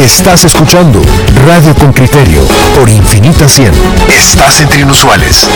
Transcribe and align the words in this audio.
Estás 0.00 0.44
escuchando 0.44 1.02
Radio 1.46 1.74
con 1.74 1.92
Criterio 1.92 2.40
por 2.74 2.88
Infinita 2.88 3.46
100. 3.46 3.70
Estás 4.08 4.62
entre 4.62 4.80
inusuales. 4.80 5.46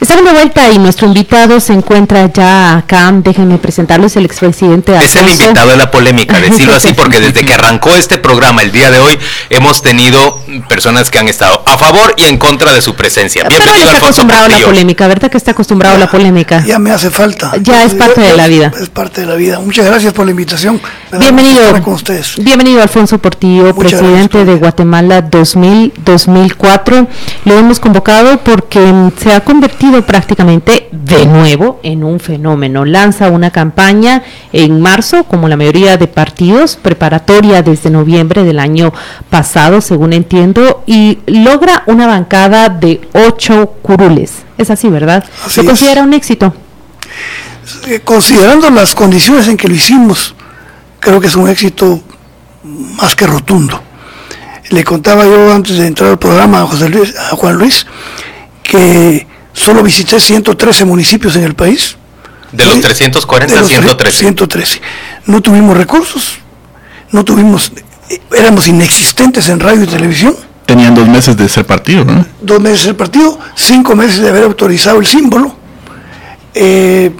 Estamos 0.00 0.24
de 0.24 0.32
vuelta 0.32 0.68
y 0.72 0.78
nuestro 0.78 1.06
invitado 1.06 1.60
se 1.60 1.74
encuentra 1.74 2.30
ya 2.32 2.78
acá. 2.78 3.12
Déjenme 3.12 3.58
presentarles 3.58 4.16
el 4.16 4.24
expresidente 4.24 4.96
Es 4.96 5.14
el 5.14 5.28
invitado 5.28 5.70
de 5.70 5.76
la 5.76 5.90
polémica, 5.90 6.40
decirlo 6.40 6.74
así, 6.74 6.92
porque 6.92 7.20
desde 7.20 7.44
que 7.44 7.54
arrancó 7.54 7.94
este 7.94 8.18
programa 8.18 8.62
el 8.62 8.72
día 8.72 8.90
de 8.90 8.98
hoy 8.98 9.18
hemos 9.50 9.82
tenido 9.82 10.40
personas 10.62 11.10
que 11.10 11.18
han 11.18 11.28
estado 11.28 11.62
a 11.66 11.78
favor 11.78 12.14
y 12.16 12.24
en 12.24 12.38
contra 12.38 12.72
de 12.72 12.80
su 12.80 12.94
presencia. 12.94 13.44
Bienvenido, 13.48 13.74
Pero 13.74 13.96
está 13.96 14.06
acostumbrado 14.06 14.44
a 14.44 14.48
la 14.48 14.58
polémica, 14.58 15.08
¿verdad 15.08 15.30
que 15.30 15.36
está 15.36 15.50
acostumbrado 15.52 15.96
a 15.96 15.98
la 15.98 16.10
polémica? 16.10 16.64
Ya 16.64 16.78
me 16.78 16.90
hace 16.90 17.10
falta. 17.10 17.52
Ya 17.60 17.84
es 17.84 17.94
parte 17.94 18.20
de 18.20 18.36
la 18.36 18.46
vida. 18.46 18.72
Es 18.80 18.88
parte 18.88 19.22
de 19.22 19.26
la 19.26 19.34
vida. 19.34 19.60
Muchas 19.60 19.86
gracias 19.86 20.12
por 20.12 20.24
la 20.24 20.30
invitación. 20.32 20.80
Bienvenido. 21.18 21.82
Con 21.82 21.94
ustedes. 21.94 22.34
Bienvenido 22.38 22.82
Alfonso 22.82 23.18
Portillo, 23.18 23.74
presidente 23.74 24.44
de 24.44 24.56
Guatemala 24.56 25.30
2000-2004. 25.30 27.06
Lo 27.44 27.58
hemos 27.58 27.80
convocado 27.80 28.38
porque 28.38 29.10
se 29.20 29.32
ha 29.32 29.40
convertido 29.40 30.02
prácticamente 30.04 30.88
de 30.92 31.26
nuevo 31.26 31.80
en 31.82 32.04
un 32.04 32.20
fenómeno. 32.20 32.84
Lanza 32.84 33.28
una 33.28 33.50
campaña 33.50 34.22
en 34.52 34.80
marzo, 34.80 35.24
como 35.24 35.48
la 35.48 35.56
mayoría 35.56 35.96
de 35.96 36.06
partidos, 36.06 36.76
preparatoria 36.76 37.62
desde 37.62 37.90
noviembre 37.90 38.42
del 38.44 38.58
año 38.58 38.92
pasado, 39.30 39.80
según 39.80 40.12
entiendo, 40.12 40.45
y 40.86 41.18
logra 41.26 41.82
una 41.86 42.06
bancada 42.06 42.68
de 42.68 43.00
ocho 43.12 43.74
curules. 43.82 44.32
Es 44.58 44.70
así, 44.70 44.88
¿verdad? 44.88 45.24
¿Se 45.48 45.64
considera 45.64 46.02
un 46.02 46.12
éxito? 46.14 46.54
Eh, 47.86 48.00
considerando 48.04 48.70
las 48.70 48.94
condiciones 48.94 49.48
en 49.48 49.56
que 49.56 49.68
lo 49.68 49.74
hicimos, 49.74 50.34
creo 51.00 51.20
que 51.20 51.26
es 51.26 51.36
un 51.36 51.48
éxito 51.48 52.00
más 52.62 53.14
que 53.14 53.26
rotundo. 53.26 53.82
Le 54.70 54.82
contaba 54.82 55.24
yo 55.24 55.52
antes 55.52 55.78
de 55.78 55.86
entrar 55.86 56.10
al 56.10 56.18
programa 56.18 56.62
a, 56.62 56.66
José 56.66 56.88
Luis, 56.88 57.14
a 57.16 57.36
Juan 57.36 57.56
Luis 57.56 57.86
que 58.62 59.26
Solo 59.56 59.82
visité 59.82 60.20
113 60.20 60.84
municipios 60.84 61.34
en 61.36 61.44
el 61.44 61.54
país. 61.54 61.96
De 62.52 62.64
los 62.66 62.78
340, 62.78 63.64
113. 63.64 64.18
113. 64.18 64.82
No 65.24 65.40
tuvimos 65.40 65.74
recursos, 65.74 66.34
no 67.10 67.24
tuvimos, 67.24 67.72
éramos 68.32 68.68
inexistentes 68.68 69.48
en 69.48 69.60
radio 69.60 69.84
y 69.84 69.86
televisión. 69.86 70.36
Tenían 70.66 70.94
dos 70.94 71.08
meses 71.08 71.36
de 71.36 71.48
ser 71.48 71.64
partido, 71.66 72.04
¿no? 72.04 72.26
Dos 72.40 72.60
meses 72.60 72.80
de 72.80 72.84
ser 72.86 72.96
partido, 72.96 73.38
cinco 73.54 73.94
meses 73.94 74.20
de 74.20 74.28
haber 74.28 74.44
autorizado 74.44 74.98
el 74.98 75.06
símbolo. 75.06 75.54
Eh, 76.54 77.12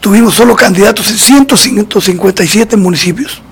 tuvimos 0.00 0.34
solo 0.34 0.54
candidatos 0.54 1.10
en 1.10 1.18
157 1.18 2.76
municipios, 2.76 3.42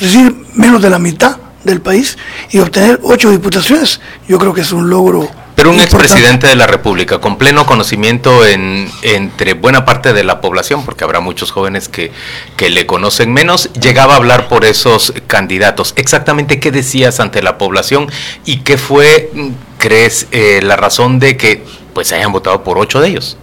es 0.00 0.12
decir, 0.12 0.46
menos 0.54 0.80
de 0.80 0.90
la 0.90 0.98
mitad 0.98 1.36
del 1.64 1.80
país, 1.80 2.16
y 2.50 2.58
obtener 2.58 3.00
ocho 3.02 3.30
diputaciones, 3.30 4.00
yo 4.28 4.38
creo 4.38 4.54
que 4.54 4.60
es 4.60 4.72
un 4.72 4.88
logro 4.88 5.28
pero 5.56 5.70
un 5.70 5.80
expresidente 5.80 6.46
de 6.46 6.54
la 6.54 6.66
República 6.66 7.18
con 7.18 7.38
pleno 7.38 7.64
conocimiento 7.64 8.46
en, 8.46 8.90
entre 9.00 9.54
buena 9.54 9.86
parte 9.86 10.12
de 10.12 10.22
la 10.22 10.42
población, 10.42 10.84
porque 10.84 11.02
habrá 11.02 11.20
muchos 11.20 11.50
jóvenes 11.50 11.88
que, 11.88 12.12
que 12.58 12.68
le 12.68 12.84
conocen 12.84 13.32
menos, 13.32 13.72
llegaba 13.72 14.12
a 14.12 14.16
hablar 14.18 14.48
por 14.48 14.66
esos 14.66 15.14
candidatos. 15.26 15.94
Exactamente 15.96 16.60
qué 16.60 16.70
decías 16.70 17.20
ante 17.20 17.42
la 17.42 17.56
población 17.56 18.08
y 18.44 18.58
qué 18.58 18.76
fue, 18.76 19.30
crees, 19.78 20.28
eh, 20.30 20.60
la 20.62 20.76
razón 20.76 21.18
de 21.18 21.38
que 21.38 21.64
pues 21.94 22.12
hayan 22.12 22.32
votado 22.32 22.62
por 22.62 22.78
ocho 22.78 23.00
de 23.00 23.08
ellos. 23.08 23.38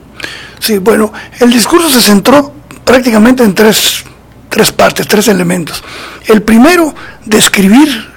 Sí, 0.60 0.78
bueno, 0.78 1.12
el 1.40 1.52
discurso 1.52 1.90
se 1.90 2.00
centró 2.00 2.54
prácticamente 2.86 3.44
en 3.44 3.56
tres, 3.56 4.04
tres 4.50 4.72
partes, 4.72 5.08
tres 5.08 5.28
elementos. 5.30 5.84
El 6.28 6.44
primero, 6.44 6.94
describir, 7.26 8.14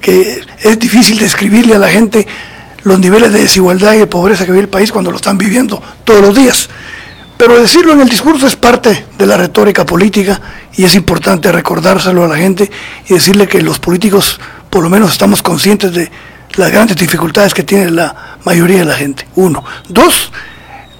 que 0.00 0.40
es 0.62 0.78
difícil 0.78 1.18
describirle 1.18 1.74
a 1.74 1.78
la 1.78 1.90
gente 1.90 2.26
los 2.86 3.00
niveles 3.00 3.32
de 3.32 3.40
desigualdad 3.40 3.94
y 3.94 3.98
de 3.98 4.06
pobreza 4.06 4.46
que 4.46 4.52
vive 4.52 4.62
el 4.62 4.68
país 4.68 4.92
cuando 4.92 5.10
lo 5.10 5.16
están 5.16 5.36
viviendo 5.36 5.82
todos 6.04 6.20
los 6.20 6.36
días. 6.36 6.68
Pero 7.36 7.60
decirlo 7.60 7.92
en 7.92 8.00
el 8.00 8.08
discurso 8.08 8.46
es 8.46 8.54
parte 8.54 9.06
de 9.18 9.26
la 9.26 9.36
retórica 9.36 9.84
política 9.84 10.40
y 10.76 10.84
es 10.84 10.94
importante 10.94 11.50
recordárselo 11.50 12.24
a 12.24 12.28
la 12.28 12.36
gente 12.36 12.70
y 13.08 13.14
decirle 13.14 13.48
que 13.48 13.60
los 13.60 13.80
políticos 13.80 14.38
por 14.70 14.84
lo 14.84 14.88
menos 14.88 15.10
estamos 15.10 15.42
conscientes 15.42 15.92
de 15.94 16.08
las 16.54 16.70
grandes 16.70 16.96
dificultades 16.96 17.52
que 17.52 17.64
tiene 17.64 17.90
la 17.90 18.38
mayoría 18.44 18.78
de 18.78 18.84
la 18.84 18.94
gente. 18.94 19.26
Uno. 19.34 19.64
Dos, 19.88 20.30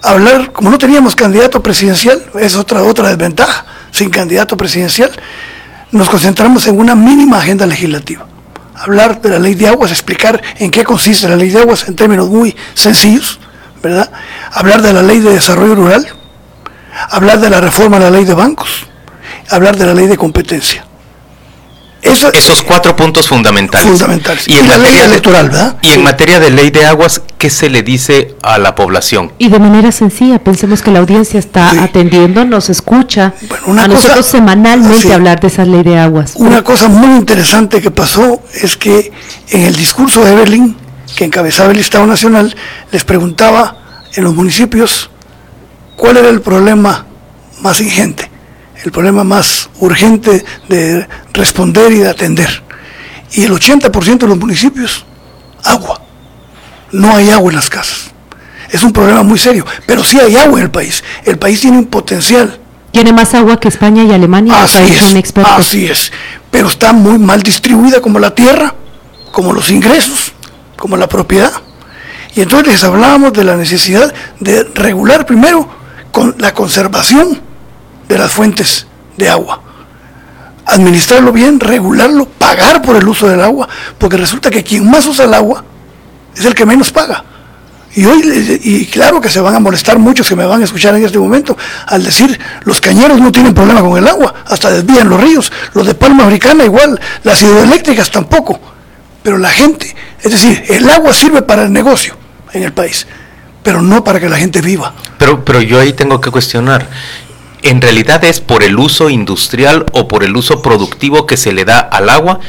hablar, 0.03 0.51
como 0.51 0.71
no 0.71 0.79
teníamos 0.79 1.15
candidato 1.15 1.63
presidencial, 1.63 2.21
es 2.41 2.57
otra, 2.57 2.83
otra 2.83 3.11
desventaja, 3.11 3.65
sin 3.93 4.11
candidato 4.11 4.57
presidencial, 4.57 5.13
nos 5.93 6.11
concentramos 6.11 6.67
en 6.67 6.81
una 6.81 6.97
mínima 6.97 7.39
agenda 7.39 7.65
legislativa 7.65 8.27
hablar 8.77 9.21
de 9.21 9.31
la 9.31 9.39
ley 9.39 9.55
de 9.55 9.69
aguas, 9.69 9.91
explicar 9.91 10.41
en 10.59 10.71
qué 10.71 10.85
consiste 10.85 11.29
la 11.29 11.37
ley 11.37 11.51
de 11.51 11.61
aguas 11.61 11.89
en 11.89 11.97
términos 11.97 12.29
muy 12.29 12.55
sencillos, 12.75 13.41
¿verdad? 13.83 14.11
Hablar 14.53 14.83
de 14.83 14.93
la 14.93 15.03
ley 15.03 15.21
de 15.21 15.33
desarrollo 15.33 15.75
rural, 15.75 16.07
hablar 17.11 17.41
de 17.41 17.51
la 17.51 17.61
reforma 17.61 17.99
de 17.99 18.05
la 18.05 18.11
ley 18.11 18.25
de 18.25 18.35
bancos, 18.35 18.87
hablar 19.51 19.77
de 19.77 19.87
la 19.87 19.95
ley 19.95 20.07
de 20.07 20.17
competencia. 20.17 20.85
Esos 22.03 22.63
cuatro 22.63 22.95
puntos 22.95 23.29
fundamentales. 23.29 23.89
Fundamentales. 23.89 24.49
Y, 24.49 24.59
en 24.59 24.69
la 24.69 24.79
ley 24.79 24.97
electoral, 24.97 25.51
¿verdad? 25.51 25.77
Y 25.83 25.93
en 25.93 26.05
materia 26.05 26.39
de 26.39 26.51
ley 26.51 26.71
de 26.71 26.87
aguas, 26.87 27.23
¿qué 27.39 27.51
se 27.51 27.69
le 27.69 27.83
dice 27.83 28.37
a 28.43 28.59
la 28.59 28.75
población? 28.75 29.33
Y 29.39 29.49
de 29.49 29.59
manera 29.59 29.91
sencilla, 29.91 30.39
pensemos 30.39 30.83
que 30.83 30.91
la 30.91 31.01
audiencia 31.01 31.41
está 31.41 31.83
atendiendo, 31.83 32.45
nos 32.45 32.71
escucha 32.71 33.35
a 33.67 33.89
nosotros 33.89 34.27
semanalmente 34.27 35.13
hablar 35.13 35.41
de 35.41 35.49
esa 35.49 35.65
ley 35.65 35.83
de 35.83 35.99
aguas. 35.99 36.35
Una 36.37 36.63
cosa 36.63 36.89
muy 36.89 37.17
interesante 37.17 37.81
que 37.81 37.91
pasó 37.91 38.43
es 38.55 38.77
que 38.77 39.13
en 39.51 39.63
el 39.63 39.75
discurso 39.75 40.25
de 40.25 40.33
Evelyn, 40.33 40.77
que 41.17 41.25
encabezaba 41.25 41.73
el 41.73 41.79
Estado 41.79 42.07
Nacional, 42.07 42.55
les 42.93 43.05
preguntaba 43.05 44.03
en 44.15 44.25
los 44.25 44.35
municipios 44.35 45.11
cuál 45.97 46.19
era 46.19 46.29
el 46.29 46.41
problema 46.41 47.07
más 47.61 47.81
ingente 47.81 48.36
el 48.85 48.93
problema 48.93 49.25
más 49.25 49.71
urgente 49.81 50.45
de 50.69 51.07
responder 51.33 51.93
y 51.93 51.99
de 51.99 52.09
atender. 52.09 52.63
Y 53.33 53.45
el 53.45 53.53
80% 53.53 54.19
de 54.19 54.29
los 54.29 54.39
municipios, 54.39 55.05
agua. 55.65 56.01
No 56.93 57.15
hay 57.17 57.31
agua 57.31 57.51
en 57.51 57.57
las 57.57 57.69
casas. 57.69 58.11
Es 58.71 58.83
un 58.83 58.93
problema 58.93 59.23
muy 59.23 59.39
serio, 59.39 59.65
pero 59.87 60.03
sí 60.05 60.19
hay 60.19 60.37
agua 60.37 60.59
en 60.59 60.65
el 60.65 60.71
país. 60.71 61.03
El 61.25 61.39
país 61.39 61.61
tiene 61.61 61.79
un 61.79 61.87
potencial. 61.87 62.59
Tiene 62.91 63.13
más 63.13 63.35
agua 63.35 63.61
que 63.61 63.69
España 63.69 64.05
y 64.05 64.13
Alemania. 64.13 64.63
Así 64.63 64.79
es, 64.79 65.35
así 65.45 65.87
es. 65.87 66.13
Pero 66.51 66.69
está 66.69 66.93
muy 66.93 67.19
mal 67.19 67.43
distribuida 67.43 68.01
como 68.01 68.19
la 68.19 68.35
tierra, 68.35 68.75
como 69.33 69.53
los 69.53 69.71
ingresos, 69.71 70.33
como 70.77 70.97
la 70.97 71.09
propiedad. 71.09 71.53
Y 72.35 72.43
entonces 72.43 72.69
les 72.69 72.85
hablábamos 72.85 73.33
de 73.33 73.45
la 73.45 73.57
necesidad 73.57 74.13
de 74.41 74.65
regular 74.75 75.27
primero 75.27 75.69
con 76.13 76.35
la 76.39 76.55
conservación 76.55 77.46
de 78.09 78.19
las 78.19 78.33
fuentes 78.33 78.87
de 79.17 79.29
agua. 79.29 79.61
Administrarlo 80.67 81.33
bien, 81.33 81.61
regularlo, 81.61 82.27
pagar 82.27 82.83
por 82.83 82.97
el 82.97 83.07
uso 83.07 83.29
del 83.29 83.41
agua, 83.41 83.69
porque 83.99 84.17
resulta 84.17 84.51
que 84.51 84.65
quien 84.65 84.89
más 84.91 85.07
usa 85.07 85.25
el 85.25 85.35
agua 85.35 85.65
es 86.35 86.45
el 86.45 86.55
que 86.55 86.67
menos 86.67 86.91
paga. 86.91 87.25
Y 87.95 88.05
hoy, 88.05 88.61
y 88.63 88.85
claro 88.87 89.23
que 89.23 89.31
se 89.31 89.41
van 89.41 89.55
a 89.55 89.59
molestar 89.59 89.99
muchos 89.99 90.29
que 90.29 90.37
me 90.37 90.45
van 90.45 90.61
a 90.61 90.65
escuchar 90.65 90.95
en 90.95 91.05
este 91.07 91.19
momento 91.19 91.57
al 91.87 92.05
decir, 92.05 92.39
los 92.65 92.79
cañeros 92.79 93.19
no 93.19 93.33
tienen 93.33 93.55
problema 93.55 93.81
con 93.81 93.97
el 93.97 94.07
agua, 94.07 94.35
hasta 94.47 94.71
desvían 94.71 95.09
los 95.09 95.19
ríos, 95.19 95.51
los 95.73 95.87
de 95.87 95.95
Palma 95.95 96.27
Africana 96.27 96.63
igual, 96.65 97.01
las 97.23 97.41
hidroeléctricas 97.41 98.11
tampoco. 98.11 98.61
Pero 99.23 99.39
la 99.39 99.49
gente, 99.49 99.97
es 100.23 100.31
decir, 100.31 100.63
el 100.69 100.89
agua 100.91 101.15
sirve 101.15 101.41
para 101.41 101.63
el 101.63 101.73
negocio 101.73 102.15
en 102.53 102.65
el 102.65 102.75
país, 102.75 103.07
pero 103.63 103.81
no 103.81 104.05
para 104.05 104.21
que 104.21 104.29
la 104.29 104.37
gente 104.37 104.61
viva. 104.61 104.93
Pero, 105.17 105.43
pero 105.43 105.63
yo 105.63 105.81
ahí 105.81 105.95
tengo 105.95 106.21
que 106.21 106.31
cuestionar, 106.31 106.87
en 107.69 107.81
realidad 107.81 108.25
es 108.25 108.41
por 108.41 108.63
el 108.63 108.79
uso 108.79 109.11
industrial 109.11 109.87
o 109.93 110.09
por 110.09 110.25
el 110.25 110.37
uso 110.37 110.63
productivo 110.63 111.27
que 111.27 111.37
se 111.37 111.53
le 111.53 111.65
da 111.65 111.81
al 111.81 112.09
agua 112.09 112.41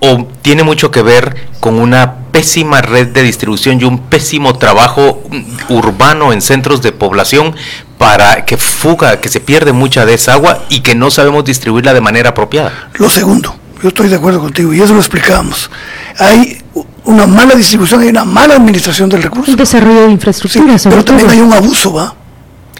o 0.00 0.26
tiene 0.42 0.62
mucho 0.62 0.90
que 0.90 1.02
ver 1.02 1.48
con 1.60 1.78
una 1.78 2.16
pésima 2.32 2.82
red 2.82 3.08
de 3.08 3.22
distribución 3.22 3.80
y 3.80 3.84
un 3.84 3.98
pésimo 3.98 4.58
trabajo 4.58 5.22
urbano 5.68 6.32
en 6.32 6.42
centros 6.42 6.82
de 6.82 6.92
población 6.92 7.54
para 7.98 8.44
que 8.44 8.56
fuga, 8.56 9.20
que 9.20 9.28
se 9.28 9.40
pierde 9.40 9.72
mucha 9.72 10.04
de 10.04 10.14
esa 10.14 10.34
agua 10.34 10.64
y 10.68 10.80
que 10.80 10.94
no 10.94 11.10
sabemos 11.10 11.44
distribuirla 11.44 11.94
de 11.94 12.00
manera 12.00 12.30
apropiada. 12.30 12.90
Lo 12.94 13.08
segundo, 13.08 13.56
yo 13.82 13.88
estoy 13.88 14.08
de 14.08 14.16
acuerdo 14.16 14.40
contigo 14.40 14.72
y 14.74 14.80
eso 14.80 14.92
lo 14.92 15.00
explicamos. 15.00 15.70
Hay 16.18 16.62
una 17.04 17.26
mala 17.26 17.54
distribución, 17.54 18.02
hay 18.02 18.08
una 18.08 18.24
mala 18.24 18.54
administración 18.54 19.08
del 19.08 19.22
recurso. 19.22 19.50
Un 19.50 19.56
desarrollo 19.56 20.06
de 20.06 20.12
infraestructura. 20.12 20.76
pero 20.84 21.04
también 21.04 21.30
hay 21.30 21.40
un 21.40 21.52
abuso, 21.52 21.94
¿va? 21.94 22.14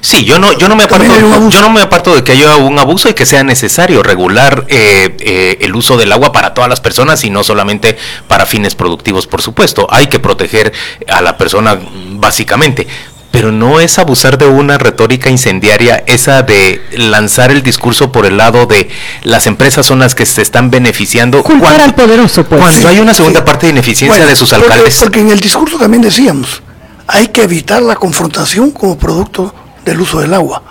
Sí, 0.00 0.24
yo 0.24 0.38
no, 0.38 0.52
yo 0.52 0.68
no 0.68 0.76
me 0.76 0.84
aparto, 0.84 1.06
yo 1.48 1.60
no 1.60 1.70
me 1.70 1.80
aparto 1.80 2.14
de 2.14 2.22
que 2.22 2.32
haya 2.32 2.56
un 2.56 2.78
abuso 2.78 3.08
y 3.08 3.14
que 3.14 3.26
sea 3.26 3.42
necesario 3.42 4.02
regular 4.04 4.64
eh, 4.68 5.16
eh, 5.18 5.58
el 5.62 5.74
uso 5.74 5.96
del 5.96 6.12
agua 6.12 6.30
para 6.32 6.54
todas 6.54 6.70
las 6.70 6.80
personas 6.80 7.24
y 7.24 7.30
no 7.30 7.42
solamente 7.42 7.96
para 8.28 8.46
fines 8.46 8.74
productivos, 8.76 9.26
por 9.26 9.42
supuesto. 9.42 9.86
Hay 9.90 10.06
que 10.06 10.20
proteger 10.20 10.72
a 11.08 11.20
la 11.22 11.36
persona 11.36 11.76
básicamente 12.12 12.86
Pero 13.32 13.52
no 13.52 13.80
es 13.80 13.98
abusar 13.98 14.38
de 14.38 14.46
una 14.46 14.78
retórica 14.78 15.28
incendiaria, 15.28 16.02
esa 16.06 16.42
de 16.42 16.80
lanzar 16.92 17.50
el 17.50 17.62
discurso 17.62 18.10
por 18.12 18.24
el 18.24 18.36
lado 18.38 18.64
de 18.66 18.88
las 19.24 19.46
empresas 19.46 19.84
son 19.84 19.98
las 19.98 20.14
que 20.14 20.24
se 20.24 20.40
están 20.40 20.70
beneficiando. 20.70 21.42
Culpar 21.42 21.80
al 21.80 21.94
poderoso, 21.94 22.44
pues. 22.44 22.60
Cuando 22.62 22.88
hay 22.88 23.00
una 23.00 23.12
segunda 23.12 23.44
parte 23.44 23.66
de 23.66 23.72
ineficiencia 23.72 24.18
Bueno, 24.22 24.30
de 24.30 24.36
sus 24.36 24.50
porque- 24.50 24.64
alcaldes. 24.64 24.98
Porque 25.00 25.20
en 25.20 25.30
el 25.30 25.40
discurso 25.40 25.76
también 25.78 26.02
decíamos, 26.02 26.62
hay 27.08 27.26
que 27.28 27.42
evitar 27.42 27.82
la 27.82 27.96
confrontación 27.96 28.70
como 28.70 28.96
producto 28.96 29.52
del 29.86 30.00
uso 30.00 30.20
del 30.20 30.34
agua. 30.34 30.62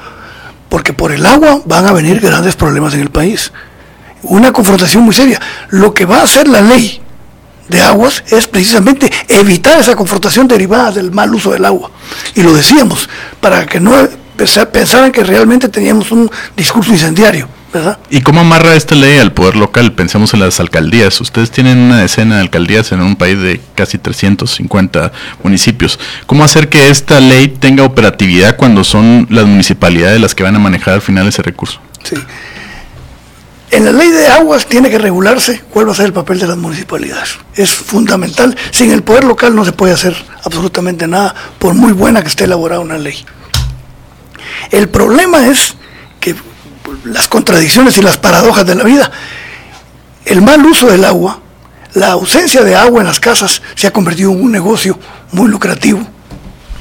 Porque 0.70 0.94
por 0.94 1.12
el 1.12 1.26
agua 1.26 1.62
van 1.66 1.88
a 1.88 1.92
venir 1.94 2.20
grandes 2.20 2.56
problemas 2.56 2.94
en 2.94 3.00
el 3.02 3.10
país. 3.10 3.52
Una 4.24 4.52
confrontación 4.52 5.04
muy 5.04 5.14
seria. 5.16 5.40
Lo 5.70 5.94
que 5.94 6.06
va 6.06 6.20
a 6.20 6.24
hacer 6.24 6.48
la 6.48 6.62
ley 6.62 7.02
de 7.70 7.82
aguas 7.82 8.24
es 8.28 8.48
precisamente 8.48 9.12
evitar 9.28 9.80
esa 9.80 9.96
confrontación 9.96 10.48
derivada 10.48 10.92
del 10.92 11.12
mal 11.12 11.34
uso 11.34 11.52
del 11.52 11.66
agua. 11.66 11.90
Y 12.36 12.44
lo 12.44 12.54
decíamos, 12.54 13.10
para 13.40 13.66
que 13.66 13.80
no 13.80 13.92
pensa- 14.38 14.70
pensaran 14.70 15.12
que 15.12 15.24
realmente 15.24 15.70
teníamos 15.70 16.12
un 16.12 16.30
discurso 16.56 16.92
incendiario, 16.92 17.48
¿verdad? 17.76 18.00
¿Y 18.10 18.22
cómo 18.22 18.40
amarra 18.40 18.76
esta 18.76 18.96
ley 18.96 19.18
al 19.20 19.34
poder 19.34 19.56
local? 19.56 19.94
Pensemos 19.94 20.34
en 20.34 20.40
las 20.40 20.60
alcaldías. 20.60 21.20
Ustedes 21.20 21.52
tienen 21.52 21.78
una 21.78 22.00
decena 22.00 22.36
de 22.36 22.42
alcaldías 22.42 22.92
en 22.92 23.02
un 23.02 23.16
país 23.16 23.38
de 23.40 23.60
casi 23.76 23.98
350 23.98 25.12
municipios. 25.44 26.00
¿Cómo 26.26 26.44
hacer 26.44 26.70
que 26.70 26.90
esta 26.90 27.20
ley 27.20 27.50
tenga 27.50 27.84
operatividad 27.84 28.56
cuando 28.56 28.84
son 28.84 29.28
las 29.30 29.46
municipalidades 29.46 30.22
las 30.22 30.34
que 30.34 30.44
van 30.44 30.56
a 30.56 30.60
manejar 30.60 30.96
al 30.96 31.02
final 31.02 31.28
ese 31.28 31.42
recurso? 31.42 31.80
Sí. 32.04 32.16
En 33.72 33.84
la 33.84 33.92
ley 33.92 34.10
de 34.10 34.28
aguas 34.28 34.68
tiene 34.68 34.90
que 34.90 34.98
regularse 34.98 35.62
cuál 35.70 35.88
va 35.88 35.92
a 35.92 35.96
ser 35.96 36.06
el 36.06 36.14
papel 36.14 36.40
de 36.40 36.48
las 36.48 36.56
municipalidades. 36.56 37.38
Es 37.56 37.72
fundamental. 37.72 38.56
Sin 38.72 38.92
el 38.92 39.04
poder 39.04 39.26
local 39.26 39.54
no 39.54 39.66
se 39.66 39.74
puede 39.74 39.94
hacer 39.94 40.16
absolutamente 40.44 41.08
nada, 41.08 41.36
por 41.60 41.74
muy 41.74 41.92
buena 41.92 42.22
que 42.22 42.30
esté 42.30 42.46
elaborada 42.46 42.80
una 42.80 42.98
ley. 42.98 43.26
El 44.72 44.88
problema 44.88 45.48
es 45.48 45.76
que 46.22 46.36
las 47.06 47.28
contradicciones 47.28 47.98
y 47.98 48.02
las 48.02 48.18
paradojas 48.18 48.66
de 48.66 48.76
la 48.76 48.84
vida, 48.84 49.12
el 50.26 50.42
mal 50.42 50.64
uso 50.66 50.88
del 50.88 51.06
agua, 51.06 51.40
la 51.94 52.12
ausencia 52.12 52.62
de 52.64 52.76
agua 52.76 53.02
en 53.02 53.08
las 53.08 53.20
casas 53.20 53.62
se 53.76 53.88
ha 53.88 53.94
convertido 53.94 54.32
en 54.32 54.42
un 54.44 54.52
negocio 54.52 55.00
muy 55.32 55.48
lucrativo 55.50 56.06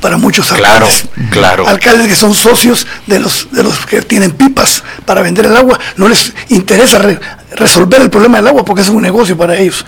para 0.01 0.17
muchos 0.17 0.49
Claro, 0.49 0.87
alcaldes. 0.87 1.05
claro. 1.31 1.69
Alcaldes 1.69 2.09
que 2.09 2.15
son 2.17 2.35
socios 2.35 2.87
de 3.07 3.21
los, 3.21 3.49
de 3.53 3.63
los 3.63 3.87
que 3.87 4.03
tienen 4.03 4.33
pipas 4.33 4.83
para 5.07 5.23
vender 5.23 5.47
el 5.47 5.57
agua, 5.57 5.79
no 5.97 6.09
les 6.09 6.33
interesa 6.49 6.99
re- 6.99 7.21
resolver 7.55 8.03
el 8.03 8.11
problema 8.11 8.39
del 8.39 8.49
agua 8.49 8.65
porque 8.65 8.83
es 8.83 8.89
un 8.89 9.03
negocio 9.03 9.37
para 9.37 9.57
ellos. 9.57 9.85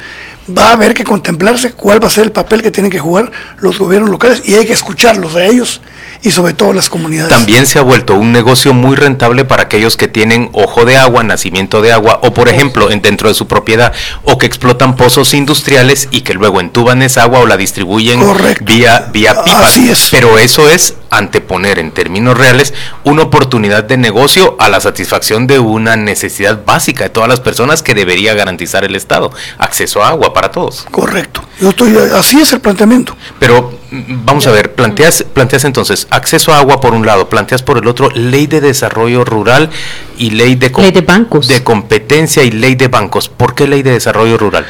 Va 0.56 0.70
a 0.70 0.72
haber 0.72 0.94
que 0.94 1.02
contemplarse 1.02 1.72
cuál 1.72 2.02
va 2.02 2.06
a 2.06 2.10
ser 2.10 2.24
el 2.24 2.32
papel 2.32 2.62
que 2.62 2.70
tienen 2.70 2.90
que 2.90 3.00
jugar 3.00 3.32
los 3.58 3.78
gobiernos 3.78 4.10
locales 4.10 4.42
y 4.44 4.54
hay 4.54 4.64
que 4.64 4.72
escucharlos 4.72 5.34
a 5.34 5.44
ellos 5.44 5.80
y 6.22 6.30
sobre 6.30 6.54
todo 6.54 6.72
las 6.72 6.88
comunidades. 6.88 7.30
También 7.30 7.66
se 7.66 7.78
ha 7.78 7.82
vuelto 7.82 8.14
un 8.14 8.32
negocio 8.32 8.72
muy 8.72 8.96
rentable 8.96 9.44
para 9.44 9.64
aquellos 9.64 9.96
que 9.96 10.08
tienen 10.08 10.50
ojo 10.52 10.84
de 10.84 10.96
agua, 10.96 11.24
nacimiento 11.24 11.82
de 11.82 11.92
agua, 11.92 12.20
o 12.22 12.32
por 12.32 12.48
ejemplo, 12.48 12.90
en 12.90 13.02
dentro 13.02 13.28
de 13.28 13.34
su 13.34 13.46
propiedad, 13.46 13.92
o 14.22 14.38
que 14.38 14.46
explotan 14.46 14.96
pozos 14.96 15.34
industriales 15.34 16.08
y 16.10 16.20
que 16.20 16.34
luego 16.34 16.60
entuban 16.60 17.02
esa 17.02 17.22
agua 17.22 17.40
o 17.40 17.46
la 17.46 17.56
distribuyen 17.56 18.20
Correcto. 18.20 18.64
vía, 18.64 19.08
vía 19.12 19.42
pipas. 19.42 19.64
Así 19.64 19.90
es. 19.90 20.08
Pero 20.10 20.38
eso 20.38 20.68
es 20.68 20.94
anteponer 21.10 21.78
en 21.78 21.92
términos 21.92 22.36
reales 22.36 22.74
una 23.04 23.22
oportunidad 23.22 23.84
de 23.84 23.96
negocio 23.96 24.56
a 24.58 24.68
la 24.68 24.80
satisfacción 24.80 25.46
de 25.46 25.58
una 25.58 25.96
necesidad 25.96 26.64
básica 26.64 27.04
de 27.04 27.10
todas 27.10 27.28
las 27.28 27.40
personas 27.40 27.82
que 27.82 27.94
debería 27.94 28.34
garantizar 28.34 28.84
el 28.84 28.94
Estado, 28.96 29.30
acceso 29.58 30.02
a 30.02 30.08
agua 30.08 30.32
para 30.32 30.50
todos. 30.50 30.86
Correcto. 30.90 31.42
Yo 31.60 31.70
estoy, 31.70 31.96
así 32.14 32.40
es 32.40 32.52
el 32.52 32.60
planteamiento. 32.60 33.16
Pero 33.38 33.78
mm, 33.90 34.24
vamos 34.24 34.46
a 34.46 34.50
ver, 34.50 34.74
planteas, 34.74 35.24
planteas 35.32 35.64
entonces 35.64 36.06
acceso 36.10 36.52
a 36.52 36.58
agua 36.58 36.80
por 36.80 36.92
un 36.92 37.06
lado, 37.06 37.28
planteas 37.28 37.62
por 37.62 37.78
el 37.78 37.86
otro 37.86 38.10
ley 38.10 38.46
de 38.46 38.60
desarrollo 38.60 39.24
rural 39.24 39.70
y 40.18 40.30
ley 40.30 40.54
de, 40.54 40.70
Ley 40.70 40.90
de 40.90 41.00
bancos. 41.00 41.48
de 41.48 41.62
competencia 41.62 42.42
y 42.42 42.50
ley 42.50 42.74
de 42.74 42.88
bancos. 42.88 43.28
¿Por 43.28 43.54
qué 43.54 43.66
ley 43.66 43.82
de 43.82 43.92
desarrollo 43.92 44.36
rural? 44.36 44.66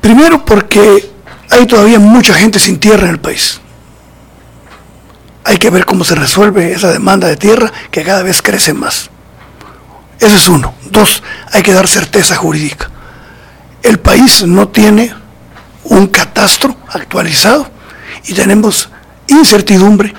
Primero 0.00 0.44
porque 0.44 1.10
hay 1.50 1.66
todavía 1.66 1.98
mucha 1.98 2.34
gente 2.34 2.58
sin 2.58 2.78
tierra 2.78 3.04
en 3.04 3.10
el 3.10 3.18
país. 3.18 3.60
Hay 5.44 5.56
que 5.56 5.70
ver 5.70 5.86
cómo 5.86 6.04
se 6.04 6.14
resuelve 6.14 6.72
esa 6.72 6.92
demanda 6.92 7.28
de 7.28 7.36
tierra 7.36 7.72
que 7.90 8.02
cada 8.04 8.22
vez 8.22 8.42
crece 8.42 8.74
más. 8.74 9.10
Ese 10.18 10.36
es 10.36 10.48
uno. 10.48 10.74
Dos, 10.90 11.22
hay 11.52 11.62
que 11.62 11.72
dar 11.72 11.88
certeza 11.88 12.36
jurídica. 12.36 12.90
El 13.82 13.98
país 13.98 14.44
no 14.46 14.68
tiene 14.68 15.14
un 15.84 16.08
catastro 16.08 16.76
actualizado 16.88 17.70
y 18.26 18.34
tenemos 18.34 18.90
incertidumbre 19.28 20.12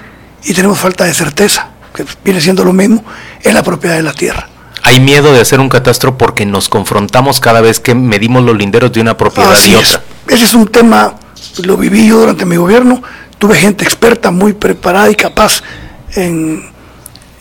y 0.43 0.53
tenemos 0.53 0.79
falta 0.79 1.03
de 1.05 1.13
certeza, 1.13 1.69
que 1.93 2.03
viene 2.23 2.41
siendo 2.41 2.63
lo 2.63 2.73
mismo 2.73 3.03
en 3.43 3.53
la 3.53 3.61
propiedad 3.63 3.95
de 3.95 4.03
la 4.03 4.13
tierra. 4.13 4.47
Hay 4.83 4.99
miedo 4.99 5.31
de 5.31 5.41
hacer 5.41 5.59
un 5.59 5.69
catastro 5.69 6.17
porque 6.17 6.45
nos 6.45 6.67
confrontamos 6.67 7.39
cada 7.39 7.61
vez 7.61 7.79
que 7.79 7.93
medimos 7.93 8.43
los 8.43 8.57
linderos 8.57 8.91
de 8.91 9.01
una 9.01 9.15
propiedad 9.15 9.51
Así 9.51 9.71
y 9.71 9.75
es. 9.75 9.95
otra. 9.95 10.03
Ese 10.27 10.45
es 10.45 10.53
un 10.55 10.67
tema, 10.67 11.15
lo 11.63 11.77
viví 11.77 12.07
yo 12.07 12.19
durante 12.21 12.45
mi 12.45 12.55
gobierno, 12.55 13.03
tuve 13.41 13.55
gente 13.55 13.83
experta, 13.83 14.29
muy 14.29 14.53
preparada 14.53 15.09
y 15.09 15.15
capaz 15.15 15.63
en, 16.13 16.63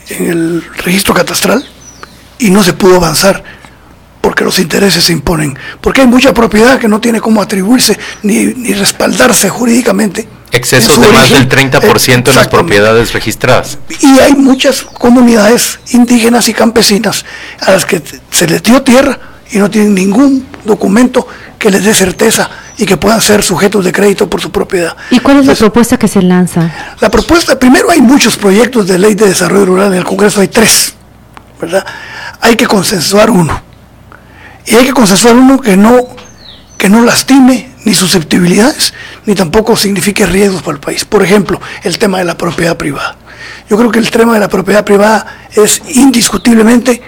en 0.09 0.27
el 0.31 0.65
registro 0.83 1.13
catastral 1.13 1.63
y 2.39 2.49
no 2.49 2.63
se 2.63 2.73
pudo 2.73 2.97
avanzar 2.97 3.45
porque 4.23 4.43
los 4.43 4.59
intereses 4.59 5.05
se 5.05 5.13
imponen, 5.13 5.59
porque 5.83 6.01
hay 6.01 6.07
mucha 6.07 6.33
propiedad 6.33 6.79
que 6.79 6.89
no 6.89 7.03
tiene 7.03 7.21
cómo 7.21 7.43
atribuirse 7.43 7.99
ni, 8.23 8.47
ni 8.47 8.73
respaldarse 8.73 9.51
jurídicamente. 9.51 10.27
Excesos 10.53 10.99
de 10.99 11.09
más 11.09 11.29
del 11.29 11.47
30% 11.47 12.31
en 12.31 12.35
las 12.35 12.49
propiedades 12.49 13.13
registradas. 13.13 13.77
Y 14.01 14.19
hay 14.21 14.33
muchas 14.33 14.81
comunidades 14.81 15.81
indígenas 15.91 16.49
y 16.49 16.55
campesinas 16.55 17.27
a 17.61 17.73
las 17.73 17.85
que 17.85 18.03
se 18.31 18.47
les 18.47 18.63
dio 18.63 18.81
tierra 18.81 19.19
y 19.53 19.59
no 19.59 19.71
tienen 19.71 19.95
ningún 19.95 20.47
documento 20.65 21.27
que 21.59 21.71
les 21.71 21.85
dé 21.85 21.93
certeza 21.95 22.49
y 22.77 22.87
que 22.87 22.97
puedan 22.97 23.21
ser 23.21 23.43
sujetos 23.43 23.85
de 23.85 23.93
crédito 23.93 24.29
por 24.29 24.41
su 24.41 24.51
propiedad. 24.51 24.97
¿Y 25.11 25.19
cuál 25.21 25.37
es 25.39 25.47
la 25.47 25.53
Entonces, 25.53 25.59
propuesta 25.59 25.99
que 25.99 26.09
se 26.09 26.23
lanza? 26.23 26.71
la 27.01 27.11
propuesta, 27.11 27.59
primero 27.59 27.91
hay 27.91 28.01
muchos 28.01 28.37
proyectos 28.37 28.87
de 28.87 28.99
ley 28.99 29.15
de 29.15 29.27
desarrollo 29.27 29.67
rural 29.67 29.93
en 29.93 29.99
el 29.99 30.05
Congreso, 30.05 30.41
hay 30.41 30.49
tres, 30.49 30.95
¿verdad? 31.61 31.85
Hay 32.41 32.57
que 32.57 32.67
consensuar 32.67 33.31
uno. 33.31 33.61
Y 34.67 34.75
hay 34.77 34.85
que 34.87 34.93
consensuar 34.93 35.35
uno 35.37 35.61
que 35.61 35.77
no, 35.77 36.09
que 36.79 36.89
no 36.89 37.03
lastime 37.03 37.71
ni 37.85 37.95
susceptibilidades, 37.95 38.93
ni 39.27 39.35
tampoco 39.35 39.77
signifique 39.77 40.25
riesgos 40.27 40.63
para 40.63 40.75
el 40.75 40.81
país. 40.81 41.05
Por 41.05 41.23
ejemplo, 41.23 41.61
el 41.83 41.99
tema 41.99 42.19
de 42.19 42.25
la 42.25 42.37
propiedad 42.37 42.77
privada. 42.77 43.17
Yo 43.69 43.77
creo 43.77 43.91
que 43.91 43.99
el 43.99 44.11
tema 44.11 44.35
de 44.35 44.41
la 44.41 44.49
propiedad 44.49 44.85
privada 44.85 45.27
es 45.53 45.81
indiscutiblemente 45.95 47.03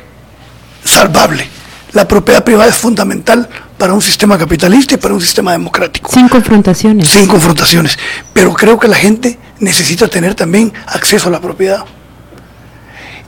salvable. 0.85 1.47
La 1.93 2.09
propiedad 2.09 2.43
privada 2.43 2.71
es 2.71 2.77
fundamental 2.77 3.49
para 3.77 3.93
un 3.93 4.01
sistema 4.01 4.39
capitalista 4.39 4.95
y 4.95 4.97
para 4.97 5.13
un 5.15 5.21
sistema 5.21 5.53
democrático 5.53 6.11
Sin 6.11 6.29
confrontaciones. 6.29 7.09
sin 7.09 7.27
confrontaciones. 7.27 7.99
Pero 8.33 8.55
creo 8.55 8.79
que 8.79 8.89
la 8.89 8.97
gente 8.97 9.39
necesita 9.61 10.09
tener 10.09 10.35
también 10.35 10.73
acceso 10.87 11.29
a 11.29 11.33
la 11.33 11.41
propiedad. 11.41 11.85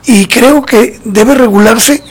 Y 0.05 0.25
creo 0.27 0.63
que 0.63 0.99
debe 1.03 1.35
regularse. 1.35 2.03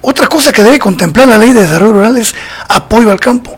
Otra 0.00 0.26
cosa 0.26 0.52
que 0.52 0.62
debe 0.62 0.78
contemplar 0.78 1.28
la 1.28 1.38
ley 1.38 1.52
de 1.52 1.62
desarrollo 1.62 1.92
rural 1.94 2.16
es 2.18 2.34
apoyo 2.68 3.10
al 3.10 3.20
campo. 3.20 3.56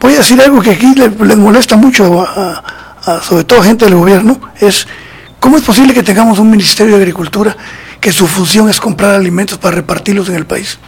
Voy 0.00 0.14
a 0.14 0.18
decir 0.18 0.40
algo 0.40 0.60
que 0.60 0.70
aquí 0.70 0.94
le- 0.94 1.08
les, 1.26 1.36
molesta 1.36 1.76
mucho, 1.76 2.22
a, 2.22 2.62
a- 3.04 3.20
sobre 3.22 3.44
todo 3.44 3.62
gente 3.62 3.84
del 3.86 3.94
gobierno, 3.94 4.38
es 4.60 4.86
cómo 5.40 5.56
es 5.56 5.62
posible 5.62 5.92
que 5.94 6.02
tengamos 6.02 6.38
un 6.38 6.50
Ministerio 6.50 6.94
de 6.96 7.02
Agricultura 7.02 7.56
que 8.00 8.12
su 8.12 8.26
función 8.26 8.68
es 8.68 8.80
comprar 8.80 9.14
alimentos 9.14 9.58
para 9.58 9.76
repartirlos 9.76 10.28
en 10.28 10.36
el 10.36 10.46
país. 10.46 10.78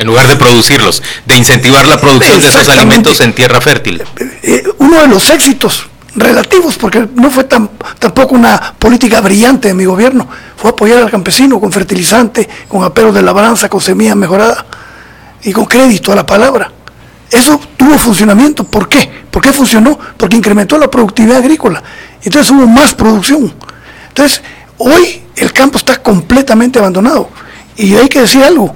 En 0.00 0.06
lugar 0.06 0.26
de 0.28 0.36
producirlos, 0.36 1.02
de 1.26 1.36
incentivar 1.36 1.86
la 1.86 2.00
producción 2.00 2.40
de 2.40 2.48
esos 2.48 2.66
alimentos 2.70 3.20
en 3.20 3.34
tierra 3.34 3.60
fértil. 3.60 4.02
eh, 4.42 4.62
uno 4.78 5.02
de 5.02 5.08
los 5.08 5.28
éxitos 5.28 5.90
relativos, 6.16 6.78
porque 6.78 7.06
no 7.16 7.30
fue 7.30 7.44
tan, 7.44 7.68
tampoco 7.98 8.34
una 8.34 8.72
política 8.78 9.20
brillante 9.20 9.68
de 9.68 9.74
mi 9.74 9.84
gobierno, 9.84 10.26
fue 10.56 10.70
apoyar 10.70 11.02
al 11.02 11.10
campesino 11.10 11.60
con 11.60 11.70
fertilizante, 11.70 12.48
con 12.66 12.82
aperos 12.82 13.14
de 13.14 13.20
labranza, 13.20 13.68
con 13.68 13.82
semilla 13.82 14.14
mejorada 14.14 14.64
y 15.42 15.52
con 15.52 15.66
crédito 15.66 16.12
a 16.12 16.16
la 16.16 16.24
palabra. 16.24 16.72
Eso 17.30 17.60
tuvo 17.76 17.98
funcionamiento. 17.98 18.64
¿Por 18.64 18.88
qué? 18.88 19.06
¿Por 19.30 19.42
qué 19.42 19.52
funcionó? 19.52 19.98
Porque 20.16 20.34
incrementó 20.34 20.78
la 20.78 20.90
productividad 20.90 21.36
agrícola. 21.36 21.82
Entonces 22.22 22.50
hubo 22.50 22.66
más 22.66 22.94
producción. 22.94 23.52
Entonces, 24.08 24.40
hoy 24.78 25.24
el 25.36 25.52
campo 25.52 25.76
está 25.76 26.00
completamente 26.02 26.78
abandonado. 26.78 27.28
Y 27.76 27.96
hay 27.96 28.08
que 28.08 28.22
decir 28.22 28.42
algo, 28.42 28.74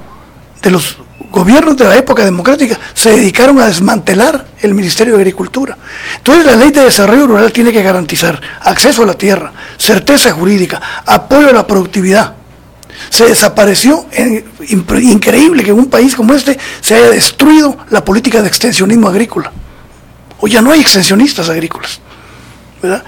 de 0.60 0.70
los 0.70 0.98
gobiernos 1.34 1.76
de 1.76 1.84
la 1.84 1.96
época 1.96 2.24
democrática 2.24 2.78
se 2.94 3.10
dedicaron 3.10 3.60
a 3.60 3.66
desmantelar 3.66 4.46
el 4.62 4.72
Ministerio 4.72 5.14
de 5.14 5.22
Agricultura. 5.22 5.76
Entonces 6.16 6.46
la 6.46 6.54
ley 6.54 6.70
de 6.70 6.84
desarrollo 6.84 7.26
rural 7.26 7.52
tiene 7.52 7.72
que 7.72 7.82
garantizar 7.82 8.40
acceso 8.60 9.02
a 9.02 9.06
la 9.06 9.14
tierra, 9.14 9.52
certeza 9.76 10.30
jurídica, 10.30 10.80
apoyo 11.04 11.48
a 11.48 11.52
la 11.52 11.66
productividad. 11.66 12.34
Se 13.10 13.26
desapareció, 13.26 14.06
increíble 14.68 15.64
que 15.64 15.70
en 15.70 15.78
un 15.78 15.90
país 15.90 16.14
como 16.14 16.34
este 16.34 16.56
se 16.80 16.94
haya 16.94 17.10
destruido 17.10 17.76
la 17.90 18.04
política 18.04 18.40
de 18.40 18.46
extensionismo 18.46 19.08
agrícola. 19.08 19.50
O 20.38 20.46
ya 20.46 20.62
no 20.62 20.70
hay 20.70 20.80
extensionistas 20.80 21.48
agrícolas. 21.48 22.00
¿verdad? 22.80 23.02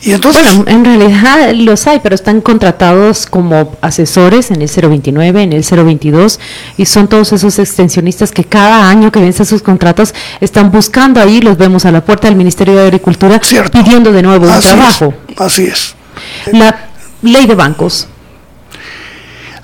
Y 0.00 0.12
entonces, 0.12 0.44
bueno, 0.44 0.64
en 0.68 0.84
realidad 0.84 1.52
los 1.54 1.86
hay, 1.88 1.98
pero 1.98 2.14
están 2.14 2.40
contratados 2.40 3.26
como 3.26 3.76
asesores 3.80 4.50
en 4.52 4.62
el 4.62 4.68
029, 4.68 5.42
en 5.42 5.52
el 5.52 5.64
022, 5.64 6.38
y 6.76 6.86
son 6.86 7.08
todos 7.08 7.32
esos 7.32 7.58
extensionistas 7.58 8.30
que 8.30 8.44
cada 8.44 8.88
año 8.88 9.10
que 9.10 9.20
vencen 9.20 9.44
sus 9.44 9.60
contratos 9.60 10.14
están 10.40 10.70
buscando 10.70 11.20
ahí, 11.20 11.40
los 11.40 11.58
vemos 11.58 11.84
a 11.84 11.90
la 11.90 12.04
puerta 12.04 12.28
del 12.28 12.36
Ministerio 12.36 12.76
de 12.76 12.82
Agricultura 12.82 13.40
pidiendo 13.72 14.12
de 14.12 14.22
nuevo 14.22 14.46
un 14.46 14.60
trabajo. 14.60 15.14
así 15.36 15.64
es. 15.64 15.96
La 16.52 16.90
ley 17.22 17.46
de 17.46 17.54
bancos. 17.56 18.06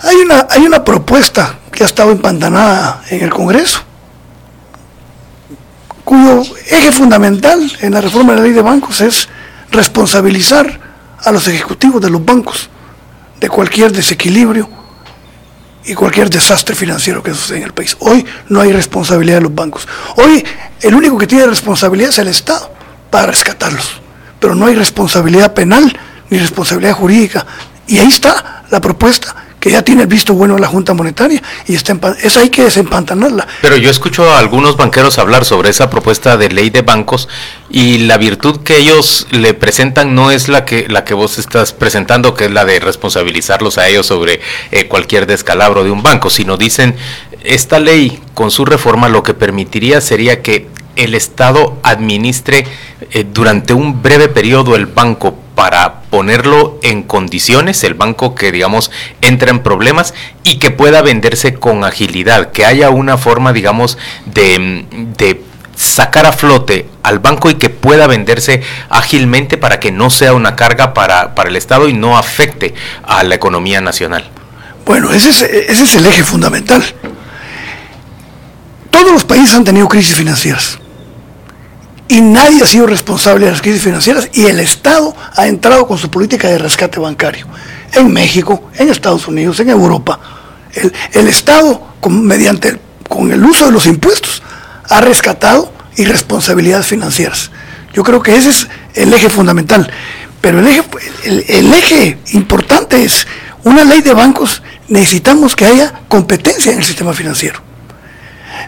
Hay 0.00 0.16
una, 0.16 0.48
hay 0.50 0.62
una 0.62 0.84
propuesta 0.84 1.58
que 1.70 1.84
ha 1.84 1.86
estado 1.86 2.10
empantanada 2.10 3.02
en 3.08 3.22
el 3.22 3.30
Congreso, 3.30 3.82
cuyo 6.04 6.42
eje 6.68 6.92
fundamental 6.92 7.70
en 7.80 7.94
la 7.94 8.00
reforma 8.00 8.32
de 8.32 8.38
la 8.38 8.44
ley 8.44 8.52
de 8.52 8.62
bancos 8.62 9.00
es 9.00 9.28
responsabilizar 9.74 10.80
a 11.22 11.32
los 11.32 11.46
ejecutivos 11.48 12.00
de 12.00 12.10
los 12.10 12.24
bancos 12.24 12.68
de 13.40 13.48
cualquier 13.48 13.92
desequilibrio 13.92 14.68
y 15.84 15.94
cualquier 15.94 16.30
desastre 16.30 16.74
financiero 16.74 17.22
que 17.22 17.34
sucede 17.34 17.58
en 17.58 17.64
el 17.64 17.72
país. 17.72 17.96
Hoy 18.00 18.24
no 18.48 18.60
hay 18.60 18.72
responsabilidad 18.72 19.36
de 19.36 19.42
los 19.42 19.54
bancos. 19.54 19.86
Hoy 20.16 20.44
el 20.80 20.94
único 20.94 21.18
que 21.18 21.26
tiene 21.26 21.46
responsabilidad 21.46 22.10
es 22.10 22.18
el 22.18 22.28
Estado 22.28 22.72
para 23.10 23.26
rescatarlos. 23.26 24.00
Pero 24.40 24.54
no 24.54 24.66
hay 24.66 24.74
responsabilidad 24.74 25.52
penal 25.52 25.96
ni 26.30 26.38
responsabilidad 26.38 26.94
jurídica. 26.94 27.46
Y 27.86 27.98
ahí 27.98 28.08
está 28.08 28.64
la 28.70 28.80
propuesta 28.80 29.43
que 29.64 29.70
ya 29.70 29.80
tiene 29.80 30.02
el 30.02 30.08
visto 30.08 30.34
bueno 30.34 30.56
de 30.56 30.60
la 30.60 30.66
Junta 30.66 30.92
Monetaria 30.92 31.42
y 31.66 31.74
está 31.74 31.98
esa 32.22 32.40
hay 32.40 32.50
que 32.50 32.64
desempantanarla. 32.64 33.48
Pero 33.62 33.78
yo 33.78 33.88
escucho 33.88 34.30
a 34.30 34.38
algunos 34.38 34.76
banqueros 34.76 35.16
hablar 35.18 35.46
sobre 35.46 35.70
esa 35.70 35.88
propuesta 35.88 36.36
de 36.36 36.50
ley 36.50 36.68
de 36.68 36.82
bancos 36.82 37.30
y 37.70 37.96
la 38.00 38.18
virtud 38.18 38.60
que 38.60 38.76
ellos 38.76 39.26
le 39.30 39.54
presentan 39.54 40.14
no 40.14 40.30
es 40.30 40.48
la 40.48 40.66
que 40.66 40.86
la 40.90 41.04
que 41.04 41.14
vos 41.14 41.38
estás 41.38 41.72
presentando, 41.72 42.34
que 42.34 42.44
es 42.44 42.50
la 42.50 42.66
de 42.66 42.78
responsabilizarlos 42.78 43.78
a 43.78 43.88
ellos 43.88 44.04
sobre 44.04 44.42
eh, 44.70 44.86
cualquier 44.86 45.26
descalabro 45.26 45.82
de 45.82 45.90
un 45.90 46.02
banco, 46.02 46.28
sino 46.28 46.58
dicen 46.58 46.94
esta 47.42 47.80
ley 47.80 48.20
con 48.34 48.50
su 48.50 48.66
reforma 48.66 49.08
lo 49.08 49.22
que 49.22 49.32
permitiría 49.32 50.02
sería 50.02 50.42
que 50.42 50.68
el 50.96 51.14
Estado 51.14 51.78
administre 51.82 52.66
eh, 53.12 53.24
durante 53.32 53.72
un 53.72 54.02
breve 54.02 54.28
periodo 54.28 54.76
el 54.76 54.84
banco 54.84 55.34
para 55.54 56.02
ponerlo 56.14 56.78
en 56.82 57.02
condiciones, 57.02 57.82
el 57.82 57.94
banco 57.94 58.36
que 58.36 58.52
digamos 58.52 58.92
entra 59.20 59.50
en 59.50 59.64
problemas 59.64 60.14
y 60.44 60.60
que 60.60 60.70
pueda 60.70 61.02
venderse 61.02 61.54
con 61.54 61.82
agilidad, 61.82 62.52
que 62.52 62.64
haya 62.64 62.90
una 62.90 63.18
forma 63.18 63.52
digamos 63.52 63.98
de, 64.24 64.86
de 65.18 65.42
sacar 65.74 66.24
a 66.24 66.30
flote 66.30 66.86
al 67.02 67.18
banco 67.18 67.50
y 67.50 67.54
que 67.54 67.68
pueda 67.68 68.06
venderse 68.06 68.62
ágilmente 68.90 69.56
para 69.56 69.80
que 69.80 69.90
no 69.90 70.08
sea 70.08 70.34
una 70.34 70.54
carga 70.54 70.94
para, 70.94 71.34
para 71.34 71.50
el 71.50 71.56
Estado 71.56 71.88
y 71.88 71.94
no 71.94 72.16
afecte 72.16 72.76
a 73.02 73.24
la 73.24 73.34
economía 73.34 73.80
nacional. 73.80 74.30
Bueno, 74.86 75.12
ese 75.12 75.30
es, 75.30 75.42
ese 75.42 75.82
es 75.82 75.96
el 75.96 76.06
eje 76.06 76.22
fundamental. 76.22 76.94
Todos 78.88 79.10
los 79.10 79.24
países 79.24 79.52
han 79.56 79.64
tenido 79.64 79.88
crisis 79.88 80.14
financieras 80.14 80.78
y 82.08 82.20
nadie 82.20 82.62
ha 82.62 82.66
sido 82.66 82.86
responsable 82.86 83.46
de 83.46 83.52
las 83.52 83.62
crisis 83.62 83.82
financieras 83.82 84.28
y 84.32 84.46
el 84.46 84.60
Estado 84.60 85.14
ha 85.34 85.46
entrado 85.46 85.86
con 85.86 85.98
su 85.98 86.10
política 86.10 86.48
de 86.48 86.58
rescate 86.58 87.00
bancario. 87.00 87.46
En 87.92 88.12
México, 88.12 88.70
en 88.76 88.90
Estados 88.90 89.26
Unidos, 89.28 89.60
en 89.60 89.70
Europa. 89.70 90.20
El, 91.12 91.28
Estado, 91.28 91.94
con, 92.00 92.26
mediante 92.26 92.78
con 93.08 93.30
el 93.32 93.44
uso 93.44 93.66
de 93.66 93.72
los 93.72 93.86
impuestos, 93.86 94.42
ha 94.88 95.00
rescatado 95.00 95.72
irresponsabilidades 95.96 96.86
financieras. 96.86 97.50
Yo 97.94 98.02
creo 98.02 98.20
que 98.20 98.36
ese 98.36 98.50
es 98.50 98.68
el 98.94 99.12
eje 99.14 99.30
fundamental. 99.30 99.90
Pero 100.40 100.58
el 100.58 100.66
eje, 100.66 100.82
el 101.24 101.72
eje 101.72 102.18
importante 102.32 103.02
es 103.02 103.26
una 103.62 103.84
ley 103.84 104.02
de 104.02 104.12
bancos. 104.12 104.62
Necesitamos 104.88 105.56
que 105.56 105.64
haya 105.64 106.00
competencia 106.08 106.72
en 106.72 106.78
el 106.78 106.84
sistema 106.84 107.14
financiero. 107.14 107.60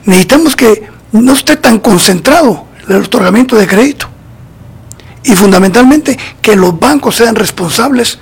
Necesitamos 0.05 0.57
que 0.57 0.89
no 1.13 1.33
esté 1.33 1.57
tan 1.57 1.81
concentrado 1.81 2.67
el 2.89 2.97
otorgamiento 2.97 3.57
de 3.57 3.67
crédito. 3.67 4.09
Y 5.25 5.35
fundamentalmente 5.35 6.17
que 6.41 6.55
los 6.55 6.79
bancos 6.79 7.17
sean 7.17 7.35
responsables 7.35 8.19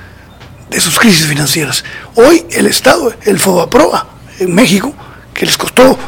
de 0.70 0.80
sus 0.80 0.98
crisis 0.98 1.26
financieras. 1.26 1.84
Hoy 2.14 2.46
el 2.50 2.66
Estado, 2.66 3.12
el 3.22 3.38
FOBAPROA 3.38 4.06
en 4.38 4.54
México, 4.54 4.92
que 5.32 5.46
les 5.46 5.58
costó 5.58 5.98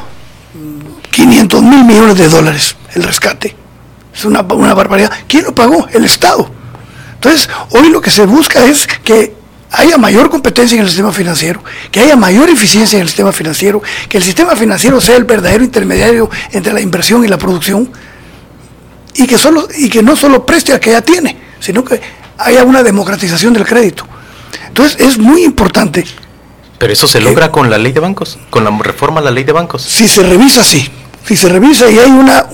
500 1.11 1.63
mil 1.63 1.85
millones 1.85 2.17
de 2.17 2.29
dólares 2.29 2.77
el 2.95 3.03
rescate. 3.03 3.55
Es 4.15 4.25
una, 4.25 4.41
una 4.41 4.75
barbaridad. 4.75 5.13
¿Quién 5.29 5.45
lo 5.45 5.55
pagó? 5.55 5.87
El 5.93 6.05
Estado. 6.05 6.51
Entonces, 7.15 7.49
hoy 7.71 7.91
lo 7.91 8.01
que 8.01 8.11
se 8.11 8.25
busca 8.25 8.65
es 8.65 8.87
que 9.05 9.35
haya 9.71 9.99
mayor 9.99 10.31
competencia 10.31 10.77
en 10.77 10.83
el 10.83 10.89
sistema 10.89 11.13
financiero, 11.13 11.63
que 11.91 12.01
haya 12.01 12.17
mayor 12.17 12.49
eficiencia 12.49 12.97
en 12.97 13.03
el 13.03 13.09
sistema 13.09 13.33
financiero, 13.33 13.83
que 14.09 14.17
el 14.17 14.23
sistema 14.23 14.57
financiero 14.57 15.01
sea 15.01 15.17
el 15.17 15.25
verdadero 15.25 15.65
intermediario 15.65 16.31
entre 16.53 16.73
la 16.73 16.81
inversión 16.81 17.25
y 17.25 17.29
la 17.29 17.37
producción, 17.37 17.91
y 19.19 19.27
que, 19.27 19.39
solo, 19.39 19.69
y 19.77 19.89
que 19.89 20.03
no 20.03 20.17
solo 20.17 20.45
preste 20.45 20.73
a 20.73 20.81
que 20.81 20.91
ya 20.91 21.03
tiene, 21.03 21.37
sino 21.61 21.85
que 21.85 22.01
haya 22.39 22.65
una 22.65 22.83
democratización 22.83 23.53
del 23.53 23.65
crédito. 23.65 24.07
Entonces 24.69 25.01
es 25.01 25.19
muy 25.19 25.43
importante. 25.43 26.05
Pero 26.79 26.93
eso 26.93 27.07
se 27.07 27.21
logra 27.21 27.51
con 27.51 27.71
la 27.71 27.79
ley 27.79 27.93
de 27.93 28.01
bancos, 28.01 28.39
con 28.51 28.65
la 28.65 28.71
reforma 28.71 29.21
a 29.21 29.25
la 29.25 29.31
ley 29.31 29.45
de 29.45 29.53
bancos. 29.53 29.83
Si 29.83 30.07
se 30.07 30.23
revisa, 30.23 30.63
sí. 30.63 30.91
Si 31.25 31.37
se 31.37 31.49
revisa 31.49 31.91
y 31.91 31.99
hay 31.99 32.11
una, 32.11 32.47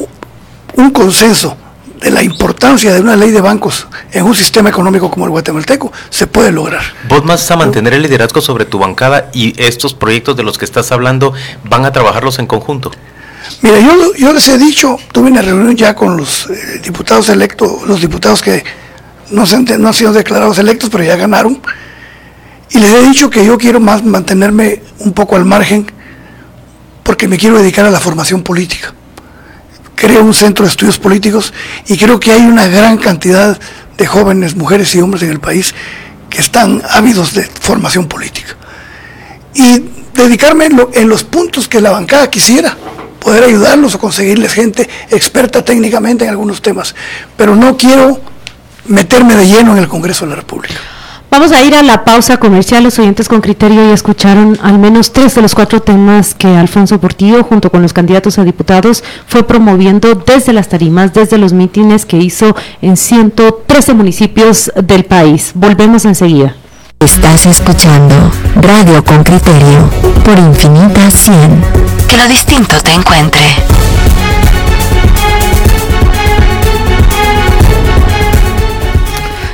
un 0.74 0.90
consenso 0.90 1.56
de 2.00 2.10
la 2.10 2.22
importancia 2.22 2.92
de 2.92 3.00
una 3.00 3.16
ley 3.16 3.30
de 3.30 3.40
bancos 3.40 3.86
en 4.10 4.24
un 4.24 4.34
sistema 4.34 4.68
económico 4.68 5.10
como 5.10 5.24
el 5.24 5.30
guatemalteco, 5.30 5.92
se 6.10 6.26
puede 6.26 6.50
lograr. 6.50 6.82
Vos 7.08 7.24
vas 7.24 7.48
a 7.50 7.56
mantener 7.56 7.94
el 7.94 8.02
liderazgo 8.02 8.40
sobre 8.40 8.64
tu 8.64 8.78
bancada 8.78 9.30
y 9.32 9.60
estos 9.62 9.94
proyectos 9.94 10.36
de 10.36 10.42
los 10.42 10.58
que 10.58 10.64
estás 10.64 10.90
hablando 10.92 11.32
van 11.64 11.84
a 11.84 11.92
trabajarlos 11.92 12.38
en 12.38 12.46
conjunto. 12.46 12.90
Mira, 13.60 13.78
yo, 14.16 14.32
les 14.32 14.48
he 14.48 14.58
dicho, 14.58 14.98
tuve 15.12 15.30
una 15.30 15.42
reunión 15.42 15.76
ya 15.76 15.94
con 15.94 16.16
los 16.16 16.48
eh, 16.48 16.80
diputados 16.82 17.28
electos, 17.28 17.86
los 17.86 18.00
diputados 18.00 18.42
que 18.42 18.64
no, 19.30 19.46
se 19.46 19.56
han, 19.56 19.66
no 19.78 19.88
han 19.88 19.94
sido 19.94 20.12
declarados 20.12 20.58
electos, 20.58 20.90
pero 20.90 21.04
ya 21.04 21.16
ganaron, 21.16 21.60
y 22.70 22.78
les 22.78 22.90
he 22.90 23.02
dicho 23.02 23.28
que 23.28 23.44
yo 23.44 23.58
quiero 23.58 23.80
más 23.80 24.02
mantenerme 24.02 24.82
un 25.00 25.12
poco 25.12 25.36
al 25.36 25.44
margen 25.44 25.86
porque 27.02 27.28
me 27.28 27.36
quiero 27.36 27.58
dedicar 27.58 27.84
a 27.84 27.90
la 27.90 28.00
formación 28.00 28.42
política. 28.42 28.94
Creo 29.94 30.22
un 30.22 30.34
centro 30.34 30.64
de 30.64 30.70
estudios 30.70 30.98
políticos 30.98 31.52
y 31.86 31.98
creo 31.98 32.18
que 32.18 32.32
hay 32.32 32.40
una 32.40 32.66
gran 32.66 32.96
cantidad 32.96 33.58
de 33.96 34.06
jóvenes, 34.06 34.56
mujeres 34.56 34.94
y 34.94 35.00
hombres 35.00 35.22
en 35.22 35.30
el 35.30 35.40
país 35.40 35.74
que 36.30 36.40
están 36.40 36.82
ávidos 36.90 37.34
de 37.34 37.42
formación 37.42 38.08
política. 38.08 38.56
Y 39.54 39.84
dedicarme 40.14 40.68
en 40.94 41.08
los 41.08 41.24
puntos 41.24 41.68
que 41.68 41.80
la 41.80 41.90
bancada 41.90 42.30
quisiera 42.30 42.76
poder 43.22 43.44
ayudarlos 43.44 43.94
o 43.94 43.98
conseguirles 43.98 44.52
gente 44.52 44.88
experta 45.10 45.64
técnicamente 45.64 46.24
en 46.24 46.30
algunos 46.30 46.60
temas. 46.60 46.94
Pero 47.36 47.56
no 47.56 47.76
quiero 47.76 48.20
meterme 48.86 49.34
de 49.36 49.46
lleno 49.46 49.72
en 49.72 49.78
el 49.78 49.88
Congreso 49.88 50.24
de 50.24 50.30
la 50.30 50.36
República. 50.36 50.74
Vamos 51.30 51.50
a 51.50 51.62
ir 51.62 51.74
a 51.74 51.82
la 51.82 52.04
pausa 52.04 52.36
comercial. 52.36 52.84
Los 52.84 52.98
oyentes 52.98 53.26
con 53.26 53.40
criterio 53.40 53.82
ya 53.86 53.94
escucharon 53.94 54.58
al 54.62 54.78
menos 54.78 55.14
tres 55.14 55.34
de 55.34 55.40
los 55.40 55.54
cuatro 55.54 55.80
temas 55.80 56.34
que 56.34 56.46
Alfonso 56.46 57.00
Portillo, 57.00 57.42
junto 57.42 57.70
con 57.70 57.80
los 57.80 57.94
candidatos 57.94 58.38
a 58.38 58.44
diputados, 58.44 59.02
fue 59.26 59.42
promoviendo 59.42 60.14
desde 60.14 60.52
las 60.52 60.68
tarimas, 60.68 61.14
desde 61.14 61.38
los 61.38 61.54
mítines 61.54 62.04
que 62.04 62.18
hizo 62.18 62.54
en 62.82 62.98
113 62.98 63.94
municipios 63.94 64.70
del 64.76 65.06
país. 65.06 65.52
Volvemos 65.54 66.04
enseguida. 66.04 66.54
Estás 67.04 67.46
escuchando 67.46 68.14
Radio 68.54 69.02
con 69.02 69.24
Criterio 69.24 69.90
por 70.24 70.38
Infinita 70.38 71.10
100. 71.10 71.34
Que 72.06 72.16
lo 72.16 72.28
distinto 72.28 72.76
te 72.80 72.92
encuentre. 72.92 73.40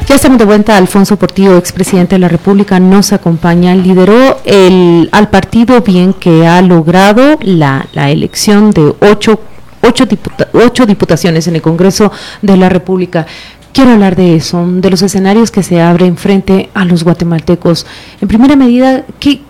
Ya 0.06 0.14
estamos 0.14 0.36
de 0.36 0.44
vuelta. 0.44 0.76
Alfonso 0.76 1.16
Portillo, 1.16 1.56
expresidente 1.56 2.16
de 2.16 2.18
la 2.18 2.28
República, 2.28 2.78
nos 2.80 3.14
acompaña. 3.14 3.74
Lideró 3.74 4.42
el, 4.44 5.08
al 5.10 5.30
partido 5.30 5.80
bien 5.80 6.12
que 6.12 6.46
ha 6.46 6.60
logrado 6.60 7.38
la, 7.40 7.88
la 7.94 8.10
elección 8.10 8.72
de 8.72 8.94
ocho, 9.00 9.40
ocho, 9.80 10.04
ocho 10.52 10.84
diputaciones 10.84 11.46
en 11.46 11.56
el 11.56 11.62
Congreso 11.62 12.12
de 12.42 12.58
la 12.58 12.68
República. 12.68 13.26
Quiero 13.72 13.92
hablar 13.92 14.16
de 14.16 14.34
eso, 14.34 14.66
de 14.66 14.90
los 14.90 15.02
escenarios 15.02 15.50
que 15.50 15.62
se 15.62 15.80
abren 15.80 16.16
frente 16.16 16.68
a 16.74 16.84
los 16.84 17.04
guatemaltecos. 17.04 17.86
En 18.20 18.26
primera 18.26 18.56
medida, 18.56 19.04
¿qué, 19.20 19.40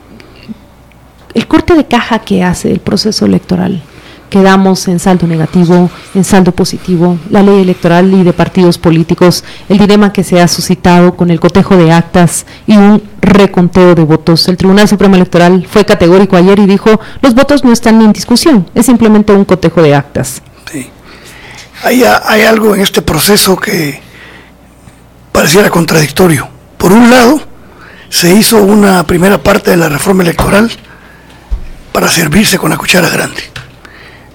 el 1.35 1.47
corte 1.47 1.75
de 1.75 1.87
caja 1.87 2.19
que 2.21 2.43
hace 2.43 2.71
el 2.73 2.81
proceso 2.81 3.27
electoral. 3.27 3.81
Quedamos 4.29 4.89
en 4.89 4.99
saldo 4.99 5.27
negativo, 5.27 5.89
en 6.15 6.25
saldo 6.25 6.53
positivo, 6.53 7.17
la 7.31 7.43
ley 7.43 7.63
electoral 7.63 8.13
y 8.13 8.25
de 8.25 8.33
partidos 8.33 8.77
políticos, 8.77 9.43
el 9.69 9.79
dilema 9.79 10.13
que 10.13 10.23
se 10.23 10.41
ha 10.41 10.49
suscitado 10.49 11.17
con 11.17 11.31
el 11.31 11.41
cotejo 11.41 11.77
de 11.77 11.93
actas 11.93 12.45
y 12.67 12.77
un 12.77 13.03
reconteo 13.23 13.95
de 13.95 14.03
votos. 14.03 14.47
El 14.49 14.57
Tribunal 14.59 14.87
Supremo 14.87 15.15
Electoral 15.15 15.67
fue 15.71 15.87
categórico 15.87 16.37
ayer 16.37 16.59
y 16.59 16.67
dijo, 16.67 17.01
los 17.23 17.35
votos 17.35 17.65
no 17.65 17.73
están 17.73 18.03
en 18.03 18.13
discusión, 18.13 18.69
es 18.75 18.85
simplemente 18.85 19.33
un 19.33 19.45
cotejo 19.45 19.81
de 19.81 19.95
actas. 19.95 20.43
Sí. 20.71 20.91
Hay, 21.85 22.03
hay 22.03 22.43
algo 22.43 22.75
en 22.75 22.81
este 22.83 23.01
proceso 23.01 23.57
que 23.57 24.08
pareciera 25.39 25.71
contradictorio. 25.71 26.49
Por 26.77 26.91
un 26.91 27.13
lado, 27.13 27.41
se 28.09 28.35
hizo 28.35 28.57
una 28.57 29.07
primera 29.07 29.41
parte 29.41 29.71
de 29.71 29.77
la 29.77 29.89
reforma 29.89 30.25
electoral 30.25 30.69
para 31.93 32.09
servirse 32.09 32.59
con 32.59 32.71
la 32.71 32.77
cuchara 32.77 33.09
grande, 33.09 33.45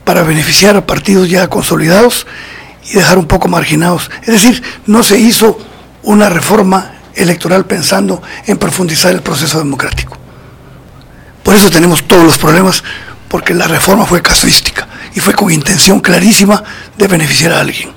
para 0.06 0.24
beneficiar 0.24 0.78
a 0.78 0.86
partidos 0.86 1.30
ya 1.30 1.50
consolidados 1.50 2.26
y 2.90 2.94
dejar 2.94 3.18
un 3.18 3.26
poco 3.26 3.50
marginados. 3.50 4.10
Es 4.22 4.28
decir, 4.28 4.64
no 4.86 5.04
se 5.04 5.20
hizo 5.20 5.60
una 6.04 6.30
reforma 6.30 6.94
electoral 7.16 7.66
pensando 7.66 8.22
en 8.46 8.58
profundizar 8.58 9.12
el 9.12 9.22
proceso 9.22 9.58
democrático. 9.58 10.18
Por 11.44 11.54
eso 11.54 11.70
tenemos 11.70 12.08
todos 12.08 12.24
los 12.24 12.38
problemas, 12.38 12.82
porque 13.28 13.54
la 13.54 13.68
reforma 13.68 14.06
fue 14.06 14.22
casuística 14.22 14.88
y 15.14 15.20
fue 15.20 15.34
con 15.34 15.52
intención 15.52 16.00
clarísima 16.00 16.64
de 16.98 17.08
beneficiar 17.10 17.52
a 17.52 17.60
alguien. 17.60 17.92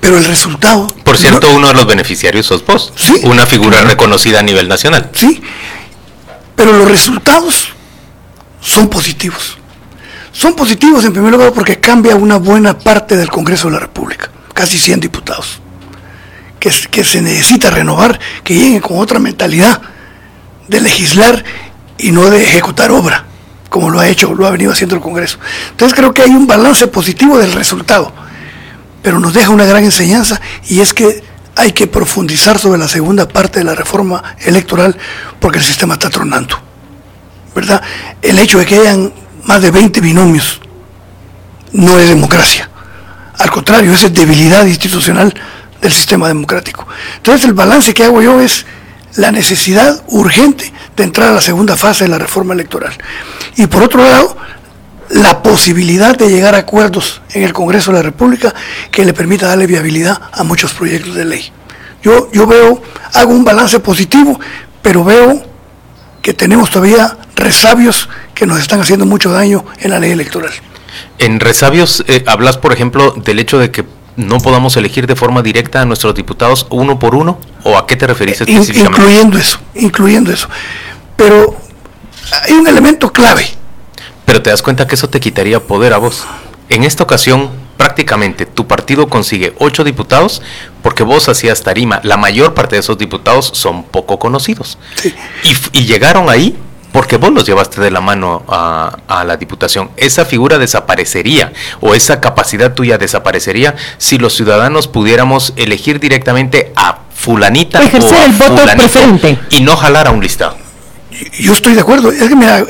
Pero 0.00 0.16
el 0.16 0.24
resultado... 0.26 0.94
Por 1.14 1.20
cierto, 1.20 1.48
uno 1.54 1.68
de 1.68 1.74
los 1.74 1.86
beneficiarios 1.86 2.46
sos 2.46 2.66
vos, 2.66 2.92
Sí, 2.96 3.20
una 3.22 3.46
figura 3.46 3.76
claro. 3.76 3.88
reconocida 3.90 4.40
a 4.40 4.42
nivel 4.42 4.66
nacional. 4.68 5.10
Sí, 5.12 5.40
pero 6.56 6.72
los 6.72 6.90
resultados 6.90 7.68
son 8.60 8.88
positivos. 8.88 9.56
Son 10.32 10.54
positivos 10.54 11.04
en 11.04 11.12
primer 11.12 11.30
lugar 11.30 11.52
porque 11.52 11.78
cambia 11.78 12.16
una 12.16 12.36
buena 12.36 12.76
parte 12.76 13.16
del 13.16 13.28
Congreso 13.30 13.68
de 13.68 13.74
la 13.74 13.78
República, 13.78 14.28
casi 14.52 14.76
100 14.76 14.98
diputados, 14.98 15.60
que, 16.58 16.72
que 16.90 17.04
se 17.04 17.22
necesita 17.22 17.70
renovar, 17.70 18.18
que 18.42 18.54
lleguen 18.54 18.80
con 18.80 18.98
otra 18.98 19.20
mentalidad 19.20 19.80
de 20.66 20.80
legislar 20.80 21.44
y 21.96 22.10
no 22.10 22.28
de 22.28 22.42
ejecutar 22.42 22.90
obra, 22.90 23.24
como 23.68 23.88
lo 23.88 24.00
ha 24.00 24.08
hecho, 24.08 24.34
lo 24.34 24.48
ha 24.48 24.50
venido 24.50 24.72
haciendo 24.72 24.96
el 24.96 25.00
Congreso. 25.00 25.38
Entonces 25.70 25.96
creo 25.96 26.12
que 26.12 26.22
hay 26.22 26.30
un 26.30 26.48
balance 26.48 26.88
positivo 26.88 27.38
del 27.38 27.52
resultado, 27.52 28.12
pero 29.04 29.20
nos 29.20 29.34
deja 29.34 29.50
una 29.50 29.66
gran 29.66 29.84
enseñanza 29.84 30.40
y 30.66 30.80
es 30.80 30.94
que 30.94 31.22
hay 31.56 31.72
que 31.72 31.86
profundizar 31.86 32.58
sobre 32.58 32.78
la 32.78 32.88
segunda 32.88 33.28
parte 33.28 33.58
de 33.58 33.64
la 33.66 33.74
reforma 33.74 34.34
electoral 34.40 34.96
porque 35.38 35.58
el 35.58 35.64
sistema 35.64 35.94
está 35.94 36.08
tronando. 36.08 36.58
¿Verdad? 37.54 37.82
El 38.22 38.38
hecho 38.38 38.58
de 38.58 38.64
que 38.64 38.78
hayan 38.78 39.12
más 39.44 39.60
de 39.60 39.70
20 39.70 40.00
binomios 40.00 40.58
no 41.72 41.98
es 41.98 42.08
democracia. 42.08 42.70
Al 43.38 43.50
contrario, 43.50 43.92
es 43.92 44.12
debilidad 44.14 44.64
institucional 44.64 45.34
del 45.82 45.92
sistema 45.92 46.26
democrático. 46.26 46.88
Entonces 47.16 47.44
el 47.44 47.52
balance 47.52 47.92
que 47.92 48.04
hago 48.04 48.22
yo 48.22 48.40
es 48.40 48.64
la 49.16 49.30
necesidad 49.30 50.02
urgente 50.08 50.72
de 50.96 51.04
entrar 51.04 51.28
a 51.28 51.34
la 51.34 51.40
segunda 51.42 51.76
fase 51.76 52.04
de 52.04 52.10
la 52.10 52.18
reforma 52.18 52.54
electoral. 52.54 52.94
Y 53.56 53.66
por 53.66 53.82
otro 53.82 54.02
lado, 54.02 54.34
la 55.10 55.42
posibilidad 55.42 56.16
de 56.16 56.28
llegar 56.28 56.54
a 56.54 56.58
acuerdos 56.58 57.20
en 57.32 57.42
el 57.42 57.52
Congreso 57.52 57.90
de 57.90 57.98
la 57.98 58.02
República 58.02 58.54
que 58.90 59.04
le 59.04 59.12
permita 59.12 59.46
darle 59.48 59.66
viabilidad 59.66 60.20
a 60.32 60.42
muchos 60.44 60.72
proyectos 60.72 61.14
de 61.14 61.24
ley. 61.24 61.52
Yo, 62.02 62.30
yo 62.32 62.46
veo, 62.46 62.82
hago 63.14 63.32
un 63.32 63.44
balance 63.44 63.80
positivo, 63.80 64.38
pero 64.82 65.04
veo 65.04 65.42
que 66.20 66.34
tenemos 66.34 66.70
todavía 66.70 67.16
resabios 67.36 68.08
que 68.34 68.46
nos 68.46 68.60
están 68.60 68.80
haciendo 68.80 69.06
mucho 69.06 69.30
daño 69.30 69.64
en 69.80 69.90
la 69.90 69.98
ley 69.98 70.10
electoral. 70.10 70.52
En 71.18 71.40
resabios, 71.40 72.04
eh, 72.08 72.24
hablas, 72.26 72.56
por 72.58 72.72
ejemplo, 72.72 73.12
del 73.12 73.38
hecho 73.38 73.58
de 73.58 73.70
que 73.70 73.84
no 74.16 74.38
podamos 74.38 74.76
elegir 74.76 75.06
de 75.06 75.16
forma 75.16 75.42
directa 75.42 75.82
a 75.82 75.84
nuestros 75.84 76.14
diputados 76.14 76.66
uno 76.70 76.98
por 76.98 77.14
uno, 77.14 77.38
o 77.64 77.76
a 77.76 77.86
qué 77.86 77.96
te 77.96 78.06
referís 78.06 78.40
específicamente? 78.40 79.00
incluyendo 79.00 79.38
eso, 79.38 79.58
incluyendo 79.74 80.32
eso. 80.32 80.48
Pero 81.16 81.56
hay 82.42 82.52
un 82.52 82.66
elemento 82.66 83.12
clave. 83.12 83.48
Pero 84.34 84.42
te 84.42 84.50
das 84.50 84.62
cuenta 84.62 84.88
que 84.88 84.96
eso 84.96 85.08
te 85.08 85.20
quitaría 85.20 85.60
poder 85.60 85.92
a 85.92 85.98
vos. 85.98 86.24
En 86.68 86.82
esta 86.82 87.04
ocasión, 87.04 87.50
prácticamente 87.76 88.46
tu 88.46 88.66
partido 88.66 89.08
consigue 89.08 89.54
ocho 89.60 89.84
diputados 89.84 90.42
porque 90.82 91.04
vos 91.04 91.28
hacías 91.28 91.62
tarima. 91.62 92.00
La 92.02 92.16
mayor 92.16 92.52
parte 92.52 92.74
de 92.74 92.80
esos 92.80 92.98
diputados 92.98 93.52
son 93.54 93.84
poco 93.84 94.18
conocidos. 94.18 94.76
Sí. 94.96 95.14
Y, 95.72 95.84
llegaron 95.84 96.28
ahí 96.28 96.56
porque 96.90 97.16
vos 97.16 97.30
los 97.30 97.46
llevaste 97.46 97.80
de 97.80 97.92
la 97.92 98.00
mano 98.00 98.42
a, 98.48 98.98
a 99.06 99.22
la 99.22 99.36
diputación. 99.36 99.92
Esa 99.96 100.24
figura 100.24 100.58
desaparecería 100.58 101.52
o 101.80 101.94
esa 101.94 102.20
capacidad 102.20 102.74
tuya 102.74 102.98
desaparecería 102.98 103.76
si 103.98 104.18
los 104.18 104.34
ciudadanos 104.34 104.88
pudiéramos 104.88 105.52
elegir 105.54 106.00
directamente 106.00 106.72
a 106.74 107.02
fulanita 107.14 107.80
Ejercer 107.84 108.12
o 108.12 108.20
a 108.20 108.24
el 108.24 108.32
voto 108.32 108.56
fulanito 108.56 108.88
preferente. 108.88 109.38
y 109.50 109.60
no 109.60 109.76
jalar 109.76 110.08
a 110.08 110.10
un 110.10 110.20
listado. 110.20 110.63
Yo 111.38 111.52
estoy 111.52 111.74
de 111.74 111.80
acuerdo. 111.80 112.10
Es 112.10 112.28
que 112.28 112.34
mira, 112.34 112.64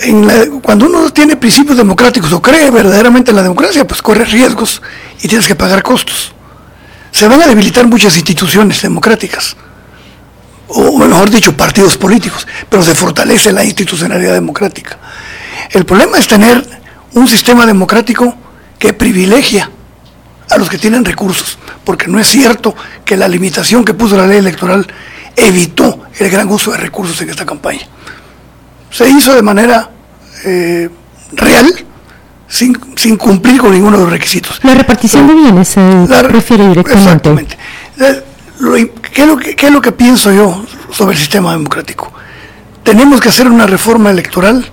cuando 0.62 0.86
uno 0.86 1.10
tiene 1.10 1.36
principios 1.36 1.76
democráticos 1.76 2.32
o 2.32 2.42
cree 2.42 2.70
verdaderamente 2.70 3.30
en 3.30 3.36
la 3.36 3.42
democracia, 3.42 3.86
pues 3.86 4.02
corre 4.02 4.24
riesgos 4.24 4.82
y 5.22 5.28
tienes 5.28 5.46
que 5.46 5.54
pagar 5.54 5.82
costos. 5.82 6.32
Se 7.10 7.26
van 7.26 7.40
a 7.42 7.46
debilitar 7.46 7.86
muchas 7.86 8.16
instituciones 8.16 8.82
democráticas, 8.82 9.56
o 10.68 10.98
mejor 10.98 11.30
dicho, 11.30 11.56
partidos 11.56 11.96
políticos, 11.96 12.46
pero 12.68 12.82
se 12.82 12.94
fortalece 12.94 13.52
la 13.52 13.64
institucionalidad 13.64 14.34
democrática. 14.34 14.98
El 15.70 15.86
problema 15.86 16.18
es 16.18 16.26
tener 16.26 16.62
un 17.12 17.28
sistema 17.28 17.64
democrático 17.64 18.34
que 18.78 18.92
privilegia 18.92 19.70
a 20.50 20.58
los 20.58 20.68
que 20.68 20.76
tienen 20.76 21.04
recursos, 21.04 21.56
porque 21.84 22.08
no 22.08 22.18
es 22.18 22.26
cierto 22.26 22.74
que 23.04 23.16
la 23.16 23.28
limitación 23.28 23.84
que 23.84 23.94
puso 23.94 24.16
la 24.16 24.26
ley 24.26 24.38
electoral 24.38 24.86
evitó 25.36 26.00
el 26.18 26.30
gran 26.30 26.48
uso 26.50 26.72
de 26.72 26.78
recursos 26.78 27.20
en 27.22 27.30
esta 27.30 27.46
campaña 27.46 27.88
se 28.94 29.08
hizo 29.08 29.34
de 29.34 29.42
manera 29.42 29.90
eh, 30.44 30.88
real, 31.32 31.84
sin, 32.48 32.78
sin 32.96 33.16
cumplir 33.16 33.60
con 33.60 33.72
ninguno 33.72 33.96
de 33.96 34.04
los 34.04 34.12
requisitos. 34.12 34.60
La 34.62 34.74
repartición 34.74 35.26
de 35.26 35.34
bienes 35.34 35.68
se 35.68 35.80
La- 36.08 36.22
prefiere 36.28 36.68
directamente. 36.68 37.04
Exactamente. 37.10 37.58
Lo 38.60 38.74
¿qué, 38.74 39.22
es 39.22 39.26
lo 39.26 39.36
que, 39.36 39.56
qué 39.56 39.66
es 39.66 39.72
lo 39.72 39.80
que 39.80 39.90
pienso 39.92 40.32
yo 40.32 40.64
sobre 40.92 41.12
el 41.14 41.18
sistema 41.18 41.52
democrático? 41.52 42.12
Tenemos 42.84 43.20
que 43.20 43.28
hacer 43.30 43.48
una 43.48 43.66
reforma 43.66 44.10
electoral 44.10 44.64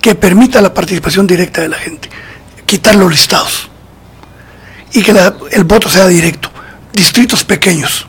que 0.00 0.14
permita 0.14 0.60
la 0.60 0.74
participación 0.74 1.26
directa 1.26 1.62
de 1.62 1.68
la 1.70 1.78
gente, 1.78 2.10
quitar 2.66 2.94
los 2.96 3.10
listados 3.10 3.70
y 4.92 5.02
que 5.02 5.12
la- 5.14 5.34
el 5.52 5.64
voto 5.64 5.88
sea 5.88 6.06
directo, 6.06 6.50
distritos 6.92 7.44
pequeños. 7.44 8.06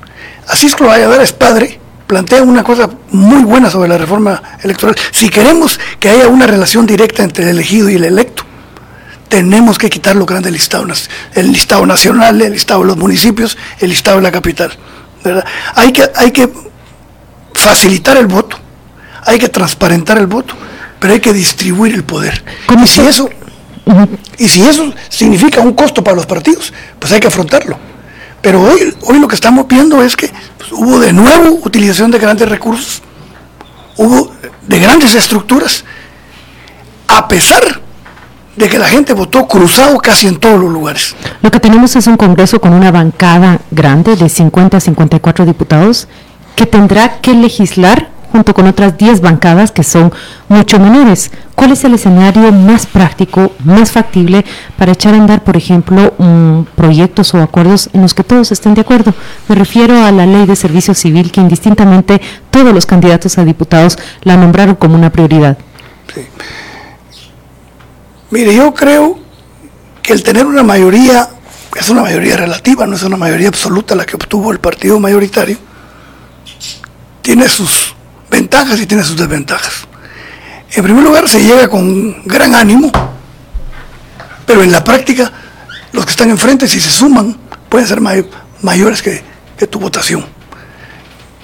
Así 0.47 0.67
es 0.67 0.75
que 0.75 0.83
Valladares 0.83 1.31
Padre 1.31 1.79
plantea 2.07 2.43
una 2.43 2.63
cosa 2.63 2.89
muy 3.11 3.43
buena 3.43 3.69
sobre 3.69 3.89
la 3.89 3.97
reforma 3.97 4.41
electoral. 4.61 4.95
Si 5.11 5.29
queremos 5.29 5.79
que 5.99 6.09
haya 6.09 6.27
una 6.27 6.45
relación 6.47 6.85
directa 6.85 7.23
entre 7.23 7.45
el 7.45 7.51
elegido 7.51 7.89
y 7.89 7.95
el 7.95 8.03
electo, 8.05 8.43
tenemos 9.27 9.77
que 9.77 9.89
quitar 9.89 10.15
los 10.15 10.25
grandes 10.27 10.51
listados, 10.51 10.87
nac- 10.87 11.09
el 11.33 11.51
listado 11.51 11.85
nacional, 11.85 12.41
el 12.41 12.53
listado 12.53 12.81
de 12.81 12.87
los 12.87 12.97
municipios, 12.97 13.57
el 13.79 13.89
listado 13.89 14.17
de 14.17 14.23
la 14.23 14.31
capital. 14.31 14.71
¿verdad? 15.23 15.43
Hay, 15.75 15.91
que, 15.91 16.03
hay 16.15 16.31
que 16.31 16.47
facilitar 17.53 18.17
el 18.17 18.27
voto, 18.27 18.57
hay 19.25 19.39
que 19.39 19.49
transparentar 19.49 20.17
el 20.17 20.27
voto, 20.27 20.53
pero 20.99 21.13
hay 21.13 21.19
que 21.19 21.33
distribuir 21.33 21.93
el 21.95 22.03
poder. 22.03 22.43
¿Cómo 22.67 22.85
Y 22.85 22.87
si 22.87 23.01
eso 23.01 23.29
y 24.39 24.47
si 24.47 24.63
eso 24.63 24.91
significa 25.09 25.61
un 25.61 25.73
costo 25.73 26.03
para 26.03 26.15
los 26.15 26.25
partidos, 26.25 26.73
pues 26.99 27.11
hay 27.13 27.19
que 27.19 27.27
afrontarlo. 27.27 27.77
Pero 28.45 28.61
hoy, 28.61 28.95
hoy 29.01 29.17
lo 29.17 29.27
que 29.27 29.33
estamos 29.33 29.67
viendo 29.67 30.03
es 30.03 30.15
que 30.15 30.31
pues, 30.59 30.71
hubo 30.71 30.99
de 30.99 31.11
nuevo 31.11 31.61
utilización 31.65 32.11
de 32.11 32.19
grandes 32.19 32.47
recursos, 32.47 33.01
hubo 33.97 34.31
de 34.67 34.79
grandes 34.79 35.15
estructuras, 35.15 35.83
a 37.07 37.27
pesar 37.27 37.81
de 38.55 38.69
que 38.69 38.77
la 38.77 38.85
gente 38.85 39.13
votó 39.13 39.47
cruzado 39.47 39.97
casi 39.97 40.27
en 40.27 40.37
todos 40.37 40.59
los 40.61 40.71
lugares. 40.71 41.15
Lo 41.41 41.49
que 41.49 41.59
tenemos 41.59 41.95
es 41.95 42.05
un 42.05 42.17
Congreso 42.17 42.61
con 42.61 42.73
una 42.73 42.91
bancada 42.91 43.61
grande 43.71 44.15
de 44.15 44.29
50 44.29 44.77
a 44.77 44.79
54 44.79 45.43
diputados 45.43 46.07
que 46.55 46.67
tendrá 46.67 47.21
que 47.21 47.33
legislar 47.33 48.11
junto 48.35 48.53
con 48.53 48.67
otras 48.67 48.97
10 48.97 49.21
bancadas 49.21 49.71
que 49.71 49.81
son 49.81 50.11
mucho 50.49 50.77
menores. 50.77 51.31
¿Cuál 51.55 51.71
es 51.71 51.85
el 51.85 51.93
escenario 51.93 52.51
más 52.51 52.85
práctico, 52.85 53.53
más 53.63 53.93
factible 53.93 54.43
para 54.77 54.91
echar 54.91 55.13
a 55.13 55.17
andar, 55.17 55.41
por 55.45 55.55
ejemplo, 55.55 56.13
proyectos 56.75 57.33
o 57.33 57.41
acuerdos 57.41 57.89
en 57.93 58.01
los 58.01 58.13
que 58.13 58.25
todos 58.25 58.51
estén 58.51 58.73
de 58.73 58.81
acuerdo? 58.81 59.13
Me 59.47 59.55
refiero 59.55 60.03
a 60.03 60.11
la 60.11 60.25
ley 60.25 60.45
de 60.45 60.57
servicio 60.57 60.93
civil 60.93 61.31
que 61.31 61.39
indistintamente 61.39 62.19
todos 62.51 62.73
los 62.73 62.85
candidatos 62.85 63.37
a 63.37 63.45
diputados 63.45 63.97
la 64.23 64.35
nombraron 64.35 64.75
como 64.75 64.95
una 64.95 65.11
prioridad. 65.11 65.57
Mire, 68.31 68.53
yo 68.53 68.73
creo 68.73 69.17
que 70.01 70.11
el 70.11 70.23
tener 70.23 70.45
una 70.45 70.61
mayoría, 70.61 71.29
es 71.73 71.87
una 71.87 72.01
mayoría 72.01 72.35
relativa, 72.35 72.85
no 72.85 72.97
es 72.97 73.03
una 73.03 73.15
mayoría 73.15 73.47
absoluta 73.47 73.95
la 73.95 74.05
que 74.05 74.17
obtuvo 74.17 74.51
el 74.51 74.59
partido 74.59 74.99
mayoritario, 74.99 75.57
tiene 77.21 77.47
sus 77.47 77.94
y 78.63 78.85
tiene 78.85 79.03
sus 79.03 79.17
desventajas. 79.17 79.85
En 80.71 80.83
primer 80.83 81.03
lugar, 81.03 81.27
se 81.27 81.39
llega 81.43 81.67
con 81.67 82.23
gran 82.25 82.55
ánimo, 82.55 82.89
pero 84.45 84.63
en 84.63 84.71
la 84.71 84.81
práctica, 84.83 85.29
los 85.91 86.05
que 86.05 86.11
están 86.11 86.29
enfrente, 86.29 86.65
si 86.67 86.79
se 86.79 86.89
suman, 86.89 87.37
pueden 87.69 87.85
ser 87.87 87.99
may- 87.99 88.25
mayores 88.61 89.01
que, 89.01 89.21
que 89.57 89.67
tu 89.67 89.77
votación. 89.79 90.25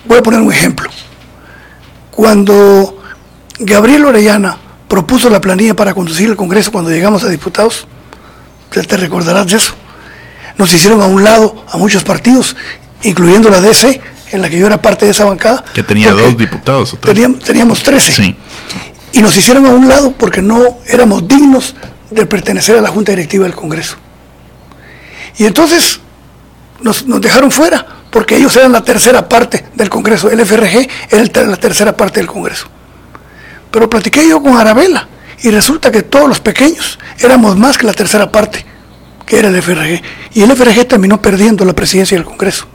Voy 0.06 0.20
a 0.20 0.24
poner 0.24 0.40
un 0.40 0.52
ejemplo. 0.52 0.90
Cuando 2.12 3.02
Gabriel 3.60 4.06
Orellana 4.06 4.58
propuso 4.88 5.30
la 5.30 5.42
planilla 5.42 5.76
para 5.76 5.94
conducir 5.94 6.30
el 6.30 6.36
Congreso 6.38 6.72
cuando 6.72 6.92
llegamos 6.92 7.24
a 7.24 7.30
diputados, 7.30 7.88
ya 8.74 8.84
te 8.84 8.96
recordarás 8.98 9.48
de 9.48 9.58
eso. 9.58 9.74
Nos 10.58 10.74
hicieron 10.74 11.02
a 11.02 11.06
un 11.06 11.24
lado 11.24 11.66
a 11.72 11.78
muchos 11.78 12.04
partidos, 12.04 12.56
incluyendo 13.04 13.50
la 13.50 13.60
DC, 13.60 14.02
en 14.32 14.42
la 14.42 14.50
que 14.50 14.58
yo 14.58 14.68
era 14.68 14.82
parte 14.82 15.06
de 15.06 15.12
esa 15.12 15.26
bancada. 15.26 15.64
Que 15.74 15.84
tenía 15.84 16.12
dos 16.12 16.38
diputados. 16.38 16.98
Teníamos, 17.02 17.40
teníamos 17.40 17.84
13. 17.84 18.12
Sí. 18.12 18.36
Y 19.14 19.22
nos 19.22 19.36
hicieron 19.36 19.66
a 19.66 19.70
un 19.70 19.88
lado 19.88 20.12
porque 20.12 20.42
no 20.42 20.80
éramos 20.88 21.28
dignos 21.28 21.76
de 22.10 22.26
pertenecer 22.26 22.78
a 22.78 22.82
la 22.82 22.90
Junta 22.90 23.12
Directiva 23.12 23.44
del 23.44 23.56
Congreso. 23.56 23.98
Y 25.38 25.46
entonces 25.46 26.00
nos, 26.82 27.06
nos 27.06 27.22
dejaron 27.22 27.52
fuera 27.52 27.86
porque 28.10 28.38
ellos 28.38 28.56
eran 28.56 28.72
la 28.72 28.84
tercera 28.84 29.28
parte 29.28 29.66
del 29.74 29.90
Congreso. 29.90 30.30
El 30.30 30.46
FRG 30.46 30.88
era 31.10 31.44
la 31.46 31.58
tercera 31.58 31.96
parte 31.96 32.20
del 32.20 32.28
Congreso. 32.28 32.68
Pero 33.72 33.90
platiqué 33.90 34.28
yo 34.28 34.42
con 34.42 34.58
Arabella 34.58 35.08
y 35.42 35.50
resulta 35.50 35.92
que 35.92 36.04
todos 36.04 36.28
los 36.28 36.40
pequeños 36.40 37.00
éramos 37.20 37.58
más 37.58 37.78
que 37.78 37.86
la 37.86 37.94
tercera 37.94 38.32
parte, 38.32 38.66
que 39.26 39.40
era 39.40 39.48
el 39.48 39.62
FRG. 39.62 40.02
Y 40.34 40.42
el 40.44 40.52
FRG 40.52 40.88
terminó 40.88 41.22
perdiendo 41.22 41.66
la 41.66 41.74
presidencia 41.74 42.18
del 42.18 42.26
Congreso. 42.26 42.68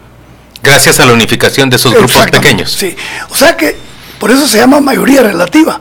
Gracias 0.62 1.00
a 1.00 1.06
la 1.06 1.12
unificación 1.12 1.70
de 1.70 1.76
esos 1.76 1.92
grupos 1.92 2.26
pequeños. 2.30 2.72
Sí, 2.72 2.94
o 3.28 3.36
sea 3.36 3.56
que 3.56 3.76
por 4.18 4.30
eso 4.30 4.46
se 4.46 4.58
llama 4.58 4.80
mayoría 4.80 5.22
relativa, 5.22 5.80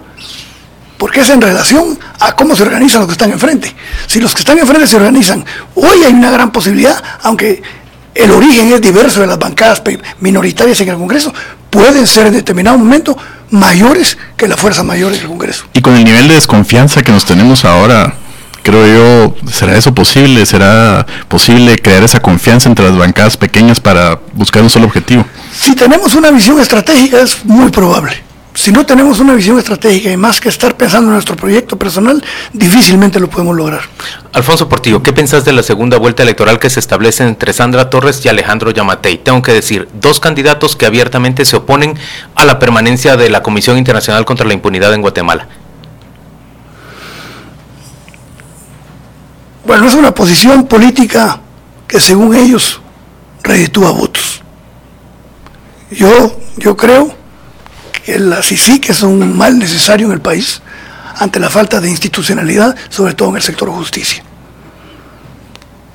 porque 0.98 1.22
es 1.22 1.30
en 1.30 1.42
relación 1.42 1.98
a 2.20 2.36
cómo 2.36 2.56
se 2.56 2.64
organizan 2.64 3.00
los 3.00 3.08
que 3.08 3.14
están 3.14 3.32
enfrente. 3.32 3.76
Si 4.08 4.20
los 4.20 4.34
que 4.34 4.40
están 4.40 4.58
enfrente 4.60 4.88
se 4.88 4.96
organizan, 4.96 5.46
hoy 5.76 6.04
hay 6.06 6.14
una 6.14 6.32
gran 6.32 6.52
posibilidad, 6.52 7.02
aunque 7.24 7.62
el 8.14 8.32
origen 8.32 8.72
es 8.72 8.82
diverso 8.82 9.22
de 9.22 9.28
las 9.28 9.40
bancadas 9.40 9.82
minoritarias 10.20 10.80
en 10.82 10.90
el 10.90 10.96
Congreso, 10.96 11.34
pueden 11.70 12.08
ser 12.08 12.28
en 12.28 12.34
determinado 12.34 12.78
momento 12.78 13.18
mayores 13.50 14.18
que 14.38 14.48
la 14.48 14.58
fuerza 14.58 14.84
mayor 14.84 15.12
del 15.12 15.28
Congreso. 15.28 15.66
Y 15.74 15.82
con 15.82 15.96
el 15.96 16.04
nivel 16.04 16.28
de 16.28 16.36
desconfianza 16.36 17.04
que 17.04 17.12
nos 17.12 17.26
tenemos 17.26 17.66
ahora, 17.66 18.16
creo 18.66 18.86
yo, 18.88 19.52
¿será 19.52 19.78
eso 19.78 19.94
posible? 19.94 20.46
¿Será 20.46 21.06
posible 21.30 21.78
crear 21.78 22.04
esa 22.04 22.20
confianza 22.20 22.68
entre 22.68 22.84
las 22.84 22.98
bancadas 22.98 23.38
pequeñas 23.38 23.80
para 23.80 24.20
buscar 24.34 24.64
un 24.64 24.70
solo 24.70 24.88
objetivo? 24.88 25.24
Si 25.54 25.76
tenemos 25.76 26.16
una 26.16 26.32
visión 26.32 26.60
estratégica 26.60 27.22
es 27.22 27.46
muy 27.46 27.70
probable 27.70 28.26
si 28.56 28.72
no 28.72 28.86
tenemos 28.86 29.20
una 29.20 29.34
visión 29.34 29.60
estratégica 29.60 30.10
y 30.10 30.18
más 30.18 30.40
que 30.40 30.48
estar 30.48 30.76
pensando 30.78 31.10
en 31.10 31.16
nuestro 31.16 31.36
proyecto 31.36 31.78
personal, 31.78 32.24
difícilmente 32.54 33.20
lo 33.20 33.30
podemos 33.30 33.56
lograr. 33.56 33.82
Alfonso 34.32 34.70
Portillo, 34.70 35.04
¿qué 35.04 35.12
pensás 35.12 35.44
de 35.44 35.52
la 35.52 35.62
segunda 35.62 35.98
vuelta 35.98 36.24
electoral 36.24 36.58
que 36.58 36.70
se 36.70 36.80
establece 36.80 37.26
entre 37.26 37.52
Sandra 37.52 37.90
Torres 37.90 38.26
y 38.26 38.30
Alejandro 38.30 38.72
Yamatei? 38.72 39.18
Tengo 39.18 39.42
que 39.42 39.52
decir, 39.52 39.90
dos 39.94 40.22
candidatos 40.22 40.78
que 40.78 40.86
abiertamente 40.86 41.44
se 41.44 41.58
oponen 41.58 42.00
a 42.34 42.46
la 42.46 42.58
permanencia 42.58 43.18
de 43.18 43.30
la 43.30 43.44
Comisión 43.44 43.78
Internacional 43.78 44.24
contra 44.24 44.48
la 44.48 44.54
Impunidad 44.54 44.94
en 44.94 45.02
Guatemala. 45.02 45.50
Bueno, 49.66 49.88
es 49.88 49.96
una 49.96 50.14
posición 50.14 50.68
política 50.68 51.40
que 51.88 52.00
según 52.00 52.36
ellos 52.36 52.82
reditúa 53.44 53.92
votos. 53.92 54.42
Yo, 55.92 56.40
yo 56.58 56.76
creo 56.78 57.16
la 58.08 58.44
CICIC 58.44 58.90
es 58.90 59.02
un 59.02 59.36
mal 59.36 59.58
necesario 59.58 60.08
en 60.08 60.14
el 60.14 60.22
país 60.22 60.62
ante 61.18 61.40
la 61.40 61.50
falta 61.50 61.82
de 61.82 61.90
institucionalidad, 61.90 62.76
sobre 62.90 63.14
todo 63.14 63.30
en 63.30 63.38
el 63.38 63.42
sector 63.42 63.70
justicia. 63.70 64.24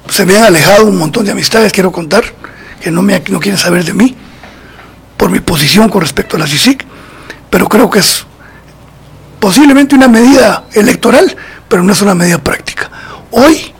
Se 0.09 0.27
me 0.27 0.37
han 0.37 0.45
alejado 0.45 0.87
un 0.87 0.97
montón 0.97 1.25
de 1.25 1.31
amistades, 1.31 1.73
quiero 1.73 1.93
contar, 1.93 2.25
que 2.81 2.91
no, 2.91 3.03
me, 3.03 3.23
no 3.29 3.39
quieren 3.39 3.59
saber 3.59 3.85
de 3.85 3.93
mí, 3.93 4.17
por 5.17 5.31
mi 5.31 5.39
posición 5.41 5.89
con 5.89 6.01
respecto 6.01 6.37
a 6.37 6.41
la 6.41 6.47
CICIC, 6.49 6.85
pero 7.49 7.69
creo 7.69 7.89
que 7.89 8.01
es 8.01 8.25
posiblemente 9.39 9.95
una 9.95 10.09
medida 10.09 10.65
electoral, 10.73 11.37
pero 11.69 11.85
no 11.85 11.93
es 11.93 12.03
una 12.03 12.15
medida 12.15 12.39
práctica. 12.39 12.91
Hoy 13.31 13.73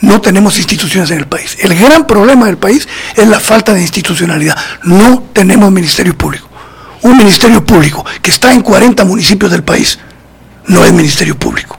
no 0.00 0.20
tenemos 0.20 0.56
instituciones 0.58 1.10
en 1.10 1.18
el 1.18 1.26
país. 1.26 1.56
El 1.60 1.74
gran 1.74 2.06
problema 2.06 2.46
del 2.46 2.58
país 2.58 2.88
es 3.16 3.26
la 3.28 3.40
falta 3.40 3.74
de 3.74 3.80
institucionalidad. 3.82 4.56
No 4.84 5.24
tenemos 5.32 5.70
ministerio 5.70 6.16
público 6.16 6.50
un 7.02 7.16
ministerio 7.16 7.64
público 7.64 8.04
que 8.22 8.30
está 8.30 8.52
en 8.52 8.62
40 8.62 9.04
municipios 9.04 9.50
del 9.50 9.62
país, 9.62 9.98
no 10.66 10.84
es 10.84 10.92
ministerio 10.92 11.36
público. 11.38 11.78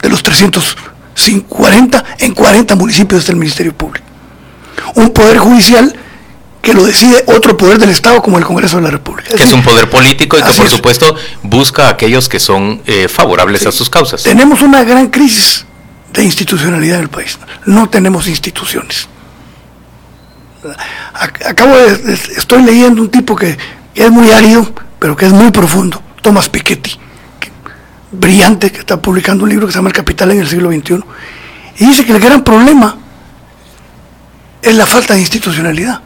De 0.00 0.08
los 0.08 0.22
340, 0.22 2.04
en 2.18 2.34
40 2.34 2.74
municipios 2.76 3.20
está 3.20 3.32
el 3.32 3.38
ministerio 3.38 3.74
público. 3.74 4.06
Un 4.96 5.10
poder 5.10 5.38
judicial 5.38 5.94
que 6.60 6.74
lo 6.74 6.84
decide 6.84 7.24
otro 7.26 7.56
poder 7.56 7.78
del 7.78 7.90
Estado 7.90 8.22
como 8.22 8.38
el 8.38 8.44
Congreso 8.44 8.76
de 8.76 8.82
la 8.82 8.90
República. 8.90 9.34
que 9.34 9.42
es 9.42 9.52
un 9.52 9.62
poder 9.62 9.88
político 9.90 10.38
y 10.38 10.42
que 10.42 10.52
por 10.52 10.68
supuesto 10.68 11.14
busca 11.42 11.88
a 11.88 11.90
aquellos 11.90 12.28
que 12.28 12.40
son 12.40 12.80
eh, 12.86 13.06
favorables 13.08 13.66
a 13.66 13.72
sus 13.72 13.90
causas. 13.90 14.22
Tenemos 14.22 14.62
una 14.62 14.82
gran 14.82 15.08
crisis 15.08 15.66
de 16.14 16.24
institucionalidad 16.24 16.98
en 16.98 17.02
el 17.02 17.08
país. 17.10 17.38
No 17.66 17.88
tenemos 17.88 18.26
instituciones. 18.28 19.08
Acabo 21.46 21.76
de, 21.76 22.14
estoy 22.36 22.62
leyendo 22.62 23.02
un 23.02 23.10
tipo 23.10 23.36
que 23.36 23.56
es 23.94 24.10
muy 24.10 24.30
árido, 24.30 24.72
pero 24.98 25.16
que 25.16 25.26
es 25.26 25.32
muy 25.32 25.50
profundo, 25.50 26.02
Thomas 26.22 26.48
Piketty, 26.48 26.98
brillante, 28.12 28.72
que 28.72 28.78
está 28.78 29.00
publicando 29.00 29.44
un 29.44 29.50
libro 29.50 29.66
que 29.66 29.72
se 29.72 29.78
llama 29.78 29.88
El 29.88 29.94
Capital 29.94 30.30
en 30.30 30.40
el 30.40 30.48
siglo 30.48 30.70
XXI, 30.70 31.00
y 31.78 31.86
dice 31.86 32.04
que 32.04 32.12
el 32.12 32.20
gran 32.20 32.42
problema 32.42 32.96
es 34.62 34.74
la 34.74 34.86
falta 34.86 35.14
de 35.14 35.20
institucionalidad. 35.20 36.00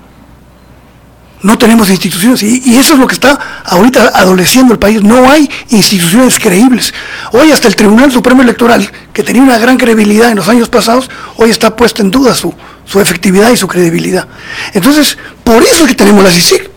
No 1.42 1.57
tenemos 1.57 1.88
instituciones 1.88 2.42
y, 2.42 2.77
eso 2.77 2.94
es 2.94 2.98
lo 2.98 3.07
que 3.07 3.14
está 3.14 3.62
ahorita 3.64 4.12
adoleciendo 4.14 4.72
el 4.72 4.79
país. 4.79 5.03
No 5.03 5.31
hay 5.31 5.48
instituciones 5.70 6.38
creíbles. 6.38 6.92
Hoy 7.33 7.53
hasta 7.53 7.68
el 7.68 7.77
Tribunal 7.77 8.11
Supremo 8.11 8.42
Electoral, 8.42 8.90
que 9.12 9.22
tenía 9.22 9.42
una 9.42 9.59
gran 9.59 9.77
credibilidad 9.77 10.31
en 10.31 10.37
los 10.37 10.48
años 10.48 10.68
pasados, 10.68 11.09
hoy 11.37 11.51
está 11.51 11.77
puesto 11.77 12.03
en 12.03 12.11
duda 12.11 12.35
su, 12.35 12.53
su 12.85 13.01
efectividad 13.01 13.51
y 13.51 13.57
su 13.57 13.68
credibilidad. 13.68 14.27
Entonces, 14.72 15.16
por 15.44 15.62
eso 15.62 15.85
es 15.85 15.88
que 15.88 15.94
tenemos 15.94 16.24
la 16.24 16.31
CICIG, 16.31 16.70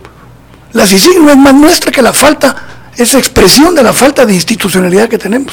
la 0.72 0.86
CICIG 0.86 1.20
no 1.20 1.30
es 1.30 1.36
más 1.36 1.54
nuestra 1.54 1.90
que 1.90 2.00
la 2.00 2.12
falta, 2.12 2.54
esa 2.96 3.18
expresión 3.18 3.74
de 3.74 3.82
la 3.82 3.92
falta 3.92 4.24
de 4.24 4.34
institucionalidad 4.34 5.08
que 5.08 5.18
tenemos. 5.18 5.52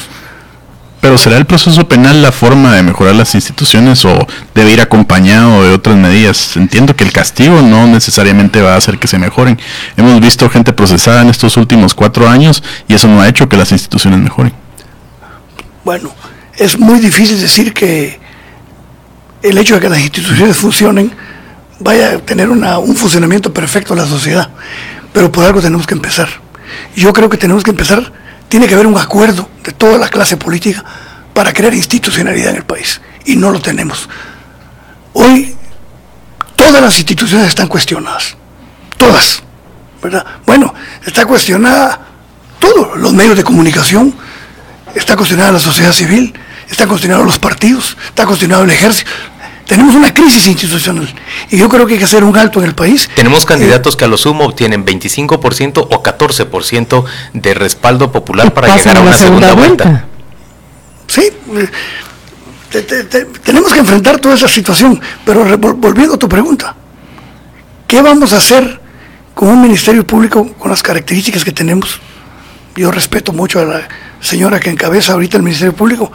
Pero 1.00 1.16
¿será 1.16 1.38
el 1.38 1.46
proceso 1.46 1.88
penal 1.88 2.22
la 2.22 2.30
forma 2.30 2.74
de 2.74 2.82
mejorar 2.82 3.14
las 3.14 3.34
instituciones 3.34 4.04
o 4.04 4.26
debe 4.54 4.72
ir 4.72 4.80
acompañado 4.80 5.62
de 5.62 5.72
otras 5.72 5.96
medidas? 5.96 6.56
Entiendo 6.56 6.94
que 6.94 7.04
el 7.04 7.12
castigo 7.12 7.62
no 7.62 7.86
necesariamente 7.86 8.60
va 8.60 8.74
a 8.74 8.76
hacer 8.76 8.98
que 8.98 9.06
se 9.06 9.18
mejoren. 9.18 9.58
Hemos 9.96 10.20
visto 10.20 10.50
gente 10.50 10.72
procesada 10.72 11.22
en 11.22 11.28
estos 11.28 11.56
últimos 11.56 11.94
cuatro 11.94 12.28
años 12.28 12.62
y 12.86 12.94
eso 12.94 13.08
no 13.08 13.22
ha 13.22 13.28
hecho 13.28 13.48
que 13.48 13.56
las 13.56 13.72
instituciones 13.72 14.20
mejoren. 14.20 14.52
Bueno, 15.84 16.12
es 16.56 16.78
muy 16.78 16.98
difícil 16.98 17.40
decir 17.40 17.72
que 17.72 18.20
el 19.42 19.56
hecho 19.56 19.76
de 19.76 19.80
que 19.80 19.88
las 19.88 20.00
instituciones 20.00 20.56
funcionen 20.56 21.12
vaya 21.78 22.10
a 22.10 22.18
tener 22.18 22.50
un 22.50 22.94
funcionamiento 22.94 23.54
perfecto 23.54 23.94
en 23.94 24.00
la 24.00 24.06
sociedad 24.06 24.50
pero 25.12 25.32
por 25.32 25.44
algo 25.44 25.60
tenemos 25.60 25.86
que 25.86 25.94
empezar. 25.94 26.28
Yo 26.94 27.12
creo 27.12 27.28
que 27.28 27.36
tenemos 27.36 27.64
que 27.64 27.70
empezar, 27.70 28.12
tiene 28.50 28.66
que 28.66 28.74
haber 28.74 28.88
un 28.88 28.98
acuerdo 28.98 29.48
de 29.62 29.70
toda 29.70 29.96
la 29.96 30.08
clase 30.08 30.36
política 30.36 30.84
para 31.32 31.52
crear 31.52 31.72
institucionalidad 31.72 32.50
en 32.50 32.56
el 32.56 32.64
país, 32.64 33.00
y 33.24 33.36
no 33.36 33.50
lo 33.52 33.60
tenemos. 33.60 34.08
Hoy 35.12 35.54
todas 36.56 36.82
las 36.82 36.98
instituciones 36.98 37.46
están 37.46 37.68
cuestionadas, 37.68 38.36
todas, 38.98 39.40
¿verdad? 40.02 40.26
Bueno, 40.44 40.74
está 41.06 41.24
cuestionada 41.26 42.00
todo, 42.58 42.96
los 42.96 43.12
medios 43.12 43.36
de 43.36 43.44
comunicación, 43.44 44.12
está 44.96 45.16
cuestionada 45.16 45.52
la 45.52 45.60
sociedad 45.60 45.92
civil, 45.92 46.34
están 46.68 46.88
cuestionados 46.88 47.24
los 47.24 47.38
partidos, 47.38 47.96
está 48.08 48.26
cuestionado 48.26 48.64
el 48.64 48.70
ejército, 48.70 49.08
tenemos 49.70 49.94
una 49.94 50.12
crisis 50.12 50.48
institucional 50.48 51.08
y 51.48 51.56
yo 51.56 51.68
creo 51.68 51.86
que 51.86 51.92
hay 51.92 51.98
que 52.00 52.04
hacer 52.04 52.24
un 52.24 52.36
alto 52.36 52.58
en 52.58 52.66
el 52.66 52.74
país. 52.74 53.08
Tenemos 53.14 53.44
candidatos 53.44 53.94
que 53.94 54.04
a 54.04 54.08
lo 54.08 54.16
sumo 54.16 54.44
obtienen 54.44 54.84
25% 54.84 55.86
o 55.88 56.02
14% 56.02 57.04
de 57.34 57.54
respaldo 57.54 58.10
popular 58.10 58.52
para 58.52 58.76
llegar 58.76 58.96
a 58.96 59.00
una 59.00 59.12
segunda, 59.12 59.54
vuelta. 59.54 60.06
Sí, 61.06 61.22
tenemos 63.44 63.72
que 63.72 63.78
enfrentar 63.78 64.18
toda 64.18 64.34
esa 64.34 64.48
situación, 64.48 65.00
pero 65.24 65.44
volviendo 65.76 66.14
a 66.14 66.18
tu 66.18 66.28
pregunta, 66.28 66.74
¿qué 67.86 68.02
vamos 68.02 68.32
a 68.32 68.38
hacer 68.38 68.80
con 69.34 69.50
un 69.50 69.62
ministerio 69.62 70.04
público 70.04 70.52
con 70.54 70.72
las 70.72 70.82
características 70.82 71.44
que 71.44 71.52
tenemos? 71.52 72.00
Yo 72.74 72.90
respeto 72.90 73.32
mucho 73.32 73.60
a 73.60 73.64
la 73.64 73.88
señora 74.18 74.58
que 74.58 74.70
encabeza 74.70 75.12
ahorita 75.12 75.36
el 75.36 75.44
Ministerio 75.44 75.76
Público, 75.76 76.10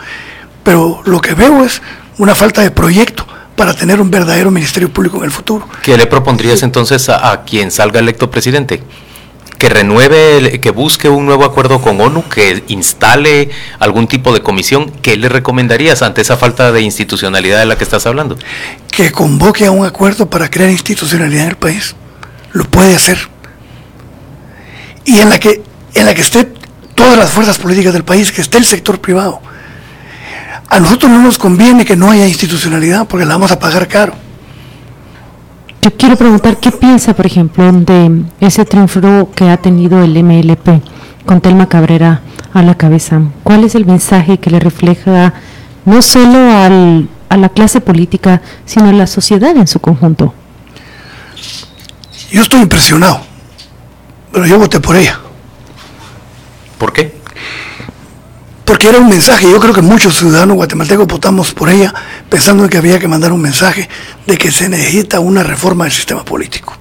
pero 0.61 1.01
lo 1.05 1.21
que 1.21 1.35
veo 1.35 1.63
es 1.63 1.81
una 2.17 2.35
falta 2.35 2.61
de 2.61 2.71
proyecto 2.71 3.25
para 3.55 3.73
tener 3.73 4.01
un 4.01 4.11
verdadero 4.11 4.51
ministerio 4.51 4.91
público 4.91 5.17
en 5.17 5.25
el 5.25 5.31
futuro. 5.31 5.67
¿Qué 5.81 5.97
le 5.97 6.07
propondrías 6.07 6.63
entonces 6.63 7.09
a, 7.09 7.43
quien 7.45 7.71
salga 7.71 7.99
electo 7.99 8.29
presidente? 8.29 8.83
que 9.57 9.69
renueve, 9.69 10.59
que 10.59 10.69
busque 10.69 11.07
un 11.07 11.25
nuevo 11.25 11.45
acuerdo 11.45 11.81
con 11.81 12.01
ONU, 12.01 12.27
que 12.27 12.65
instale 12.67 13.49
algún 13.79 14.05
tipo 14.05 14.33
de 14.33 14.41
comisión, 14.41 14.91
¿qué 15.01 15.15
le 15.15 15.29
recomendarías 15.29 16.01
ante 16.01 16.19
esa 16.19 16.35
falta 16.35 16.73
de 16.73 16.81
institucionalidad 16.81 17.59
de 17.59 17.65
la 17.65 17.77
que 17.77 17.85
estás 17.85 18.05
hablando? 18.05 18.37
Que 18.91 19.13
convoque 19.13 19.65
a 19.65 19.71
un 19.71 19.85
acuerdo 19.85 20.29
para 20.29 20.51
crear 20.51 20.69
institucionalidad 20.69 21.43
en 21.43 21.49
el 21.51 21.55
país. 21.55 21.95
Lo 22.51 22.65
puede 22.65 22.95
hacer. 22.95 23.17
Y 25.05 25.19
en 25.19 25.29
la 25.29 25.39
que, 25.39 25.63
en 25.93 26.05
la 26.05 26.13
que 26.13 26.21
esté 26.21 26.51
todas 26.93 27.17
las 27.17 27.29
fuerzas 27.29 27.57
políticas 27.57 27.93
del 27.93 28.03
país, 28.03 28.33
que 28.33 28.41
esté 28.41 28.57
el 28.57 28.65
sector 28.65 28.99
privado 28.99 29.41
a 30.67 30.79
nosotros 30.79 31.11
no 31.11 31.21
nos 31.21 31.37
conviene 31.37 31.85
que 31.85 31.95
no 31.95 32.11
haya 32.11 32.27
institucionalidad 32.27 33.07
porque 33.07 33.25
la 33.25 33.35
vamos 33.35 33.51
a 33.51 33.59
pagar 33.59 33.87
caro. 33.87 34.13
Yo 35.81 35.95
quiero 35.95 36.15
preguntar 36.15 36.57
qué 36.57 36.71
piensa, 36.71 37.15
por 37.15 37.27
ejemplo, 37.27 37.71
de 37.71 38.23
ese 38.39 38.65
triunfo 38.65 39.29
que 39.35 39.49
ha 39.49 39.57
tenido 39.57 40.03
el 40.03 40.23
MLP 40.23 40.81
con 41.25 41.41
Telma 41.41 41.69
Cabrera 41.69 42.21
a 42.53 42.63
la 42.63 42.75
cabeza. 42.75 43.21
¿Cuál 43.43 43.63
es 43.65 43.75
el 43.75 43.85
mensaje 43.85 44.39
que 44.39 44.49
le 44.49 44.59
refleja 44.59 45.33
no 45.85 46.01
solo 46.01 46.57
al, 46.57 47.07
a 47.29 47.37
la 47.37 47.49
clase 47.49 47.81
política, 47.81 48.41
sino 48.65 48.89
a 48.89 48.93
la 48.93 49.05
sociedad 49.05 49.55
en 49.55 49.67
su 49.67 49.79
conjunto? 49.79 50.33
Yo 52.31 52.41
estoy 52.41 52.61
impresionado, 52.61 53.21
pero 54.31 54.45
yo 54.47 54.57
voté 54.57 54.79
por 54.79 54.95
ella. 54.95 55.19
¿Por 56.79 56.91
qué? 56.91 57.24
Porque 58.65 58.89
era 58.89 58.97
un 58.97 59.07
mensaje, 59.07 59.49
yo 59.49 59.59
creo 59.59 59.73
que 59.73 59.83
muchos 59.83 60.17
ciudadanos 60.17 60.55
guatemaltecos 60.55 61.05
votamos 61.05 61.53
por 61.53 61.69
ella 61.69 61.93
pensando 62.27 62.67
que 62.67 62.77
había 62.77 62.97
que 62.97 63.07
mandar 63.07 63.31
un 63.31 63.41
mensaje 63.41 63.87
de 64.25 64.37
que 64.39 64.51
se 64.51 64.67
necesita 64.67 65.19
una 65.19 65.43
reforma 65.43 65.83
del 65.83 65.93
sistema 65.93 66.25
político. 66.25 66.75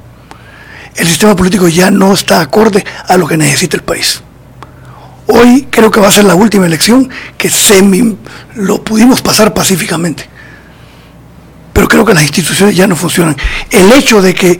El 0.96 1.06
sistema 1.06 1.36
político 1.36 1.68
ya 1.68 1.90
no 1.90 2.14
está 2.14 2.40
acorde 2.40 2.82
a 3.06 3.16
lo 3.18 3.28
que 3.28 3.36
necesita 3.36 3.76
el 3.76 3.82
país. 3.82 4.22
Hoy 5.26 5.68
creo 5.70 5.90
que 5.90 6.00
va 6.00 6.08
a 6.08 6.12
ser 6.12 6.24
la 6.24 6.34
última 6.34 6.66
elección 6.66 7.10
que 7.36 7.50
semi 7.50 8.16
lo 8.54 8.82
pudimos 8.82 9.20
pasar 9.20 9.52
pacíficamente. 9.52 10.28
Pero 11.74 11.86
creo 11.88 12.04
que 12.04 12.14
las 12.14 12.22
instituciones 12.22 12.76
ya 12.76 12.86
no 12.86 12.96
funcionan. 12.96 13.36
El 13.70 13.92
hecho 13.92 14.22
de 14.22 14.34
que, 14.34 14.58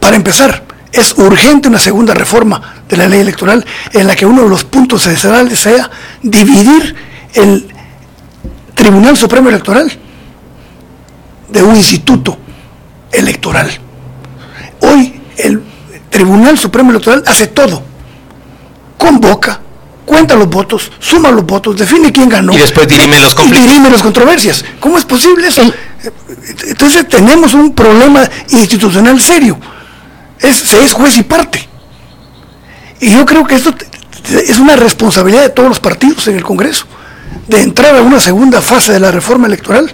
para 0.00 0.16
empezar, 0.16 0.64
es 0.92 1.12
urgente 1.18 1.68
una 1.68 1.78
segunda 1.78 2.14
reforma 2.14 2.82
de 2.88 2.96
la 2.96 3.08
ley 3.08 3.20
electoral 3.20 3.64
en 3.92 4.06
la 4.06 4.16
que 4.16 4.26
uno 4.26 4.42
de 4.42 4.48
los 4.48 4.64
puntos 4.64 5.06
esenciales 5.06 5.58
sea 5.58 5.90
dividir 6.22 6.94
el 7.34 7.68
Tribunal 8.74 9.16
Supremo 9.16 9.48
Electoral 9.48 9.90
de 11.48 11.62
un 11.62 11.76
instituto 11.76 12.38
electoral. 13.12 13.70
Hoy 14.80 15.20
el 15.36 15.62
Tribunal 16.08 16.58
Supremo 16.58 16.90
Electoral 16.90 17.22
hace 17.26 17.48
todo. 17.48 17.82
Convoca, 18.96 19.60
cuenta 20.04 20.34
los 20.34 20.48
votos, 20.48 20.90
suma 20.98 21.30
los 21.30 21.44
votos, 21.44 21.76
define 21.76 22.12
quién 22.12 22.28
ganó. 22.28 22.52
Y 22.54 22.58
después 22.58 22.88
dirime 22.88 23.20
los 23.20 23.34
conflictos. 23.34 23.64
Y 23.64 23.68
dirime 23.68 23.90
las 23.90 24.02
controversias. 24.02 24.64
¿Cómo 24.80 24.96
es 24.96 25.04
posible 25.04 25.48
eso? 25.48 25.62
Entonces 26.66 27.08
tenemos 27.08 27.54
un 27.54 27.74
problema 27.74 28.28
institucional 28.50 29.20
serio 29.20 29.58
es, 30.40 30.56
se 30.56 30.82
es 30.82 30.92
juez 30.92 31.16
y 31.18 31.22
parte. 31.22 31.68
Y 33.00 33.10
yo 33.10 33.24
creo 33.24 33.46
que 33.46 33.54
esto 33.54 33.74
es 34.30 34.58
una 34.58 34.76
responsabilidad 34.76 35.42
de 35.42 35.48
todos 35.50 35.68
los 35.68 35.80
partidos 35.80 36.26
en 36.28 36.36
el 36.36 36.44
Congreso, 36.44 36.86
de 37.46 37.62
entrar 37.62 37.96
a 37.96 38.02
una 38.02 38.20
segunda 38.20 38.60
fase 38.60 38.92
de 38.92 39.00
la 39.00 39.10
reforma 39.10 39.46
electoral 39.46 39.90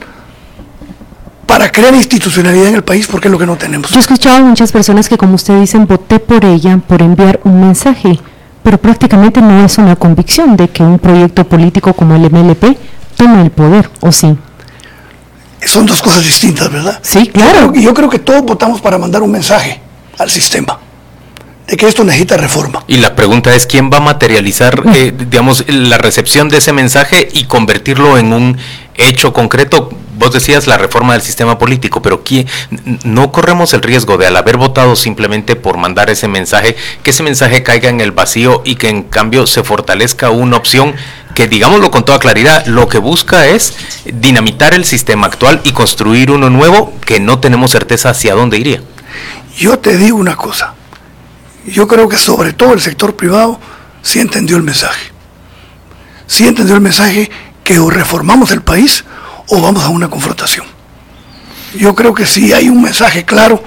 para 1.46 1.70
crear 1.70 1.94
institucionalidad 1.94 2.68
en 2.68 2.74
el 2.76 2.84
país, 2.84 3.06
porque 3.06 3.28
es 3.28 3.32
lo 3.32 3.38
que 3.38 3.46
no 3.46 3.56
tenemos. 3.56 3.90
Yo 3.90 3.96
he 3.96 4.00
escuchado 4.00 4.36
a 4.36 4.40
muchas 4.40 4.72
personas 4.72 5.08
que, 5.08 5.16
como 5.16 5.34
usted 5.34 5.60
dicen, 5.60 5.86
voté 5.86 6.18
por 6.18 6.44
ella 6.44 6.78
por 6.78 7.02
enviar 7.02 7.40
un 7.44 7.60
mensaje, 7.60 8.18
pero 8.62 8.78
prácticamente 8.78 9.40
no 9.40 9.64
es 9.64 9.78
una 9.78 9.94
convicción 9.96 10.56
de 10.56 10.68
que 10.68 10.82
un 10.82 10.98
proyecto 10.98 11.44
político 11.44 11.92
como 11.92 12.16
el 12.16 12.30
MLP 12.30 12.76
tome 13.16 13.42
el 13.42 13.50
poder, 13.50 13.90
¿o 14.00 14.10
sí? 14.10 14.36
Son 15.62 15.86
dos 15.86 16.02
cosas 16.02 16.24
distintas, 16.24 16.70
¿verdad? 16.70 16.98
Sí, 17.02 17.28
claro. 17.28 17.72
Y 17.74 17.82
yo 17.82 17.94
creo 17.94 18.08
que 18.08 18.18
todos 18.18 18.42
votamos 18.42 18.80
para 18.80 18.98
mandar 18.98 19.22
un 19.22 19.30
mensaje 19.30 19.83
al 20.18 20.30
sistema 20.30 20.78
de 21.66 21.76
que 21.76 21.86
esto 21.86 22.04
necesita 22.04 22.36
reforma. 22.36 22.84
Y 22.86 22.98
la 22.98 23.14
pregunta 23.16 23.54
es 23.54 23.66
quién 23.66 23.90
va 23.90 23.98
a 23.98 24.00
materializar, 24.00 24.82
eh, 24.94 25.12
digamos, 25.16 25.64
la 25.68 25.98
recepción 25.98 26.48
de 26.48 26.58
ese 26.58 26.72
mensaje 26.72 27.28
y 27.32 27.44
convertirlo 27.44 28.18
en 28.18 28.32
un 28.32 28.58
hecho 28.96 29.32
concreto. 29.32 29.90
Vos 30.16 30.32
decías 30.32 30.66
la 30.66 30.78
reforma 30.78 31.14
del 31.14 31.22
sistema 31.22 31.58
político, 31.58 32.00
pero 32.00 32.22
¿quién? 32.22 32.46
no 33.02 33.32
corremos 33.32 33.72
el 33.72 33.82
riesgo 33.82 34.16
de 34.16 34.26
al 34.26 34.36
haber 34.36 34.58
votado 34.58 34.94
simplemente 34.94 35.56
por 35.56 35.76
mandar 35.76 36.08
ese 36.08 36.28
mensaje, 36.28 36.76
que 37.02 37.10
ese 37.10 37.22
mensaje 37.22 37.62
caiga 37.62 37.88
en 37.88 38.00
el 38.00 38.12
vacío 38.12 38.62
y 38.64 38.76
que 38.76 38.90
en 38.90 39.02
cambio 39.02 39.46
se 39.46 39.64
fortalezca 39.64 40.30
una 40.30 40.56
opción 40.56 40.94
que 41.34 41.48
digámoslo 41.48 41.90
con 41.90 42.04
toda 42.04 42.20
claridad, 42.20 42.64
lo 42.66 42.88
que 42.88 42.98
busca 42.98 43.46
es 43.46 43.74
dinamitar 44.04 44.72
el 44.72 44.84
sistema 44.84 45.26
actual 45.26 45.60
y 45.64 45.72
construir 45.72 46.30
uno 46.30 46.48
nuevo 46.48 46.92
que 47.04 47.18
no 47.18 47.40
tenemos 47.40 47.72
certeza 47.72 48.10
hacia 48.10 48.34
dónde 48.34 48.58
iría. 48.58 48.82
Yo 49.56 49.78
te 49.78 49.96
digo 49.96 50.16
una 50.16 50.36
cosa, 50.36 50.74
yo 51.66 51.86
creo 51.86 52.08
que 52.08 52.16
sobre 52.16 52.52
todo 52.52 52.72
el 52.72 52.80
sector 52.80 53.14
privado 53.14 53.60
sí 54.02 54.20
entendió 54.20 54.56
el 54.56 54.62
mensaje. 54.62 55.12
Sí 56.26 56.46
entendió 56.46 56.74
el 56.74 56.80
mensaje 56.80 57.30
que 57.62 57.78
o 57.78 57.88
reformamos 57.88 58.50
el 58.50 58.62
país 58.62 59.04
o 59.48 59.60
vamos 59.60 59.84
a 59.84 59.88
una 59.88 60.08
confrontación. 60.08 60.66
Yo 61.74 61.94
creo 61.94 62.14
que 62.14 62.26
sí 62.26 62.52
hay 62.52 62.68
un 62.68 62.82
mensaje 62.82 63.24
claro 63.24 63.62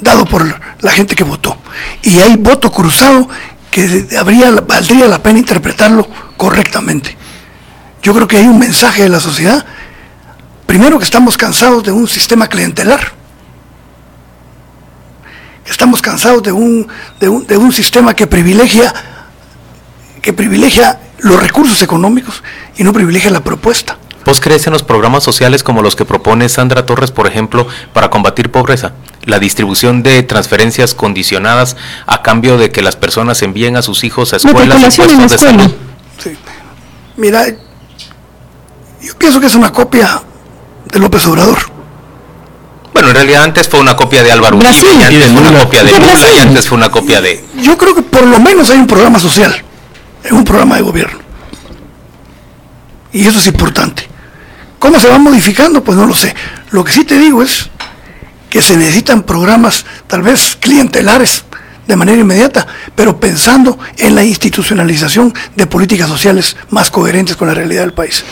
dado 0.00 0.24
por 0.26 0.44
la 0.80 0.90
gente 0.90 1.14
que 1.14 1.24
votó. 1.24 1.56
Y 2.02 2.18
hay 2.18 2.36
voto 2.36 2.70
cruzado 2.70 3.28
que 3.70 4.06
habría, 4.18 4.50
valdría 4.50 5.08
la 5.08 5.22
pena 5.22 5.38
interpretarlo 5.38 6.08
correctamente. 6.36 7.16
Yo 8.02 8.14
creo 8.14 8.28
que 8.28 8.36
hay 8.36 8.46
un 8.46 8.58
mensaje 8.58 9.02
de 9.02 9.08
la 9.08 9.20
sociedad. 9.20 9.64
Primero 10.66 10.98
que 10.98 11.04
estamos 11.04 11.36
cansados 11.36 11.82
de 11.82 11.92
un 11.92 12.06
sistema 12.06 12.48
clientelar 12.48 13.23
Estamos 15.66 16.02
cansados 16.02 16.42
de 16.42 16.52
un, 16.52 16.86
de 17.20 17.28
un, 17.28 17.46
de 17.46 17.56
un 17.56 17.72
sistema 17.72 18.14
que 18.14 18.26
privilegia, 18.26 18.92
que 20.20 20.32
privilegia 20.32 21.00
los 21.18 21.40
recursos 21.40 21.82
económicos 21.82 22.42
y 22.76 22.84
no 22.84 22.92
privilegia 22.92 23.30
la 23.30 23.42
propuesta. 23.42 23.98
¿Vos 24.24 24.40
crees 24.40 24.66
en 24.66 24.72
los 24.72 24.82
programas 24.82 25.22
sociales 25.22 25.62
como 25.62 25.82
los 25.82 25.96
que 25.96 26.04
propone 26.04 26.48
Sandra 26.48 26.86
Torres, 26.86 27.10
por 27.10 27.26
ejemplo, 27.26 27.66
para 27.92 28.08
combatir 28.08 28.50
pobreza? 28.50 28.92
La 29.24 29.38
distribución 29.38 30.02
de 30.02 30.22
transferencias 30.22 30.94
condicionadas 30.94 31.76
a 32.06 32.22
cambio 32.22 32.56
de 32.56 32.70
que 32.70 32.80
las 32.80 32.96
personas 32.96 33.42
envíen 33.42 33.76
a 33.76 33.82
sus 33.82 34.02
hijos 34.04 34.32
a 34.32 34.36
escuelas 34.36 34.78
y 34.80 34.96
puestos 34.96 35.30
de 35.30 35.38
salud. 35.38 35.74
Sí. 36.22 36.36
Mira, 37.16 37.46
yo 39.02 39.18
pienso 39.18 39.40
que 39.40 39.46
es 39.46 39.54
una 39.54 39.72
copia 39.72 40.22
de 40.90 40.98
López 40.98 41.26
Obrador. 41.26 41.73
Bueno, 42.94 43.08
en 43.08 43.16
realidad 43.16 43.42
antes 43.42 43.68
fue 43.68 43.80
una 43.80 43.96
copia 43.96 44.22
de 44.22 44.30
Álvaro 44.30 44.56
Uribe, 44.56 44.72
y 44.72 45.02
antes 45.02 45.32
fue 45.32 45.40
una 45.40 45.58
copia 45.58 45.82
de 45.82 45.90
Lula, 45.90 46.32
y 46.32 46.38
antes 46.38 46.68
fue 46.68 46.78
una 46.78 46.90
copia 46.90 47.20
de... 47.20 47.44
Yo 47.60 47.76
creo 47.76 47.92
que 47.92 48.02
por 48.02 48.24
lo 48.24 48.38
menos 48.38 48.70
hay 48.70 48.78
un 48.78 48.86
programa 48.86 49.18
social, 49.18 49.52
es 50.22 50.30
un 50.30 50.44
programa 50.44 50.76
de 50.76 50.82
gobierno. 50.82 51.18
Y 53.12 53.26
eso 53.26 53.40
es 53.40 53.48
importante. 53.48 54.08
¿Cómo 54.78 55.00
se 55.00 55.08
va 55.08 55.18
modificando? 55.18 55.82
Pues 55.82 55.98
no 55.98 56.06
lo 56.06 56.14
sé. 56.14 56.36
Lo 56.70 56.84
que 56.84 56.92
sí 56.92 57.04
te 57.04 57.18
digo 57.18 57.42
es 57.42 57.68
que 58.48 58.62
se 58.62 58.76
necesitan 58.76 59.24
programas 59.24 59.84
tal 60.06 60.22
vez 60.22 60.56
clientelares 60.60 61.44
de 61.88 61.96
manera 61.96 62.20
inmediata, 62.20 62.64
pero 62.94 63.18
pensando 63.18 63.76
en 63.98 64.14
la 64.14 64.22
institucionalización 64.22 65.34
de 65.56 65.66
políticas 65.66 66.08
sociales 66.08 66.56
más 66.70 66.92
coherentes 66.92 67.34
con 67.34 67.48
la 67.48 67.54
realidad 67.54 67.82
del 67.82 67.92
país. 67.92 68.24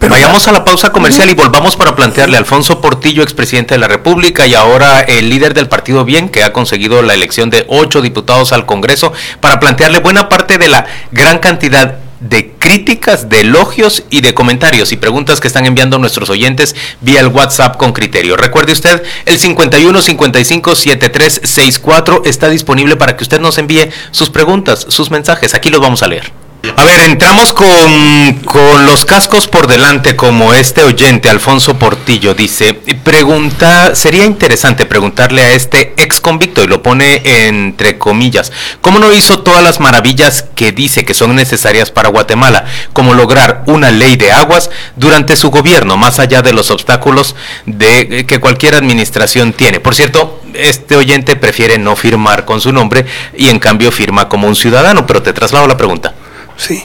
Vayamos 0.00 0.46
a 0.46 0.52
la 0.52 0.64
pausa 0.64 0.92
comercial 0.92 1.28
y 1.30 1.34
volvamos 1.34 1.76
para 1.76 1.96
plantearle 1.96 2.36
a 2.36 2.38
Alfonso 2.38 2.80
Portillo, 2.80 3.22
expresidente 3.22 3.74
de 3.74 3.78
la 3.78 3.88
República 3.88 4.46
y 4.46 4.54
ahora 4.54 5.00
el 5.00 5.28
líder 5.28 5.52
del 5.52 5.68
Partido 5.68 6.04
Bien, 6.04 6.28
que 6.28 6.44
ha 6.44 6.52
conseguido 6.52 7.02
la 7.02 7.14
elección 7.14 7.50
de 7.50 7.64
ocho 7.68 8.00
diputados 8.00 8.52
al 8.52 8.66
Congreso, 8.66 9.12
para 9.40 9.58
plantearle 9.58 9.98
buena 9.98 10.28
parte 10.28 10.58
de 10.58 10.68
la 10.68 10.86
gran 11.12 11.38
cantidad 11.38 11.96
de 12.20 12.52
críticas, 12.58 13.28
de 13.28 13.40
elogios 13.40 14.04
y 14.08 14.20
de 14.20 14.32
comentarios 14.32 14.92
y 14.92 14.96
preguntas 14.96 15.40
que 15.40 15.48
están 15.48 15.66
enviando 15.66 15.98
nuestros 15.98 16.30
oyentes 16.30 16.74
vía 17.00 17.20
el 17.20 17.28
WhatsApp 17.28 17.76
con 17.76 17.92
criterio. 17.92 18.36
Recuerde 18.36 18.72
usted, 18.72 19.02
el 19.26 19.38
51 19.38 20.00
55 20.00 20.74
73 20.74 21.40
64 21.44 22.22
está 22.24 22.48
disponible 22.48 22.96
para 22.96 23.16
que 23.16 23.24
usted 23.24 23.40
nos 23.40 23.58
envíe 23.58 23.90
sus 24.12 24.30
preguntas, 24.30 24.86
sus 24.88 25.10
mensajes. 25.10 25.54
Aquí 25.54 25.68
los 25.68 25.80
vamos 25.80 26.02
a 26.02 26.08
leer. 26.08 26.45
A 26.74 26.84
ver, 26.84 27.00
entramos 27.00 27.52
con, 27.52 28.34
con, 28.44 28.86
los 28.86 29.04
cascos 29.04 29.46
por 29.46 29.68
delante, 29.68 30.16
como 30.16 30.52
este 30.52 30.82
oyente, 30.82 31.30
Alfonso 31.30 31.78
Portillo, 31.78 32.34
dice, 32.34 32.74
pregunta, 32.74 33.94
sería 33.94 34.24
interesante 34.24 34.84
preguntarle 34.84 35.42
a 35.42 35.52
este 35.52 35.94
ex 35.96 36.20
convicto, 36.20 36.64
y 36.64 36.66
lo 36.66 36.82
pone 36.82 37.22
entre 37.24 37.98
comillas, 37.98 38.52
¿cómo 38.80 38.98
no 38.98 39.12
hizo 39.12 39.40
todas 39.40 39.62
las 39.62 39.78
maravillas 39.78 40.44
que 40.54 40.72
dice 40.72 41.04
que 41.04 41.14
son 41.14 41.36
necesarias 41.36 41.90
para 41.90 42.08
Guatemala, 42.08 42.64
como 42.92 43.14
lograr 43.14 43.62
una 43.66 43.90
ley 43.90 44.16
de 44.16 44.32
aguas 44.32 44.70
durante 44.96 45.36
su 45.36 45.50
gobierno, 45.50 45.96
más 45.96 46.18
allá 46.18 46.42
de 46.42 46.52
los 46.52 46.70
obstáculos 46.70 47.36
de, 47.66 48.26
que 48.26 48.40
cualquier 48.40 48.74
administración 48.74 49.52
tiene? 49.52 49.78
Por 49.78 49.94
cierto, 49.94 50.42
este 50.52 50.96
oyente 50.96 51.36
prefiere 51.36 51.78
no 51.78 51.94
firmar 51.96 52.44
con 52.44 52.60
su 52.60 52.72
nombre 52.72 53.06
y 53.36 53.48
en 53.48 53.60
cambio 53.60 53.92
firma 53.92 54.28
como 54.28 54.48
un 54.48 54.56
ciudadano, 54.56 55.06
pero 55.06 55.22
te 55.22 55.32
traslado 55.32 55.68
la 55.68 55.76
pregunta. 55.76 56.14
Sí. 56.56 56.82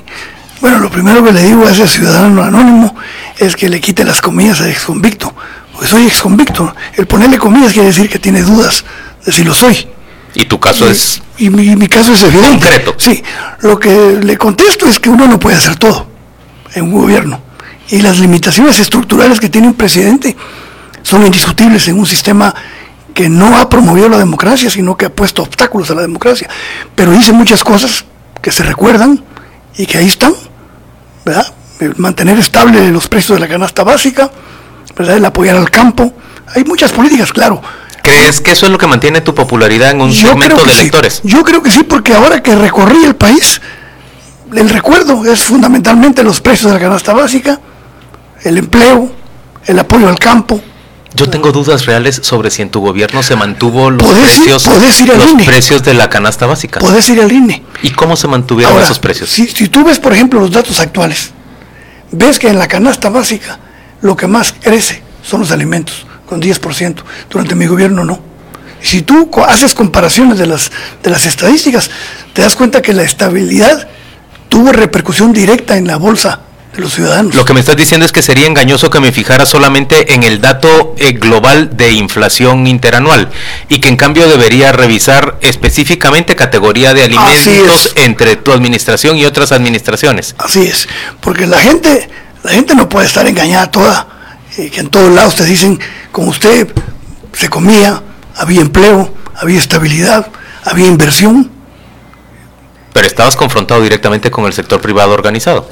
Bueno, 0.59 0.79
lo 0.79 0.89
primero 0.91 1.23
que 1.23 1.31
le 1.31 1.43
digo 1.43 1.65
a 1.65 1.71
ese 1.71 1.87
ciudadano 1.87 2.43
anónimo 2.43 2.95
es 3.37 3.55
que 3.55 3.67
le 3.67 3.81
quite 3.81 4.03
las 4.03 4.21
comillas 4.21 4.61
a 4.61 4.69
exconvicto. 4.69 5.33
Porque 5.71 5.87
soy 5.87 6.05
exconvicto. 6.05 6.75
El 6.93 7.07
ponerle 7.07 7.37
comillas 7.37 7.73
quiere 7.73 7.87
decir 7.87 8.09
que 8.09 8.19
tiene 8.19 8.43
dudas 8.43 8.85
de 9.25 9.31
si 9.31 9.43
lo 9.43 9.53
soy. 9.53 9.87
¿Y 10.35 10.45
tu 10.45 10.59
caso 10.59 10.89
es...? 10.89 11.21
Y 11.37 11.49
mi, 11.49 11.75
mi, 11.75 11.87
caso 11.87 12.13
es 12.13 12.23
evidente. 12.23 12.67
Concreto. 12.67 12.95
Sí. 12.97 13.23
Lo 13.61 13.79
que 13.79 14.19
le 14.21 14.37
contesto 14.37 14.87
es 14.87 14.99
que 14.99 15.09
uno 15.09 15.27
no 15.27 15.39
puede 15.39 15.57
hacer 15.57 15.77
todo 15.77 16.07
en 16.75 16.83
un 16.83 16.93
gobierno. 16.93 17.41
Y 17.89 18.01
las 18.01 18.19
limitaciones 18.19 18.79
estructurales 18.79 19.39
que 19.39 19.49
tiene 19.49 19.67
un 19.67 19.73
presidente 19.73 20.37
son 21.01 21.25
indiscutibles 21.25 21.87
en 21.87 21.99
un 21.99 22.05
sistema 22.05 22.53
que 23.13 23.27
no 23.27 23.57
ha 23.57 23.67
promovido 23.67 24.07
la 24.07 24.17
democracia, 24.17 24.69
sino 24.69 24.95
que 24.95 25.05
ha 25.05 25.09
puesto 25.13 25.41
obstáculos 25.41 25.89
a 25.91 25.95
la 25.95 26.01
democracia. 26.01 26.47
Pero 26.95 27.11
dice 27.11 27.33
muchas 27.33 27.63
cosas 27.63 28.05
que 28.41 28.51
se 28.51 28.63
recuerdan 28.63 29.23
y 29.77 29.85
que 29.85 29.97
ahí 29.97 30.07
están, 30.07 30.33
¿verdad? 31.25 31.53
El 31.79 31.95
mantener 31.97 32.37
estable 32.37 32.89
los 32.91 33.07
precios 33.07 33.37
de 33.37 33.39
la 33.39 33.47
canasta 33.47 33.83
básica, 33.83 34.29
¿verdad? 34.95 35.17
El 35.17 35.25
apoyar 35.25 35.55
al 35.55 35.69
campo. 35.69 36.13
Hay 36.53 36.63
muchas 36.63 36.91
políticas, 36.91 37.31
claro. 37.31 37.61
¿Crees 38.03 38.41
que 38.41 38.51
eso 38.51 38.65
es 38.65 38.71
lo 38.71 38.77
que 38.77 38.87
mantiene 38.87 39.21
tu 39.21 39.33
popularidad 39.33 39.91
en 39.91 40.01
un 40.01 40.13
segmento 40.13 40.63
de 40.65 40.73
electores? 40.73 41.21
Yo 41.23 41.43
creo 41.43 41.61
que 41.61 41.71
sí, 41.71 41.83
porque 41.83 42.13
ahora 42.13 42.41
que 42.41 42.55
recorrí 42.55 43.03
el 43.05 43.15
país, 43.15 43.61
el 44.53 44.69
recuerdo 44.69 45.23
es 45.25 45.43
fundamentalmente 45.43 46.23
los 46.23 46.41
precios 46.41 46.71
de 46.71 46.77
la 46.77 46.83
canasta 46.83 47.13
básica, 47.13 47.59
el 48.43 48.57
empleo, 48.57 49.11
el 49.65 49.79
apoyo 49.79 50.09
al 50.09 50.17
campo, 50.17 50.61
yo 51.13 51.29
tengo 51.29 51.51
dudas 51.51 51.85
reales 51.85 52.21
sobre 52.23 52.49
si 52.49 52.61
en 52.61 52.69
tu 52.69 52.79
gobierno 52.79 53.21
se 53.21 53.35
mantuvo 53.35 53.91
los, 53.91 54.07
precios, 54.07 54.65
los 54.65 55.45
precios 55.45 55.83
de 55.83 55.93
la 55.93 56.09
canasta 56.09 56.45
básica. 56.45 56.79
Puedes 56.79 57.09
ir 57.09 57.21
al 57.21 57.31
INE. 57.31 57.63
¿Y 57.83 57.91
cómo 57.91 58.15
se 58.15 58.27
mantuvieron 58.27 58.81
esos 58.81 58.99
precios? 58.99 59.29
Si, 59.29 59.47
si 59.47 59.67
tú 59.67 59.83
ves, 59.83 59.99
por 59.99 60.13
ejemplo, 60.13 60.39
los 60.39 60.51
datos 60.51 60.79
actuales, 60.79 61.31
ves 62.11 62.39
que 62.39 62.47
en 62.47 62.57
la 62.57 62.67
canasta 62.67 63.09
básica 63.09 63.59
lo 64.01 64.15
que 64.15 64.27
más 64.27 64.53
crece 64.53 65.03
son 65.23 65.41
los 65.41 65.51
alimentos, 65.51 66.05
con 66.27 66.41
10%. 66.41 67.03
Durante 67.29 67.55
mi 67.55 67.67
gobierno 67.67 68.03
no. 68.03 68.19
Si 68.81 69.01
tú 69.01 69.29
haces 69.45 69.75
comparaciones 69.75 70.39
de 70.39 70.47
las, 70.47 70.71
de 71.03 71.09
las 71.09 71.25
estadísticas, 71.25 71.91
te 72.33 72.41
das 72.41 72.55
cuenta 72.55 72.81
que 72.81 72.93
la 72.93 73.03
estabilidad 73.03 73.87
tuvo 74.49 74.71
repercusión 74.71 75.33
directa 75.33 75.77
en 75.77 75.87
la 75.87 75.97
bolsa 75.97 76.41
de 76.73 76.79
los 76.79 76.93
ciudadanos. 76.93 77.35
Lo 77.35 77.43
que 77.43 77.53
me 77.53 77.59
estás 77.59 77.75
diciendo 77.75 78.05
es 78.05 78.11
que 78.11 78.21
sería 78.21 78.47
engañoso 78.47 78.89
que 78.89 78.99
me 78.99 79.11
fijara 79.11 79.45
solamente 79.45 80.13
en 80.13 80.23
el 80.23 80.39
dato 80.39 80.95
eh, 80.97 81.13
global 81.13 81.75
de 81.75 81.91
inflación 81.91 82.65
interanual 82.67 83.29
y 83.67 83.79
que 83.79 83.89
en 83.89 83.97
cambio 83.97 84.27
debería 84.27 84.71
revisar 84.71 85.37
específicamente 85.41 86.35
categoría 86.35 86.93
de 86.93 87.03
alimentos 87.03 87.91
entre 87.95 88.37
tu 88.37 88.53
administración 88.53 89.17
y 89.17 89.25
otras 89.25 89.51
administraciones. 89.51 90.35
Así 90.37 90.63
es, 90.63 90.87
porque 91.19 91.45
la 91.45 91.59
gente, 91.59 92.09
la 92.43 92.51
gente 92.51 92.73
no 92.75 92.87
puede 92.87 93.07
estar 93.07 93.27
engañada 93.27 93.69
toda, 93.69 94.07
eh, 94.57 94.69
que 94.69 94.79
en 94.79 94.89
todos 94.89 95.13
lados 95.13 95.35
te 95.35 95.45
dicen, 95.45 95.79
con 96.11 96.27
usted 96.27 96.73
se 97.33 97.49
comía, 97.49 98.01
había 98.35 98.61
empleo, 98.61 99.13
había 99.35 99.59
estabilidad, 99.59 100.27
había 100.63 100.87
inversión. 100.87 101.51
Pero 102.93 103.07
estabas 103.07 103.35
confrontado 103.35 103.81
directamente 103.81 104.31
con 104.31 104.45
el 104.45 104.53
sector 104.53 104.81
privado 104.81 105.13
organizado. 105.13 105.67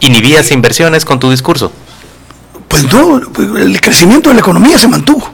¿Inhibías 0.00 0.50
inversiones 0.50 1.04
con 1.04 1.18
tu 1.18 1.30
discurso? 1.30 1.72
Pues 2.68 2.92
no, 2.92 3.20
el 3.56 3.80
crecimiento 3.80 4.30
de 4.30 4.34
la 4.34 4.40
economía 4.40 4.78
se 4.78 4.88
mantuvo. 4.88 5.30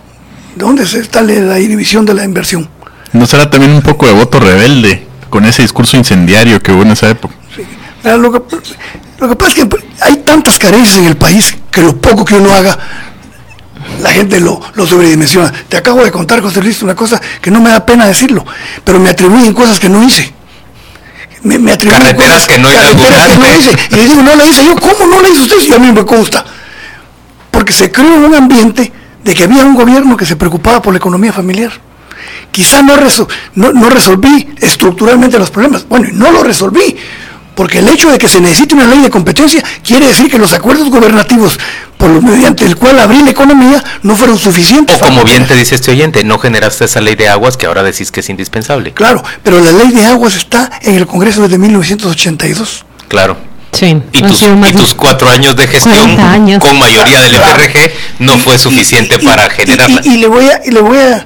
¿Dónde 0.56 0.84
está 0.84 1.22
la 1.22 1.58
inhibición 1.58 2.04
de 2.04 2.14
la 2.14 2.24
inversión? 2.24 2.68
¿No 3.12 3.26
será 3.26 3.50
también 3.50 3.72
un 3.72 3.82
poco 3.82 4.06
de 4.06 4.12
voto 4.12 4.38
rebelde 4.38 5.06
con 5.30 5.44
ese 5.44 5.62
discurso 5.62 5.96
incendiario 5.96 6.62
que 6.62 6.72
hubo 6.72 6.82
en 6.82 6.90
esa 6.90 7.08
época? 7.08 7.34
Lo, 8.04 8.32
que, 8.32 8.40
pasa 9.36 9.48
es 9.48 9.54
que 9.54 9.68
hay 10.00 10.16
tantas 10.18 10.58
carencias 10.58 10.98
en 10.98 11.06
el 11.06 11.16
país 11.16 11.56
que 11.70 11.82
lo 11.82 11.96
poco 11.96 12.24
que 12.24 12.34
uno 12.34 12.52
haga, 12.52 12.78
la 14.02 14.10
gente 14.10 14.40
lo, 14.40 14.60
lo 14.74 14.86
sobredimensiona. 14.86 15.52
Te 15.68 15.76
acabo 15.76 16.02
de 16.04 16.10
contar, 16.10 16.40
José 16.40 16.62
Luis, 16.62 16.82
una 16.82 16.94
cosa 16.94 17.20
que 17.40 17.50
no 17.50 17.60
me 17.60 17.70
da 17.70 17.84
pena 17.84 18.06
decirlo, 18.06 18.44
pero 18.84 18.98
me 18.98 19.10
atribuyen 19.10 19.52
cosas 19.52 19.78
que 19.78 19.88
no 19.88 20.02
hice 20.02 20.32
me, 21.42 21.58
me 21.58 21.76
carreteras 21.76 22.46
que 22.46 22.58
no 22.58 22.68
carreteras 22.68 23.28
que 23.28 23.36
no 23.38 23.46
hice. 23.58 23.76
Y 23.90 23.96
le 23.96 24.04
digo, 24.06 24.22
no 24.22 24.36
la 24.36 24.44
hice 24.44 24.64
yo, 24.64 24.76
¿cómo 24.76 25.06
no 25.06 25.22
la 25.22 25.28
hizo 25.28 25.42
usted? 25.42 25.58
Si 25.60 25.72
a 25.72 25.78
mí 25.78 25.92
me 25.92 26.04
consta. 26.04 26.44
Porque 27.50 27.72
se 27.72 27.90
creó 27.90 28.14
un 28.14 28.34
ambiente 28.34 28.92
de 29.24 29.34
que 29.34 29.44
había 29.44 29.64
un 29.64 29.74
gobierno 29.74 30.16
que 30.16 30.26
se 30.26 30.36
preocupaba 30.36 30.80
por 30.82 30.92
la 30.92 30.98
economía 30.98 31.32
familiar. 31.32 31.72
Quizá 32.50 32.82
no, 32.82 32.96
no, 33.54 33.72
no 33.72 33.90
resolví 33.90 34.54
estructuralmente 34.60 35.38
los 35.38 35.50
problemas. 35.50 35.86
Bueno, 35.88 36.08
no 36.12 36.30
lo 36.30 36.42
resolví, 36.42 36.96
porque 37.54 37.78
el 37.78 37.88
hecho 37.88 38.10
de 38.10 38.18
que 38.18 38.28
se 38.28 38.40
necesite 38.40 38.74
una 38.74 38.86
ley 38.86 39.00
de 39.00 39.10
competencia 39.10 39.62
quiere 39.84 40.06
decir 40.06 40.30
que 40.30 40.38
los 40.38 40.52
acuerdos 40.52 40.88
gobernativos 40.90 41.58
por 42.00 42.08
lo 42.08 42.22
mediante 42.22 42.64
el 42.64 42.76
cual 42.76 42.98
abrí 42.98 43.22
la 43.22 43.30
economía 43.30 43.84
no 44.02 44.16
fueron 44.16 44.38
suficientes. 44.38 44.96
O 44.96 45.04
como 45.04 45.22
bien 45.22 45.46
te 45.46 45.54
dice 45.54 45.74
este 45.74 45.90
oyente, 45.90 46.24
no 46.24 46.38
generaste 46.38 46.86
esa 46.86 47.00
ley 47.02 47.14
de 47.14 47.28
aguas 47.28 47.58
que 47.58 47.66
ahora 47.66 47.82
decís 47.82 48.10
que 48.10 48.20
es 48.20 48.30
indispensable. 48.30 48.92
Claro, 48.92 49.22
pero 49.42 49.60
la 49.60 49.70
ley 49.70 49.90
de 49.90 50.06
aguas 50.06 50.34
está 50.34 50.70
en 50.80 50.94
el 50.94 51.06
Congreso 51.06 51.42
desde 51.42 51.58
1982. 51.58 52.86
Claro. 53.08 53.36
Sí, 53.72 54.02
y, 54.12 54.22
tus, 54.72 54.94
cuatro 54.94 55.30
años 55.30 55.54
de 55.54 55.68
gestión 55.68 56.16
con 56.58 56.78
mayoría 56.78 57.20
del 57.20 57.36
FRG 57.36 57.92
no 58.18 58.36
fue 58.38 58.58
suficiente 58.58 59.18
para 59.20 59.48
generarla. 59.48 60.00
Y, 60.04 60.16
le 60.16 60.26
voy 60.26 60.46
a, 60.46 60.60
y 60.64 60.72
le 60.72 60.80
voy 60.80 60.98
a, 60.98 61.24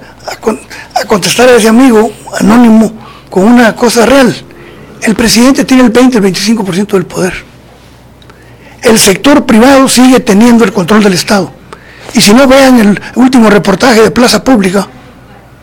a 0.95 1.05
contestar 1.07 1.49
a 1.49 1.57
ese 1.57 1.69
amigo 1.69 2.13
anónimo 2.39 2.93
con 3.31 3.45
una 3.45 3.75
cosa 3.75 4.05
real 4.05 4.35
el 5.05 5.15
presidente 5.15 5.65
tiene 5.65 5.85
el 5.85 5.91
20, 5.91 6.19
el 6.19 6.25
25% 6.25 6.93
del 6.93 7.07
poder. 7.07 7.35
El 8.83 8.99
sector 8.99 9.45
privado 9.47 9.89
sigue 9.89 10.21
teniendo 10.21 10.65
el 10.65 10.73
control 10.73 11.03
del 11.03 11.15
Estado. 11.15 11.53
Y 12.15 12.21
si 12.21 12.33
no 12.35 12.47
vean 12.47 12.79
el 12.79 13.01
último 13.17 13.51
reportaje 13.51 14.03
de 14.03 14.11
Plaza 14.11 14.43
Pública, 14.45 14.89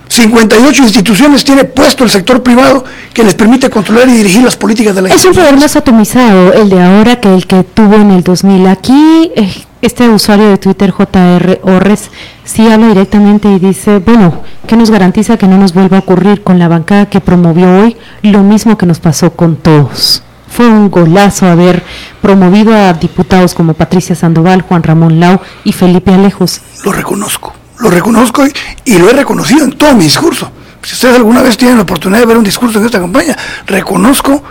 58 0.07 0.83
instituciones 0.83 1.43
tiene 1.43 1.63
puesto 1.63 2.03
el 2.03 2.09
sector 2.09 2.43
privado 2.43 2.83
que 3.13 3.23
les 3.23 3.33
permite 3.33 3.69
controlar 3.69 4.09
y 4.09 4.13
dirigir 4.13 4.43
las 4.43 4.57
políticas 4.57 4.93
de 4.93 5.03
la 5.03 5.09
Es 5.09 5.23
un 5.23 5.33
poder 5.33 5.55
más 5.55 5.75
atomizado 5.75 6.53
el 6.53 6.69
de 6.69 6.81
ahora 6.81 7.19
que 7.19 7.33
el 7.33 7.47
que 7.47 7.63
tuvo 7.63 7.95
en 7.95 8.11
el 8.11 8.23
2000. 8.23 8.67
Aquí 8.67 9.31
eh, 9.35 9.53
este 9.81 10.07
usuario 10.09 10.49
de 10.49 10.57
Twitter, 10.57 10.91
JR 10.91 11.59
Orres, 11.63 12.11
sí 12.43 12.69
habla 12.69 12.89
directamente 12.89 13.47
y 13.49 13.59
dice, 13.59 13.97
bueno, 13.99 14.41
¿qué 14.67 14.75
nos 14.75 14.91
garantiza 14.91 15.37
que 15.37 15.47
no 15.47 15.57
nos 15.57 15.73
vuelva 15.73 15.97
a 15.97 15.99
ocurrir 16.01 16.43
con 16.43 16.59
la 16.59 16.67
bancada 16.67 17.09
que 17.09 17.19
promovió 17.19 17.67
hoy 17.81 17.97
lo 18.21 18.43
mismo 18.43 18.77
que 18.77 18.85
nos 18.85 18.99
pasó 18.99 19.31
con 19.31 19.55
todos? 19.55 20.21
Fue 20.47 20.67
un 20.67 20.91
golazo 20.91 21.47
haber 21.47 21.81
promovido 22.21 22.75
a 22.75 22.93
diputados 22.93 23.55
como 23.55 23.73
Patricia 23.73 24.15
Sandoval, 24.15 24.61
Juan 24.61 24.83
Ramón 24.83 25.19
Lau 25.19 25.39
y 25.63 25.71
Felipe 25.71 26.13
Alejos. 26.13 26.61
Lo 26.83 26.91
reconozco, 26.91 27.53
lo 27.79 27.89
reconozco 27.89 28.43
y, 28.85 28.97
lo 28.97 29.09
he 29.09 29.13
reconocido 29.13 29.65
en 29.65 29.71
todo 29.77 29.95
mi 29.95 30.03
discurso. 30.03 30.51
Si 30.83 30.93
ustedes 30.93 31.15
alguna 31.15 31.41
vez 31.41 31.57
tienen 31.57 31.77
la 31.77 31.83
oportunidad 31.83 32.19
de 32.19 32.25
ver 32.25 32.37
un 32.37 32.43
discurso 32.43 32.79
en 32.79 32.85
esta 32.85 32.99
campaña, 32.99 33.35
reconozco 33.65 34.43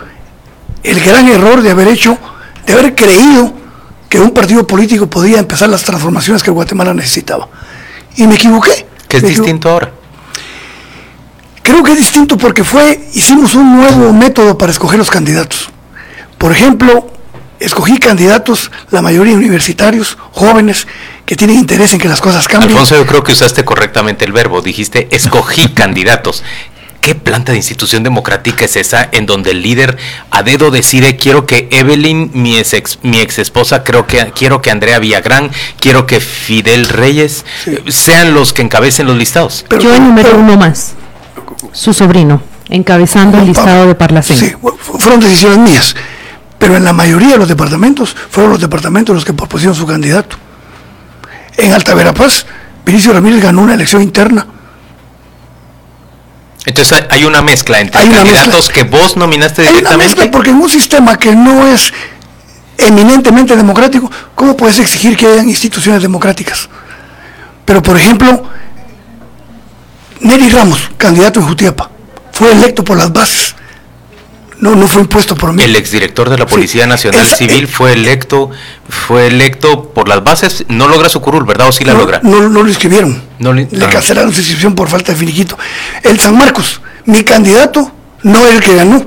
el 0.83 0.99
gran 0.99 1.27
error 1.27 1.61
de 1.61 1.71
haber 1.71 1.87
hecho, 1.87 2.17
de 2.65 2.73
haber 2.73 2.95
creído 2.95 3.60
que 4.11 4.19
un 4.19 4.31
partido 4.31 4.67
político 4.67 5.09
podía 5.09 5.39
empezar 5.39 5.69
las 5.69 5.83
transformaciones 5.83 6.43
que 6.43 6.51
Guatemala 6.51 6.93
necesitaba. 6.93 7.47
Y 8.17 8.27
me 8.27 8.35
equivoqué. 8.35 8.85
¿Qué 9.07 9.17
es 9.17 9.23
distinto 9.23 9.69
ahora? 9.69 9.89
Creo 11.63 11.81
que 11.81 11.93
es 11.93 11.97
distinto 11.97 12.37
porque 12.37 12.65
fue, 12.65 13.07
hicimos 13.13 13.55
un 13.55 13.73
nuevo 13.77 14.11
método 14.11 14.57
para 14.57 14.73
escoger 14.73 14.99
los 14.99 15.09
candidatos. 15.09 15.69
Por 16.37 16.51
ejemplo, 16.51 17.09
escogí 17.61 17.99
candidatos, 17.99 18.69
la 18.89 19.01
mayoría 19.01 19.33
universitarios, 19.33 20.17
jóvenes, 20.31 20.87
que 21.25 21.37
tienen 21.37 21.55
interés 21.55 21.93
en 21.93 21.99
que 21.99 22.09
las 22.09 22.19
cosas 22.19 22.49
cambien. 22.49 22.73
Alfonso, 22.73 22.97
yo 22.97 23.05
creo 23.05 23.23
que 23.23 23.31
usaste 23.31 23.63
correctamente 23.63 24.25
el 24.25 24.33
verbo, 24.33 24.61
dijiste 24.61 25.07
escogí 25.11 25.69
candidatos. 25.73 26.43
¿Qué 27.01 27.15
planta 27.15 27.51
de 27.51 27.57
institución 27.57 28.03
democrática 28.03 28.65
es 28.65 28.75
esa 28.75 29.09
en 29.11 29.25
donde 29.25 29.51
el 29.51 29.63
líder 29.63 29.97
a 30.29 30.43
dedo 30.43 30.69
decide 30.69 31.17
quiero 31.17 31.47
que 31.47 31.67
Evelyn, 31.71 32.29
mi 32.35 32.59
ex, 32.59 32.99
mi 33.01 33.19
ex 33.19 33.39
esposa, 33.39 33.83
creo 33.83 34.05
que 34.05 34.31
quiero 34.35 34.61
que 34.61 34.69
Andrea 34.69 34.99
Villagrán, 34.99 35.49
quiero 35.79 36.05
que 36.05 36.19
Fidel 36.19 36.87
Reyes 36.87 37.43
sean 37.87 38.35
los 38.35 38.53
que 38.53 38.61
encabecen 38.61 39.07
los 39.07 39.17
listados? 39.17 39.65
Yo 39.81 39.95
enumero 39.95 40.37
uno 40.37 40.55
más, 40.57 40.93
su 41.71 41.91
sobrino, 41.91 42.43
encabezando 42.69 43.39
el 43.39 43.47
listado 43.47 43.87
de 43.87 43.95
Parlacén. 43.95 44.37
Sí, 44.37 44.53
fueron 44.99 45.21
decisiones 45.21 45.57
mías, 45.57 45.95
pero 46.59 46.77
en 46.77 46.83
la 46.83 46.93
mayoría 46.93 47.31
de 47.31 47.37
los 47.39 47.47
departamentos 47.47 48.15
fueron 48.29 48.51
los 48.51 48.61
departamentos 48.61 49.15
los 49.15 49.25
que 49.25 49.33
propusieron 49.33 49.73
su 49.73 49.87
candidato. 49.87 50.35
En 51.57 51.73
Alta 51.73 51.95
Verapaz, 51.95 52.45
Vinicio 52.85 53.11
Ramírez 53.11 53.41
ganó 53.41 53.63
una 53.63 53.73
elección 53.73 54.03
interna 54.03 54.45
entonces 56.65 57.03
hay 57.09 57.25
una 57.25 57.41
mezcla 57.41 57.79
entre 57.79 58.01
candidatos 58.01 58.69
que 58.69 58.83
vos 58.83 59.17
nominaste 59.17 59.63
directamente. 59.63 59.89
Hay 59.89 59.95
una 59.95 60.03
mezcla 60.03 60.31
porque 60.31 60.49
en 60.51 60.57
un 60.57 60.69
sistema 60.69 61.17
que 61.17 61.35
no 61.35 61.67
es 61.67 61.93
eminentemente 62.77 63.55
democrático, 63.55 64.11
¿cómo 64.35 64.55
puedes 64.55 64.79
exigir 64.79 65.17
que 65.17 65.27
hayan 65.27 65.49
instituciones 65.49 66.01
democráticas? 66.01 66.69
Pero 67.65 67.81
por 67.81 67.97
ejemplo, 67.97 68.43
Neri 70.19 70.49
Ramos, 70.49 70.91
candidato 70.97 71.39
en 71.39 71.47
Jutiapa, 71.47 71.89
fue 72.31 72.51
electo 72.51 72.83
por 72.83 72.97
las 72.97 73.11
bases 73.11 73.55
no, 74.61 74.75
no 74.75 74.87
fue 74.87 75.01
impuesto 75.01 75.35
por 75.35 75.51
mí. 75.51 75.63
El 75.63 75.75
exdirector 75.75 76.29
de 76.29 76.37
la 76.37 76.45
Policía 76.45 76.85
Nacional 76.85 77.25
Civil 77.27 77.67
fue 77.67 77.93
electo, 77.93 78.51
fue 78.87 79.27
electo 79.27 79.91
por 79.91 80.07
las 80.07 80.23
bases, 80.23 80.65
no 80.69 80.87
logra 80.87 81.09
su 81.09 81.19
curul, 81.19 81.45
¿verdad? 81.45 81.67
¿O 81.67 81.71
sí 81.71 81.83
la 81.83 81.93
logra? 81.93 82.19
No, 82.23 82.47
no 82.47 82.61
lo 82.61 82.69
inscribieron. 82.69 83.21
le, 83.39 83.67
ah. 83.81 83.89
cancelaron 83.89 84.31
su 84.31 84.39
inscripción 84.39 84.75
por 84.75 84.87
falta 84.87 85.11
de 85.11 85.17
finiquito. 85.17 85.57
El 86.03 86.19
San 86.19 86.37
Marcos, 86.37 86.79
mi 87.05 87.23
candidato 87.23 87.91
no 88.21 88.45
era 88.45 88.55
el 88.55 88.61
que 88.61 88.75
ganó. 88.75 89.03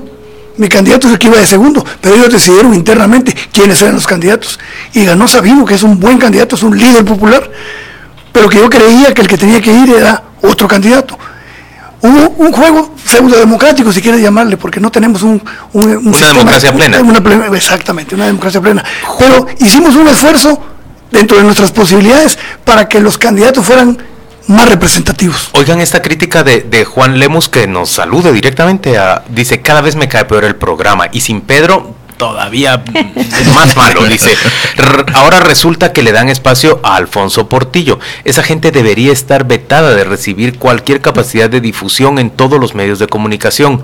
Mi 0.57 0.67
candidato 0.67 1.07
es 1.07 1.13
el 1.13 1.19
que 1.19 1.27
iba 1.27 1.37
de 1.37 1.45
segundo, 1.45 1.85
pero 2.01 2.15
ellos 2.15 2.31
decidieron 2.31 2.73
internamente 2.73 3.33
quiénes 3.51 3.81
eran 3.81 3.95
los 3.95 4.07
candidatos. 4.07 4.59
Y 4.93 5.05
ganó 5.05 5.25
Sabino, 5.27 5.65
que 5.65 5.75
es 5.75 5.83
un 5.83 5.99
buen 5.99 6.17
candidato, 6.17 6.57
es 6.57 6.63
un 6.63 6.77
líder 6.77 7.05
popular, 7.05 7.49
pero 8.33 8.49
que 8.49 8.57
yo 8.57 8.69
creía 8.69 9.13
que 9.13 9.21
el 9.21 9.27
que 9.27 9.37
tenía 9.37 9.61
que 9.61 9.71
ir 9.71 9.89
era 9.89 10.21
otro 10.41 10.67
candidato. 10.67 11.17
Un 12.05 12.51
juego 12.51 12.93
pseudo 13.03 13.39
democrático, 13.39 13.91
si 13.91 14.01
quieres 14.01 14.21
llamarle, 14.21 14.57
porque 14.57 14.79
no 14.79 14.91
tenemos 14.91 15.23
un, 15.23 15.41
una 15.73 16.27
democracia 16.27 16.73
plena. 16.73 16.99
Exactamente, 17.53 18.15
una 18.15 18.25
democracia 18.25 18.61
plena. 18.61 18.83
Pero 19.17 19.47
hicimos 19.59 19.95
un 19.95 20.07
esfuerzo 20.07 20.61
dentro 21.11 21.37
de 21.37 21.43
nuestras 21.43 21.71
posibilidades 21.71 22.37
para 22.63 22.87
que 22.87 22.99
los 22.99 23.17
candidatos 23.17 23.65
fueran 23.65 23.97
más 24.47 24.69
representativos. 24.69 25.49
Oigan 25.53 25.81
esta 25.81 26.01
crítica 26.01 26.43
de, 26.43 26.85
Juan 26.85 27.19
Lemus 27.19 27.49
que 27.49 27.67
nos 27.67 27.89
salude 27.89 28.31
directamente 28.31 28.97
a, 28.97 29.23
dice, 29.29 29.61
cada 29.61 29.81
vez 29.81 29.95
me 29.95 30.07
cae 30.07 30.25
peor 30.25 30.43
el 30.45 30.55
programa 30.55 31.07
y 31.11 31.21
sin 31.21 31.41
Pedro 31.41 31.95
todavía 32.17 32.83
más 33.55 33.75
malo, 33.75 34.03
dice. 34.05 34.35
Ahora 35.13 35.39
resulta 35.39 35.93
que 35.93 36.03
le 36.03 36.11
dan 36.11 36.29
espacio 36.29 36.79
a 36.83 36.95
Alfonso 36.95 37.49
Portillo. 37.49 37.99
Esa 38.23 38.43
gente 38.43 38.71
debería 38.71 39.11
estar 39.11 39.45
vetada 39.45 39.93
de 39.93 40.03
recibir 40.03 40.57
cualquier 40.57 41.01
capacidad 41.01 41.49
de 41.49 41.61
difusión 41.61 42.19
en 42.19 42.29
todos 42.29 42.59
los 42.59 42.75
medios 42.75 42.99
de 42.99 43.07
comunicación. 43.07 43.83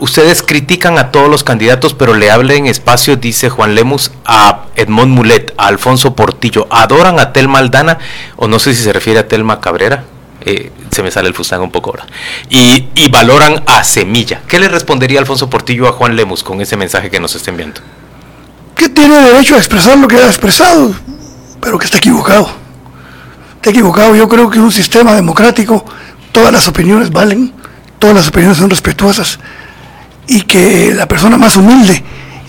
Ustedes 0.00 0.42
critican 0.42 0.98
a 0.98 1.12
todos 1.12 1.30
los 1.30 1.44
candidatos, 1.44 1.94
pero 1.94 2.14
le 2.14 2.30
hablen 2.30 2.66
espacio, 2.66 3.16
dice 3.16 3.48
Juan 3.48 3.74
Lemus, 3.74 4.10
a 4.24 4.64
Edmond 4.74 5.12
Mulet, 5.12 5.54
a 5.56 5.68
Alfonso 5.68 6.14
Portillo. 6.14 6.66
Adoran 6.70 7.20
a 7.20 7.32
Telma 7.32 7.60
Aldana, 7.60 7.98
o 8.36 8.48
no 8.48 8.58
sé 8.58 8.74
si 8.74 8.82
se 8.82 8.92
refiere 8.92 9.20
a 9.20 9.28
Telma 9.28 9.60
Cabrera. 9.60 10.04
Eh, 10.46 10.70
se 10.90 11.02
me 11.02 11.10
sale 11.10 11.28
el 11.28 11.34
fustán 11.34 11.62
un 11.62 11.70
poco 11.70 11.90
ahora. 11.90 12.06
Y, 12.50 12.88
y, 12.94 13.10
valoran 13.10 13.62
a 13.66 13.82
Semilla. 13.82 14.42
¿Qué 14.46 14.58
le 14.58 14.68
respondería 14.68 15.18
Alfonso 15.18 15.48
Portillo 15.48 15.88
a 15.88 15.92
Juan 15.92 16.16
Lemus 16.16 16.42
con 16.42 16.60
ese 16.60 16.76
mensaje 16.76 17.10
que 17.10 17.18
nos 17.18 17.34
está 17.34 17.50
enviando? 17.50 17.80
Que 18.76 18.88
tiene 18.90 19.16
derecho 19.20 19.54
a 19.54 19.58
expresar 19.58 19.96
lo 19.96 20.06
que 20.06 20.16
ha 20.16 20.26
expresado, 20.26 20.94
pero 21.60 21.78
que 21.78 21.86
está 21.86 21.98
equivocado. 21.98 22.50
Está 23.56 23.70
equivocado. 23.70 24.14
Yo 24.14 24.28
creo 24.28 24.50
que 24.50 24.58
en 24.58 24.64
un 24.64 24.72
sistema 24.72 25.14
democrático 25.14 25.84
todas 26.32 26.52
las 26.52 26.68
opiniones 26.68 27.10
valen, 27.10 27.52
todas 27.98 28.14
las 28.14 28.28
opiniones 28.28 28.58
son 28.58 28.68
respetuosas 28.68 29.38
y 30.26 30.42
que 30.42 30.92
la 30.94 31.06
persona 31.06 31.36
más 31.36 31.56
humilde 31.56 32.02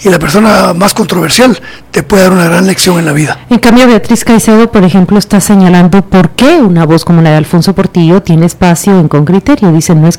y 0.05 0.09
la 0.09 0.19
persona 0.19 0.73
más 0.73 0.93
controversial 0.93 1.57
te 1.89 2.03
puede 2.03 2.23
dar 2.23 2.31
una 2.31 2.45
gran 2.45 2.67
lección 2.67 2.99
en 2.99 3.05
la 3.05 3.11
vida. 3.11 3.39
En 3.49 3.57
cambio, 3.57 3.87
Beatriz 3.87 4.23
Caicedo, 4.23 4.71
por 4.71 4.83
ejemplo, 4.83 5.17
está 5.17 5.41
señalando 5.41 6.03
por 6.03 6.29
qué 6.31 6.57
una 6.57 6.85
voz 6.85 7.03
como 7.03 7.23
la 7.23 7.31
de 7.31 7.37
Alfonso 7.37 7.73
Portillo 7.73 8.21
tiene 8.21 8.45
espacio 8.45 8.99
en 8.99 9.07
Concriterio. 9.07 9.71
Dice, 9.71 9.95
no 9.95 10.07
es 10.07 10.17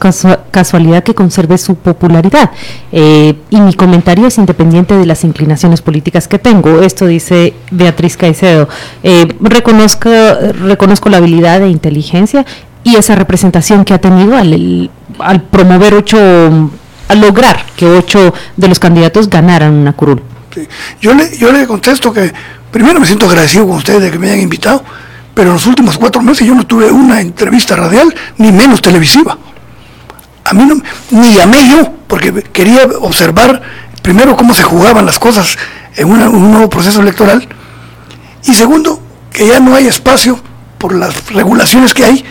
casualidad 0.51 1.05
que 1.05 1.15
conserve 1.15 1.57
su 1.57 1.77
popularidad. 1.77 2.51
Eh, 2.91 3.35
y 3.51 3.61
mi 3.61 3.75
comentario 3.75 4.27
es 4.27 4.39
independiente 4.39 4.97
de 4.97 5.07
las 5.07 5.23
inclinaciones 5.23 5.83
políticas 5.83 6.27
que 6.27 6.41
tengo. 6.41 6.83
Esto 6.83 7.07
dice 7.07 7.55
Beatriz 7.71 8.17
Caicedo. 8.17 8.69
Eh, 9.05 9.37
reconozco, 9.41 10.11
reconozco 10.65 11.11
la 11.11 11.19
habilidad 11.19 11.61
de 11.61 11.69
inteligencia 11.69 12.45
y 12.83 12.97
esa 12.97 13.15
representación 13.15 13.85
que 13.85 13.95
ha 13.95 14.01
tenido 14.01 14.37
al 14.37 15.43
promover 15.43 15.95
ocho 15.95 16.71
a 17.09 17.15
lograr 17.15 17.65
que 17.77 17.87
ocho 17.87 18.35
de 18.57 18.69
los 18.69 18.79
candidatos 18.79 19.29
ganaran 19.29 19.73
una 19.73 19.93
curul. 19.93 20.23
Yo, 21.01 21.15
le, 21.15 21.37
yo 21.37 21.53
le 21.53 21.67
contesto 21.67 22.13
que 22.13 22.33
primero 22.71 23.01
me 23.01 23.07
siento 23.07 23.27
agradecido 23.27 23.67
con 23.67 23.77
ustedes 23.77 24.03
de 24.03 24.11
que 24.11 24.19
me 24.19 24.29
hayan 24.29 24.41
invitado, 24.41 24.83
pero 25.35 25.49
en 25.49 25.55
los 25.55 25.67
últimos 25.67 25.99
cuatro 25.99 26.23
meses 26.23 26.47
yo 26.47 26.55
no 26.55 26.67
tuve 26.67 26.91
una 26.91 27.21
entrevista 27.21 27.77
radial, 27.77 28.15
ni 28.39 28.53
menos 28.53 28.81
televisiva. 28.81 29.37
A 30.45 30.55
mí 30.55 30.65
no, 30.65 30.81
ni 31.11 31.35
llamé 31.35 31.69
yo, 31.69 31.93
porque 32.07 32.33
quería 32.53 32.85
observar 33.01 33.61
primero 34.01 34.37
cómo 34.37 34.55
se 34.55 34.63
jugaban 34.63 35.05
las 35.05 35.19
cosas 35.19 35.59
en, 35.97 36.09
un 36.09 36.53
nuevo 36.53 36.71
proceso 36.71 37.01
electoral, 37.01 37.47
y 38.45 38.55
segundo, 38.55 39.03
que 39.33 39.47
ya 39.47 39.61
no 39.61 39.75
hay 39.75 39.87
espacio 39.89 40.41
por 40.79 40.95
las 40.95 41.31
regulaciones 41.31 41.93
que 41.93 42.05
hay. 42.05 42.25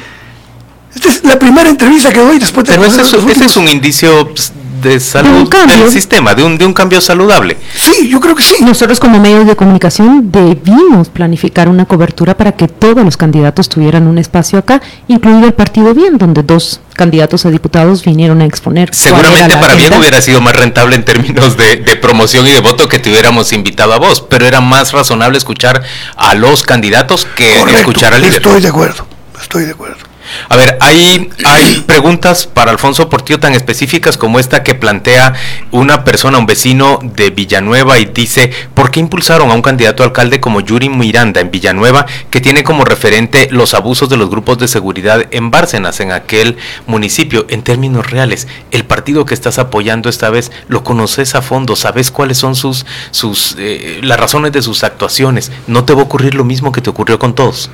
Esta 0.95 1.09
es 1.09 1.23
la 1.25 1.37
primera 1.37 1.69
entrevista 1.69 2.13
que 2.13 2.21
doy 2.21 2.39
después 2.39 2.65
de... 2.65 2.73
Pero 2.73 2.85
ese, 2.85 3.01
ese 3.01 3.45
es 3.45 3.57
un 3.57 3.67
indicio 3.67 4.29
pues, 4.33 4.53
de 4.81 4.99
salud 4.99 5.49
del 5.49 5.91
sistema, 5.91 6.33
de 6.33 6.43
un, 6.43 6.57
de 6.57 6.65
un 6.65 6.73
cambio 6.73 7.01
saludable. 7.01 7.57
Sí, 7.75 8.09
yo 8.09 8.19
creo 8.19 8.35
que 8.35 8.43
sí. 8.43 8.55
Nosotros 8.63 8.99
como 8.99 9.19
medios 9.19 9.47
de 9.47 9.55
comunicación 9.55 10.31
debimos 10.31 11.09
planificar 11.09 11.69
una 11.69 11.85
cobertura 11.85 12.35
para 12.35 12.53
que 12.53 12.67
todos 12.67 13.03
los 13.03 13.17
candidatos 13.17 13.69
tuvieran 13.69 14.07
un 14.07 14.17
espacio 14.17 14.59
acá, 14.59 14.81
incluido 15.07 15.45
el 15.45 15.53
Partido 15.53 15.93
Bien, 15.93 16.17
donde 16.17 16.43
dos 16.43 16.81
candidatos 16.93 17.45
a 17.45 17.49
diputados 17.49 18.03
vinieron 18.03 18.41
a 18.41 18.45
exponer. 18.45 18.93
Seguramente 18.93 19.57
para 19.57 19.75
bien 19.75 19.93
hubiera 19.93 20.21
sido 20.21 20.41
más 20.41 20.55
rentable 20.55 20.95
en 20.95 21.03
términos 21.03 21.57
de, 21.57 21.77
de, 21.77 21.95
promoción 21.97 22.47
y 22.47 22.51
de 22.51 22.61
voto 22.61 22.87
que 22.87 22.99
te 22.99 23.09
hubiéramos 23.09 23.51
invitado 23.53 23.93
a 23.93 23.97
vos, 23.97 24.21
pero 24.21 24.45
era 24.45 24.61
más 24.61 24.93
razonable 24.93 25.37
escuchar 25.37 25.83
a 26.15 26.33
los 26.35 26.63
candidatos 26.63 27.25
que 27.35 27.61
escuchar 27.73 28.13
al 28.13 28.21
líder. 28.21 28.37
Estoy 28.37 28.61
de 28.61 28.69
acuerdo, 28.69 29.05
estoy 29.41 29.65
de 29.65 29.71
acuerdo. 29.71 30.04
A 30.49 30.55
ver, 30.55 30.77
hay, 30.81 31.29
hay 31.45 31.81
preguntas 31.81 32.47
para 32.47 32.71
Alfonso 32.71 33.09
Portillo 33.09 33.39
tan 33.39 33.53
específicas 33.53 34.17
como 34.17 34.39
esta 34.39 34.63
que 34.63 34.75
plantea 34.75 35.33
una 35.71 36.03
persona, 36.03 36.37
un 36.37 36.45
vecino 36.45 36.99
de 37.01 37.29
Villanueva 37.29 37.99
y 37.99 38.05
dice, 38.05 38.51
¿por 38.73 38.91
qué 38.91 38.99
impulsaron 38.99 39.51
a 39.51 39.53
un 39.53 39.61
candidato 39.61 40.03
alcalde 40.03 40.39
como 40.39 40.61
Yuri 40.61 40.89
Miranda 40.89 41.41
en 41.41 41.51
Villanueva 41.51 42.05
que 42.29 42.41
tiene 42.41 42.63
como 42.63 42.85
referente 42.85 43.47
los 43.51 43.73
abusos 43.73 44.09
de 44.09 44.17
los 44.17 44.29
grupos 44.29 44.57
de 44.57 44.67
seguridad 44.67 45.25
en 45.31 45.51
Bárcenas, 45.51 45.99
en 45.99 46.11
aquel 46.11 46.57
municipio? 46.87 47.45
En 47.49 47.63
términos 47.63 48.09
reales, 48.09 48.47
el 48.71 48.85
partido 48.85 49.25
que 49.25 49.33
estás 49.33 49.59
apoyando 49.59 50.09
esta 50.09 50.29
vez 50.29 50.51
lo 50.67 50.83
conoces 50.83 51.35
a 51.35 51.41
fondo, 51.41 51.75
sabes 51.75 52.11
cuáles 52.11 52.37
son 52.37 52.55
sus, 52.55 52.85
sus, 53.11 53.55
eh, 53.57 53.99
las 54.03 54.19
razones 54.19 54.51
de 54.51 54.61
sus 54.61 54.83
actuaciones. 54.83 55.51
¿No 55.67 55.85
te 55.85 55.93
va 55.93 56.01
a 56.01 56.05
ocurrir 56.05 56.35
lo 56.35 56.43
mismo 56.43 56.71
que 56.71 56.81
te 56.81 56.89
ocurrió 56.89 57.19
con 57.19 57.35
todos? 57.35 57.69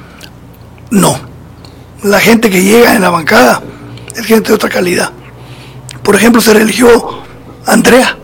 No 0.89 1.30
la 2.03 2.19
gente 2.19 2.49
que 2.49 2.63
llega 2.63 2.95
en 2.95 3.01
la 3.01 3.09
bancada 3.09 3.61
es 4.15 4.25
gente 4.25 4.49
de 4.49 4.55
otra 4.55 4.69
calidad. 4.69 5.11
Por 6.03 6.15
ejemplo, 6.15 6.41
se 6.41 6.53
religió 6.53 7.21
Andrea. 7.65 8.17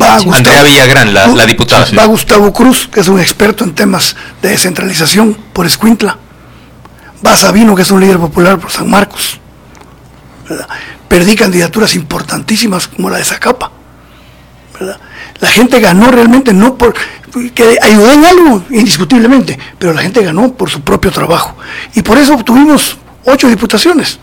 Va 0.00 0.16
Andrea 0.16 0.62
Villagrán, 0.64 1.14
la, 1.14 1.46
diputada. 1.46 1.86
Va 1.96 2.04
Gustavo 2.06 2.52
Cruz, 2.52 2.88
que 2.92 3.00
es 3.00 3.08
un 3.08 3.20
experto 3.20 3.62
en 3.64 3.74
temas 3.74 4.16
de 4.42 4.48
descentralización 4.48 5.34
por 5.52 5.66
Escuintla. 5.66 6.18
Va 7.24 7.36
Sabino, 7.36 7.76
que 7.76 7.82
es 7.82 7.90
un 7.90 8.00
líder 8.00 8.18
popular 8.18 8.58
por 8.58 8.72
San 8.72 8.90
Marcos. 8.90 9.38
Perdí 11.08 11.36
candidaturas 11.36 11.94
importantísimas 11.94 12.88
como 12.88 13.08
la 13.08 13.18
de 13.18 13.24
Zacapa. 13.24 13.70
La 15.40 15.48
gente 15.48 15.78
ganó 15.78 16.10
realmente 16.10 16.52
no 16.52 16.76
por, 16.76 16.94
que 17.54 17.78
ayudó 17.82 18.12
en 18.12 18.24
algo, 18.24 18.64
indiscutiblemente, 18.70 19.58
pero 19.78 19.92
la 19.92 20.02
gente 20.02 20.22
ganó 20.22 20.52
por 20.52 20.70
su 20.70 20.80
propio 20.82 21.10
trabajo. 21.10 21.56
Y 21.94 22.02
por 22.02 22.16
eso 22.18 22.34
obtuvimos 22.34 22.96
ocho 23.24 23.48
diputaciones, 23.48 24.18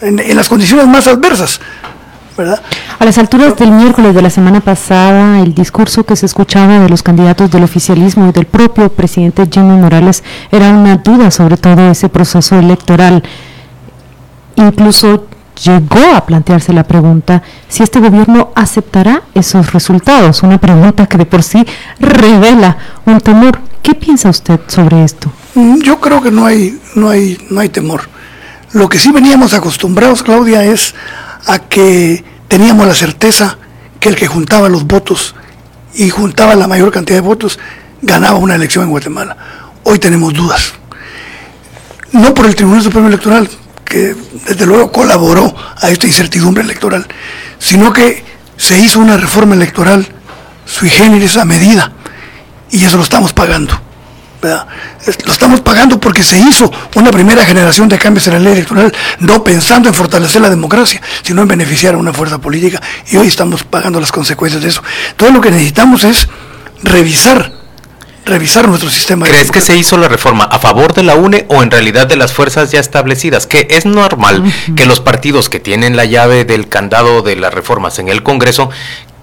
en, 0.00 0.36
las 0.36 0.48
condiciones 0.48 0.86
más 0.86 1.06
adversas. 1.06 1.60
¿verdad? 2.36 2.62
A 2.98 3.04
las 3.04 3.18
alturas 3.18 3.54
del 3.56 3.70
miércoles 3.70 4.14
de 4.14 4.22
la 4.22 4.30
semana 4.30 4.60
pasada, 4.60 5.40
el 5.40 5.54
discurso 5.54 6.04
que 6.04 6.16
se 6.16 6.24
escuchaba 6.24 6.78
de 6.78 6.88
los 6.88 7.02
candidatos 7.02 7.50
del 7.50 7.64
oficialismo 7.64 8.28
y 8.28 8.32
del 8.32 8.46
propio 8.46 8.88
presidente 8.90 9.46
Jimmy 9.50 9.78
Morales 9.78 10.24
era 10.50 10.70
una 10.70 10.96
duda 10.96 11.30
sobre 11.30 11.58
todo 11.58 11.90
ese 11.90 12.08
proceso 12.08 12.58
electoral. 12.58 13.22
Incluso 14.56 15.26
llegó 15.64 16.14
a 16.14 16.24
plantearse 16.24 16.72
la 16.72 16.84
pregunta 16.84 17.42
si 17.68 17.82
este 17.82 18.00
gobierno 18.00 18.50
aceptará 18.54 19.22
esos 19.34 19.72
resultados, 19.72 20.42
una 20.42 20.58
pregunta 20.58 21.06
que 21.06 21.18
de 21.18 21.26
por 21.26 21.42
sí 21.42 21.64
revela 21.98 22.76
un 23.06 23.20
temor. 23.20 23.60
¿Qué 23.82 23.94
piensa 23.94 24.28
usted 24.28 24.60
sobre 24.66 25.04
esto? 25.04 25.32
Mm, 25.54 25.80
yo 25.80 26.00
creo 26.00 26.22
que 26.22 26.30
no 26.30 26.46
hay, 26.46 26.78
no 26.94 27.08
hay, 27.08 27.38
no 27.50 27.60
hay 27.60 27.68
temor. 27.68 28.02
Lo 28.72 28.88
que 28.88 28.98
sí 28.98 29.10
veníamos 29.10 29.54
acostumbrados, 29.54 30.22
Claudia, 30.22 30.64
es 30.64 30.94
a 31.46 31.58
que 31.58 32.24
teníamos 32.46 32.86
la 32.86 32.94
certeza 32.94 33.58
que 33.98 34.08
el 34.08 34.16
que 34.16 34.26
juntaba 34.26 34.68
los 34.68 34.86
votos 34.86 35.34
y 35.94 36.08
juntaba 36.10 36.54
la 36.54 36.68
mayor 36.68 36.92
cantidad 36.92 37.18
de 37.18 37.26
votos 37.26 37.58
ganaba 38.02 38.38
una 38.38 38.54
elección 38.54 38.84
en 38.84 38.90
Guatemala. 38.90 39.36
Hoy 39.82 39.98
tenemos 39.98 40.32
dudas. 40.32 40.72
No 42.12 42.34
por 42.34 42.46
el 42.46 42.54
Tribunal 42.54 42.82
Supremo 42.82 43.08
Electoral, 43.08 43.48
que 43.90 44.14
desde 44.46 44.66
luego 44.66 44.92
colaboró 44.92 45.52
a 45.76 45.90
esta 45.90 46.06
incertidumbre 46.06 46.62
electoral, 46.62 47.04
sino 47.58 47.92
que 47.92 48.24
se 48.56 48.78
hizo 48.78 49.00
una 49.00 49.16
reforma 49.16 49.56
electoral 49.56 50.06
sui 50.64 50.88
generis 50.88 51.36
a 51.36 51.44
medida 51.44 51.92
y 52.70 52.84
eso 52.84 52.96
lo 52.96 53.02
estamos 53.02 53.32
pagando. 53.32 53.74
Lo 54.42 55.32
estamos 55.32 55.60
pagando 55.60 55.98
porque 55.98 56.22
se 56.22 56.38
hizo 56.38 56.72
una 56.94 57.10
primera 57.10 57.44
generación 57.44 57.88
de 57.88 57.98
cambios 57.98 58.28
en 58.28 58.34
la 58.34 58.38
ley 58.38 58.52
electoral, 58.52 58.94
no 59.18 59.42
pensando 59.42 59.88
en 59.88 59.94
fortalecer 59.94 60.40
la 60.40 60.48
democracia, 60.48 61.02
sino 61.22 61.42
en 61.42 61.48
beneficiar 61.48 61.94
a 61.94 61.98
una 61.98 62.12
fuerza 62.12 62.38
política 62.38 62.80
y 63.10 63.16
hoy 63.16 63.26
estamos 63.26 63.64
pagando 63.64 64.00
las 64.00 64.12
consecuencias 64.12 64.62
de 64.62 64.68
eso. 64.68 64.84
Todo 65.16 65.32
lo 65.32 65.40
que 65.40 65.50
necesitamos 65.50 66.04
es 66.04 66.28
revisar 66.84 67.59
revisar 68.24 68.68
nuestro 68.68 68.90
sistema. 68.90 69.26
¿Crees 69.26 69.50
que 69.50 69.60
se 69.60 69.76
hizo 69.76 69.96
la 69.96 70.08
reforma 70.08 70.44
a 70.44 70.58
favor 70.58 70.92
de 70.94 71.02
la 71.02 71.14
UNE 71.16 71.46
o 71.48 71.62
en 71.62 71.70
realidad 71.70 72.06
de 72.06 72.16
las 72.16 72.32
fuerzas 72.32 72.70
ya 72.70 72.80
establecidas? 72.80 73.46
Que 73.46 73.66
es 73.70 73.86
normal 73.86 74.44
que 74.76 74.86
los 74.86 75.00
partidos 75.00 75.48
que 75.48 75.60
tienen 75.60 75.96
la 75.96 76.04
llave 76.04 76.44
del 76.44 76.68
candado 76.68 77.22
de 77.22 77.36
las 77.36 77.52
reformas 77.54 77.98
en 77.98 78.08
el 78.08 78.22
Congreso 78.22 78.70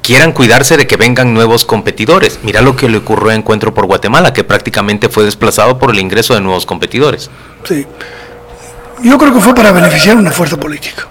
quieran 0.02 0.32
cuidarse 0.32 0.78
de 0.78 0.88
que 0.88 0.96
vengan 0.98 1.34
nuevos 1.34 1.66
competidores. 1.66 2.40
Mira 2.44 2.62
lo 2.62 2.76
que 2.76 2.88
le 2.90 2.98
ocurrió 2.98 3.32
a 3.32 3.36
Encuentro 3.36 3.74
por 3.74 3.86
Guatemala, 3.86 4.32
que 4.34 4.44
prácticamente 4.44 5.10
fue 5.10 5.26
desplazado 5.26 5.78
por 5.80 5.92
el 5.92 6.00
ingreso 6.00 6.34
de 6.34 6.42
nuevos 6.42 6.66
competidores. 6.66 7.30
Sí. 7.68 7.86
Yo 9.04 9.18
creo 9.18 9.34
que 9.34 9.42
fue 9.42 9.54
para 9.54 9.72
beneficiar 9.72 10.16
una 10.18 10.32
fuerza 10.32 10.58
política. 10.58 11.06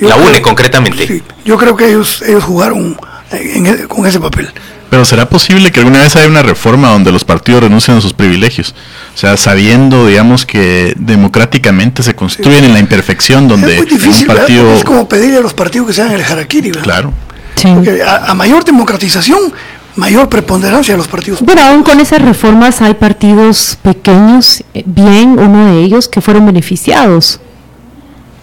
La 0.00 0.14
creo- 0.14 0.26
une 0.28 0.42
concretamente. 0.42 1.06
Sí, 1.06 1.22
yo 1.44 1.56
creo 1.56 1.74
que 1.76 1.88
ellos, 1.88 2.22
ellos 2.22 2.44
jugaron 2.44 2.98
en 3.30 3.66
e- 3.66 3.88
con 3.88 4.04
ese 4.06 4.20
papel. 4.20 4.52
Pero 4.90 5.04
¿será 5.04 5.28
posible 5.28 5.70
que 5.70 5.80
alguna 5.80 6.00
vez 6.00 6.16
haya 6.16 6.28
una 6.28 6.42
reforma 6.42 6.88
donde 6.88 7.12
los 7.12 7.24
partidos 7.24 7.62
renuncien 7.62 7.96
a 7.98 8.00
sus 8.00 8.14
privilegios? 8.14 8.74
O 9.14 9.18
sea, 9.18 9.36
sabiendo, 9.36 10.06
digamos, 10.06 10.46
que 10.46 10.94
democráticamente 10.96 12.02
se 12.02 12.14
construyen 12.14 12.64
en 12.64 12.72
la 12.72 12.78
imperfección 12.78 13.48
donde 13.48 13.74
es 13.74 13.82
muy 13.82 13.86
difícil, 13.86 14.28
un 14.28 14.36
partido... 14.36 14.74
Es 14.74 14.84
como 14.84 15.08
pedirle 15.08 15.38
a 15.38 15.40
los 15.40 15.52
partidos 15.52 15.88
que 15.88 15.92
sean 15.92 16.10
el 16.12 16.22
harakiri, 16.22 16.70
¿verdad? 16.70 16.84
Claro. 16.84 17.12
Sí. 17.54 17.68
Porque 17.74 18.02
a, 18.02 18.30
a 18.30 18.34
mayor 18.34 18.64
democratización, 18.64 19.52
mayor 19.96 20.28
preponderancia 20.28 20.94
de 20.94 20.98
los 20.98 21.08
partidos. 21.08 21.40
Pero 21.44 21.60
aún 21.60 21.82
con 21.82 22.00
esas 22.00 22.22
reformas 22.22 22.80
hay 22.80 22.94
partidos 22.94 23.76
pequeños, 23.82 24.62
eh, 24.72 24.84
bien 24.86 25.38
uno 25.38 25.74
de 25.74 25.82
ellos, 25.82 26.08
que 26.08 26.20
fueron 26.20 26.46
beneficiados. 26.46 27.40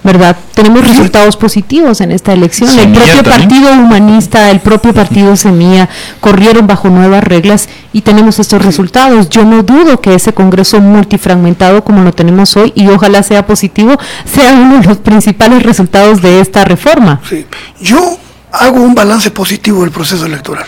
¿Verdad? 0.05 0.37
Tenemos 0.53 0.87
resultados 0.87 1.35
positivos 1.35 1.99
en 1.99 2.11
esta 2.11 2.31
elección. 2.31 2.69
el 2.77 2.91
propio 2.91 3.23
también. 3.23 3.49
Partido 3.49 3.73
Humanista, 3.73 4.51
el 4.51 4.59
propio 4.59 4.93
Partido 4.93 5.35
Semilla 5.35 5.89
corrieron 6.19 6.67
bajo 6.67 6.89
nuevas 6.89 7.23
reglas 7.23 7.67
y 7.91 8.01
tenemos 8.01 8.37
estos 8.37 8.63
resultados. 8.63 9.31
Yo 9.31 9.43
no 9.45 9.63
dudo 9.63 9.99
que 10.01 10.13
ese 10.13 10.31
Congreso 10.31 10.79
multifragmentado 10.79 11.83
como 11.83 12.03
lo 12.03 12.13
tenemos 12.13 12.55
hoy 12.55 12.71
y 12.75 12.87
ojalá 12.87 13.23
sea 13.23 13.47
positivo, 13.47 13.97
sea 14.31 14.53
uno 14.53 14.79
de 14.79 14.83
los 14.83 14.97
principales 14.97 15.63
resultados 15.63 16.21
de 16.21 16.39
esta 16.39 16.63
reforma. 16.63 17.19
Sí. 17.27 17.47
Yo 17.81 18.19
hago 18.51 18.81
un 18.81 18.93
balance 18.93 19.31
positivo 19.31 19.81
del 19.81 19.89
proceso 19.89 20.27
electoral. 20.27 20.67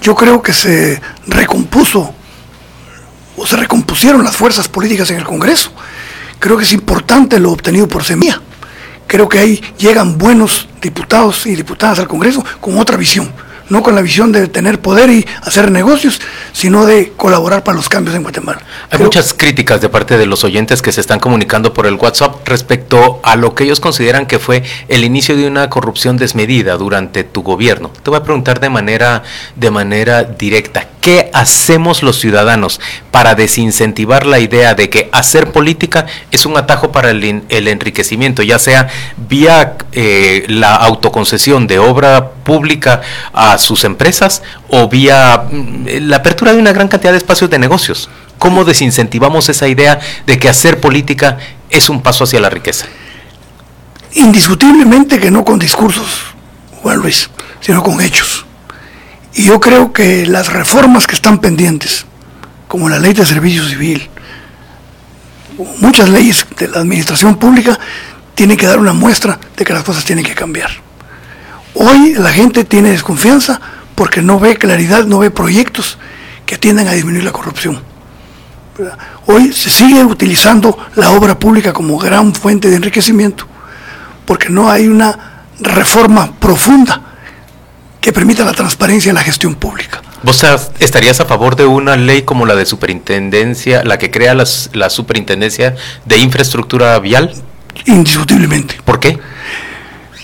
Yo 0.00 0.14
creo 0.14 0.40
que 0.40 0.52
se 0.52 1.02
recompuso 1.26 2.14
o 3.36 3.44
se 3.44 3.56
recompusieron 3.56 4.22
las 4.22 4.36
fuerzas 4.36 4.68
políticas 4.68 5.10
en 5.10 5.16
el 5.16 5.24
Congreso. 5.24 5.72
Creo 6.38 6.56
que 6.56 6.62
es 6.62 6.72
importante 6.72 7.40
lo 7.40 7.50
obtenido 7.50 7.88
por 7.88 8.04
Semilla. 8.04 8.40
Creo 9.10 9.28
que 9.28 9.40
ahí 9.40 9.60
llegan 9.76 10.18
buenos 10.18 10.68
diputados 10.80 11.44
y 11.46 11.56
diputadas 11.56 11.98
al 11.98 12.06
Congreso 12.06 12.44
con 12.60 12.78
otra 12.78 12.96
visión. 12.96 13.28
No 13.68 13.82
con 13.84 13.94
la 13.96 14.02
visión 14.02 14.30
de 14.32 14.46
tener 14.48 14.80
poder 14.80 15.10
y 15.10 15.24
hacer 15.42 15.70
negocios, 15.70 16.20
sino 16.52 16.86
de 16.86 17.12
colaborar 17.16 17.62
para 17.64 17.76
los 17.76 17.88
cambios 17.88 18.14
en 18.16 18.22
Guatemala. 18.22 18.60
Hay 18.84 18.96
Creo- 18.98 19.04
muchas 19.06 19.32
críticas 19.34 19.80
de 19.80 19.88
parte 19.88 20.16
de 20.16 20.26
los 20.26 20.42
oyentes 20.44 20.80
que 20.82 20.90
se 20.92 21.00
están 21.00 21.18
comunicando 21.20 21.72
por 21.72 21.86
el 21.86 21.94
WhatsApp 21.94 22.46
respecto 22.48 23.20
a 23.24 23.34
lo 23.36 23.54
que 23.54 23.64
ellos 23.64 23.78
consideran 23.80 24.26
que 24.26 24.38
fue 24.40 24.62
el 24.88 25.04
inicio 25.04 25.36
de 25.36 25.46
una 25.46 25.70
corrupción 25.70 26.16
desmedida 26.16 26.76
durante 26.76 27.22
tu 27.24 27.42
gobierno. 27.42 27.90
Te 28.02 28.10
voy 28.10 28.18
a 28.18 28.22
preguntar 28.24 28.58
de 28.58 28.70
manera, 28.70 29.22
de 29.56 29.70
manera 29.70 30.24
directa, 30.24 30.88
¿qué 31.00 31.30
hacemos 31.32 32.02
los 32.02 32.18
ciudadanos 32.20 32.80
para 33.10 33.34
desincentivar 33.34 34.26
la 34.26 34.38
idea 34.38 34.74
de 34.74 34.90
que 34.90 35.08
hacer 35.12 35.50
política 35.52 36.06
es 36.30 36.44
un 36.46 36.56
atajo 36.56 36.92
para 36.92 37.10
el, 37.10 37.24
en- 37.24 37.44
el 37.48 37.68
enriquecimiento, 37.68 38.42
ya 38.42 38.58
sea 38.58 38.88
vía 39.28 39.76
eh, 39.92 40.44
la 40.48 40.74
autoconcesión 40.76 41.66
de 41.66 41.78
obra 41.78 42.30
pública 42.44 43.00
a 43.32 43.56
sus 43.58 43.84
empresas 43.84 44.42
o 44.68 44.88
vía 44.88 45.44
mm, 45.50 45.86
la 46.08 46.16
apertura 46.18 46.52
de 46.52 46.58
una 46.58 46.72
gran 46.72 46.88
cantidad 46.88 47.12
de 47.12 47.18
espacios 47.18 47.48
de 47.50 47.58
negocios? 47.58 48.08
¿Cómo 48.38 48.64
desincentivamos 48.64 49.48
esa 49.48 49.68
idea 49.68 50.00
de 50.26 50.38
que 50.38 50.48
hacer 50.48 50.80
política 50.80 51.38
es 51.68 51.88
un 51.90 52.00
paso 52.02 52.24
hacia 52.24 52.40
la 52.40 52.50
riqueza? 52.50 52.86
indiscutiblemente 54.12 55.20
que 55.20 55.30
no 55.30 55.44
con 55.44 55.58
discursos, 55.58 56.34
Juan 56.82 56.96
Luis, 56.98 57.30
sino 57.60 57.82
con 57.82 58.00
hechos. 58.00 58.44
Y 59.34 59.44
yo 59.44 59.60
creo 59.60 59.92
que 59.92 60.26
las 60.26 60.52
reformas 60.52 61.06
que 61.06 61.14
están 61.14 61.38
pendientes, 61.38 62.06
como 62.68 62.88
la 62.88 62.98
ley 62.98 63.12
de 63.12 63.24
servicio 63.24 63.64
civil, 63.64 64.08
muchas 65.80 66.08
leyes 66.08 66.46
de 66.58 66.68
la 66.68 66.78
administración 66.78 67.36
pública, 67.36 67.78
tienen 68.34 68.56
que 68.56 68.66
dar 68.66 68.78
una 68.78 68.92
muestra 68.92 69.38
de 69.56 69.64
que 69.64 69.72
las 69.72 69.84
cosas 69.84 70.04
tienen 70.04 70.24
que 70.24 70.34
cambiar. 70.34 70.70
Hoy 71.74 72.14
la 72.14 72.32
gente 72.32 72.64
tiene 72.64 72.90
desconfianza 72.90 73.60
porque 73.94 74.22
no 74.22 74.40
ve 74.40 74.56
claridad, 74.56 75.04
no 75.04 75.18
ve 75.18 75.30
proyectos 75.30 75.98
que 76.46 76.58
tiendan 76.58 76.88
a 76.88 76.92
disminuir 76.92 77.24
la 77.24 77.32
corrupción. 77.32 77.80
Hoy 79.26 79.52
se 79.52 79.68
sigue 79.68 80.02
utilizando 80.02 80.76
la 80.96 81.10
obra 81.10 81.38
pública 81.38 81.72
como 81.72 81.98
gran 81.98 82.34
fuente 82.34 82.70
de 82.70 82.76
enriquecimiento 82.76 83.46
porque 84.24 84.48
no 84.48 84.70
hay 84.70 84.88
una 84.88 85.44
reforma 85.58 86.32
profunda 86.38 87.09
que 88.00 88.12
permita 88.12 88.44
la 88.44 88.52
transparencia 88.52 89.10
en 89.10 89.14
la 89.16 89.22
gestión 89.22 89.54
pública. 89.54 90.02
¿Vos 90.22 90.44
estarías 90.78 91.20
a 91.20 91.24
favor 91.26 91.56
de 91.56 91.66
una 91.66 91.96
ley 91.96 92.22
como 92.22 92.46
la 92.46 92.54
de 92.54 92.66
superintendencia, 92.66 93.84
la 93.84 93.98
que 93.98 94.10
crea 94.10 94.34
las- 94.34 94.70
la 94.72 94.90
superintendencia 94.90 95.76
de 96.04 96.18
infraestructura 96.18 96.98
vial? 96.98 97.34
Indiscutiblemente. 97.86 98.78
¿Por 98.84 99.00
qué? 99.00 99.18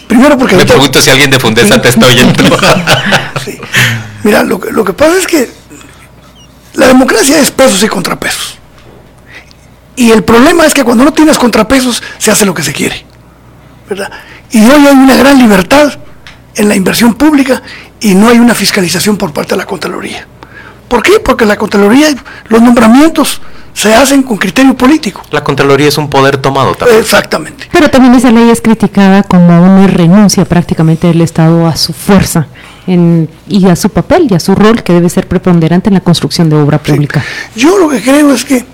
Primero 0.08 0.38
porque... 0.38 0.54
Me 0.54 0.62
ahorita- 0.62 0.74
pregunto 0.74 1.00
si 1.00 1.10
alguien 1.10 1.30
de 1.30 1.38
Fundesa 1.40 1.80
te 1.80 1.88
está 1.88 2.06
oyendo. 2.06 2.56
Sí. 3.44 3.58
Mira, 4.24 4.42
lo 4.42 4.58
que, 4.58 4.72
lo 4.72 4.84
que 4.84 4.92
pasa 4.92 5.16
es 5.18 5.26
que 5.26 5.48
la 6.74 6.88
democracia 6.88 7.38
es 7.40 7.50
pesos 7.50 7.82
y 7.82 7.88
contrapesos. 7.88 8.58
Y 9.94 10.10
el 10.10 10.24
problema 10.24 10.66
es 10.66 10.74
que 10.74 10.82
cuando 10.84 11.04
no 11.04 11.12
tienes 11.12 11.38
contrapesos 11.38 12.02
se 12.18 12.30
hace 12.30 12.44
lo 12.44 12.52
que 12.54 12.62
se 12.62 12.72
quiere. 12.72 13.04
¿verdad? 13.88 14.10
Y 14.50 14.58
hoy 14.66 14.86
hay 14.86 14.94
una 14.96 15.14
gran 15.16 15.38
libertad 15.38 15.92
en 16.56 16.68
la 16.68 16.74
inversión 16.74 17.14
pública 17.14 17.62
y 18.00 18.14
no 18.14 18.28
hay 18.28 18.38
una 18.38 18.54
fiscalización 18.54 19.16
por 19.16 19.32
parte 19.32 19.50
de 19.50 19.58
la 19.58 19.66
Contraloría. 19.66 20.26
¿Por 20.88 21.02
qué? 21.02 21.20
Porque 21.20 21.44
la 21.44 21.56
Contraloría, 21.56 22.08
los 22.48 22.62
nombramientos 22.62 23.40
se 23.74 23.94
hacen 23.94 24.22
con 24.22 24.38
criterio 24.38 24.74
político. 24.76 25.22
La 25.32 25.44
Contraloría 25.44 25.88
es 25.88 25.98
un 25.98 26.08
poder 26.08 26.38
tomado 26.38 26.74
también. 26.74 27.00
Exactamente. 27.00 27.68
Pero 27.70 27.90
también 27.90 28.14
esa 28.14 28.30
ley 28.30 28.48
es 28.48 28.60
criticada 28.62 29.22
como 29.22 29.60
una 29.62 29.86
renuncia 29.86 30.44
prácticamente 30.46 31.08
del 31.08 31.20
Estado 31.20 31.66
a 31.66 31.76
su 31.76 31.92
fuerza 31.92 32.46
en- 32.86 33.28
y 33.48 33.66
a 33.66 33.76
su 33.76 33.90
papel 33.90 34.28
y 34.30 34.34
a 34.34 34.40
su 34.40 34.54
rol 34.54 34.82
que 34.82 34.94
debe 34.94 35.10
ser 35.10 35.28
preponderante 35.28 35.90
en 35.90 35.94
la 35.94 36.00
construcción 36.00 36.48
de 36.48 36.56
obra 36.56 36.80
Sí. 36.82 36.92
pública. 36.92 37.22
Yo 37.54 37.76
lo 37.78 37.88
que 37.90 38.00
creo 38.00 38.32
es 38.32 38.44
que, 38.46 38.64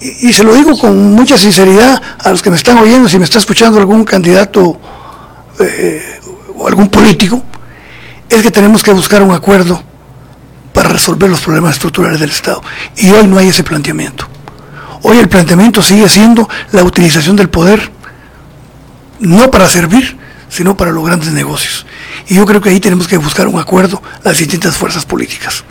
y, 0.00 0.28
y 0.28 0.32
se 0.32 0.42
lo 0.42 0.54
digo 0.54 0.76
con 0.76 1.12
mucha 1.12 1.38
sinceridad 1.38 2.00
a 2.18 2.30
los 2.30 2.42
que 2.42 2.50
me 2.50 2.56
están 2.56 2.78
oyendo, 2.78 3.08
si 3.08 3.18
me 3.18 3.24
está 3.24 3.38
escuchando 3.38 3.78
algún 3.78 4.04
candidato 4.04 4.80
eh, 5.60 6.02
o 6.62 6.68
algún 6.68 6.88
político, 6.88 7.42
es 8.28 8.42
que 8.42 8.50
tenemos 8.50 8.82
que 8.82 8.92
buscar 8.92 9.22
un 9.22 9.32
acuerdo 9.32 9.82
para 10.72 10.88
resolver 10.88 11.28
los 11.28 11.40
problemas 11.40 11.74
estructurales 11.74 12.20
del 12.20 12.30
Estado. 12.30 12.62
Y 12.96 13.10
hoy 13.10 13.26
no 13.26 13.38
hay 13.38 13.48
ese 13.48 13.64
planteamiento. 13.64 14.26
Hoy 15.02 15.18
el 15.18 15.28
planteamiento 15.28 15.82
sigue 15.82 16.08
siendo 16.08 16.48
la 16.70 16.84
utilización 16.84 17.34
del 17.34 17.50
poder, 17.50 17.90
no 19.18 19.50
para 19.50 19.68
servir, 19.68 20.16
sino 20.48 20.76
para 20.76 20.92
los 20.92 21.04
grandes 21.04 21.32
negocios. 21.32 21.84
Y 22.28 22.36
yo 22.36 22.46
creo 22.46 22.60
que 22.60 22.70
ahí 22.70 22.78
tenemos 22.78 23.08
que 23.08 23.16
buscar 23.16 23.48
un 23.48 23.58
acuerdo 23.58 24.00
las 24.22 24.38
distintas 24.38 24.76
fuerzas 24.76 25.04
políticas. 25.04 25.64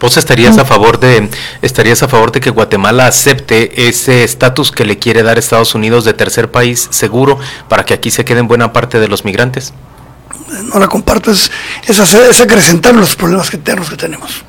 ¿Vos 0.00 0.16
estarías 0.16 0.56
a 0.58 0.64
favor 0.64 0.98
de 0.98 1.28
estarías 1.62 2.02
a 2.02 2.08
favor 2.08 2.32
de 2.32 2.40
que 2.40 2.48
Guatemala 2.50 3.06
acepte 3.06 3.86
ese 3.88 4.24
estatus 4.24 4.70
que 4.72 4.84
le 4.84 4.98
quiere 4.98 5.22
dar 5.22 5.38
Estados 5.38 5.74
Unidos 5.74 6.04
de 6.04 6.14
tercer 6.14 6.50
país 6.50 6.88
seguro 6.90 7.38
para 7.68 7.84
que 7.84 7.92
aquí 7.94 8.10
se 8.10 8.24
queden 8.24 8.48
buena 8.48 8.72
parte 8.72 8.98
de 8.98 9.08
los 9.08 9.24
migrantes? 9.24 9.72
no 10.72 10.80
la 10.80 10.88
comparto, 10.88 11.30
es, 11.30 11.50
es, 11.86 12.00
hacer- 12.00 12.28
es 12.30 12.40
acrecentar 12.40 12.94
los 12.94 13.14
problemas 13.14 13.52
internos 13.54 13.88
que 13.88 13.96
tenemos. 13.96 14.42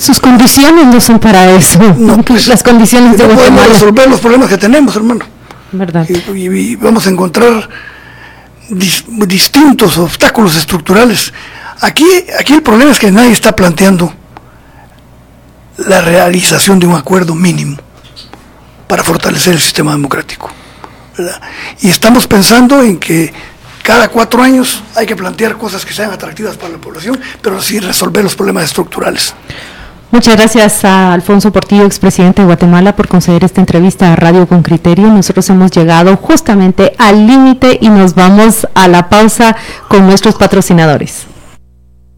Sus 0.00 0.18
condiciones 0.18 0.86
no 0.86 0.98
son 1.00 1.18
para 1.18 1.50
eso. 1.52 1.78
No, 1.98 2.22
pues, 2.24 2.46
Las 2.46 2.62
condiciones 2.62 3.18
de 3.18 3.24
no 3.24 3.34
podemos 3.34 3.38
Guatemala. 3.44 3.72
resolver 3.74 4.08
los 4.08 4.20
problemas 4.20 4.48
que 4.48 4.56
tenemos, 4.56 4.96
hermano. 4.96 5.26
¿Verdad? 5.72 6.06
Y, 6.08 6.38
y- 6.38 6.46
y 6.72 6.76
vamos 6.76 7.06
a 7.06 7.10
encontrar 7.10 7.68
dis- 8.70 9.04
distintos 9.26 9.98
obstáculos 9.98 10.56
estructurales. 10.56 11.32
Aquí, 11.80 12.06
aquí 12.38 12.54
el 12.54 12.62
problema 12.62 12.90
es 12.92 12.98
que 12.98 13.10
nadie 13.10 13.32
está 13.32 13.54
planteando 13.54 14.12
la 15.78 16.00
realización 16.00 16.78
de 16.78 16.86
un 16.86 16.94
acuerdo 16.94 17.34
mínimo 17.34 17.76
para 18.86 19.02
fortalecer 19.02 19.54
el 19.54 19.60
sistema 19.60 19.92
democrático. 19.92 20.50
Y 21.80 21.88
estamos 21.88 22.26
pensando 22.26 22.82
en 22.82 22.98
que 22.98 23.32
cada 23.82 24.08
cuatro 24.08 24.42
años 24.42 24.82
hay 24.94 25.06
que 25.06 25.16
plantear 25.16 25.56
cosas 25.56 25.84
que 25.84 25.92
sean 25.92 26.10
atractivas 26.10 26.56
para 26.56 26.70
la 26.70 26.78
población, 26.78 27.20
pero 27.40 27.60
sí 27.62 27.78
resolver 27.78 28.24
los 28.24 28.34
problemas 28.34 28.64
estructurales. 28.64 29.34
Muchas 30.10 30.36
gracias 30.36 30.84
a 30.84 31.12
Alfonso 31.12 31.52
Portillo, 31.52 31.84
expresidente 31.84 32.42
de 32.42 32.46
Guatemala, 32.46 32.94
por 32.94 33.08
conceder 33.08 33.44
esta 33.44 33.60
entrevista 33.60 34.12
a 34.12 34.16
Radio 34.16 34.46
con 34.46 34.62
Criterio. 34.62 35.08
Nosotros 35.08 35.48
hemos 35.50 35.72
llegado 35.72 36.16
justamente 36.16 36.94
al 36.98 37.26
límite 37.26 37.78
y 37.80 37.88
nos 37.88 38.14
vamos 38.14 38.66
a 38.74 38.88
la 38.88 39.08
pausa 39.08 39.56
con 39.88 40.06
nuestros 40.06 40.36
patrocinadores. 40.36 41.26